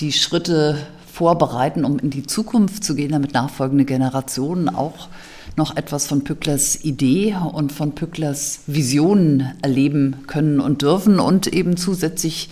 die 0.00 0.12
Schritte 0.12 0.76
vorbereiten, 1.10 1.84
um 1.84 1.98
in 1.98 2.10
die 2.10 2.26
Zukunft 2.26 2.84
zu 2.84 2.94
gehen, 2.94 3.12
damit 3.12 3.34
nachfolgende 3.34 3.84
Generationen 3.84 4.68
auch 4.68 5.08
noch 5.56 5.76
etwas 5.76 6.06
von 6.06 6.24
Pücklers 6.24 6.84
Idee 6.84 7.36
und 7.52 7.72
von 7.72 7.94
Pücklers 7.94 8.60
Visionen 8.66 9.52
erleben 9.62 10.24
können 10.26 10.60
und 10.60 10.82
dürfen 10.82 11.20
und 11.20 11.46
eben 11.46 11.76
zusätzlich 11.76 12.48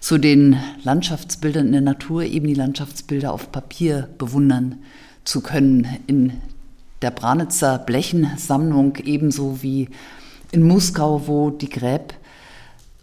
zu 0.00 0.18
den 0.18 0.56
Landschaftsbildern 0.82 1.66
in 1.66 1.72
der 1.72 1.80
Natur 1.80 2.24
eben 2.24 2.46
die 2.46 2.54
Landschaftsbilder 2.54 3.32
auf 3.32 3.52
Papier 3.52 4.08
bewundern 4.18 4.78
zu 5.24 5.40
können 5.40 5.86
in 6.06 6.32
der 7.02 7.10
Branitzer 7.10 7.78
Blechensammlung, 7.78 8.96
ebenso 9.04 9.62
wie 9.62 9.88
in 10.52 10.62
Muskau, 10.62 11.26
wo 11.26 11.50
die 11.50 11.68
Gräb 11.68 12.14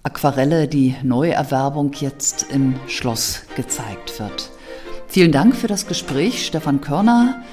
Aquarelle, 0.04 0.68
die 0.68 0.96
Neuerwerbung 1.04 1.92
jetzt 1.94 2.48
im 2.52 2.76
Schloss 2.88 3.42
gezeigt 3.56 4.20
wird. 4.20 4.52
Vielen 5.08 5.32
Dank 5.32 5.56
für 5.56 5.68
das 5.68 5.88
Gespräch, 5.88 6.46
Stefan 6.46 6.82
Körner. 6.82 7.44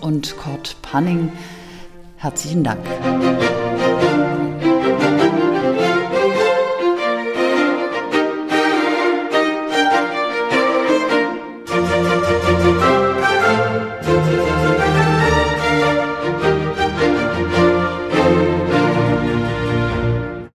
und 0.00 0.36
Kurt 0.36 0.76
Panning. 0.82 1.32
Herzlichen 2.18 2.62
Dank. 2.62 2.84